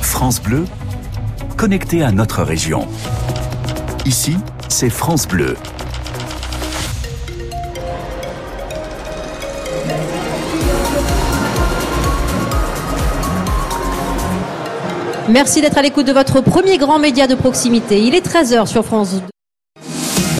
France 0.00 0.40
Bleu, 0.40 0.64
connecté 1.58 2.02
à 2.02 2.10
notre 2.10 2.42
région. 2.42 2.88
Ici, 4.06 4.36
c'est 4.68 4.90
France 4.90 5.28
Bleu. 5.28 5.56
Merci 15.28 15.60
d'être 15.60 15.76
à 15.76 15.82
l'écoute 15.82 16.06
de 16.06 16.12
votre 16.12 16.40
premier 16.40 16.78
grand 16.78 17.00
média 17.00 17.26
de 17.26 17.34
proximité. 17.34 18.00
Il 18.00 18.14
est 18.14 18.24
13h 18.24 18.66
sur 18.66 18.84
France 18.84 19.14
2. 19.14 19.35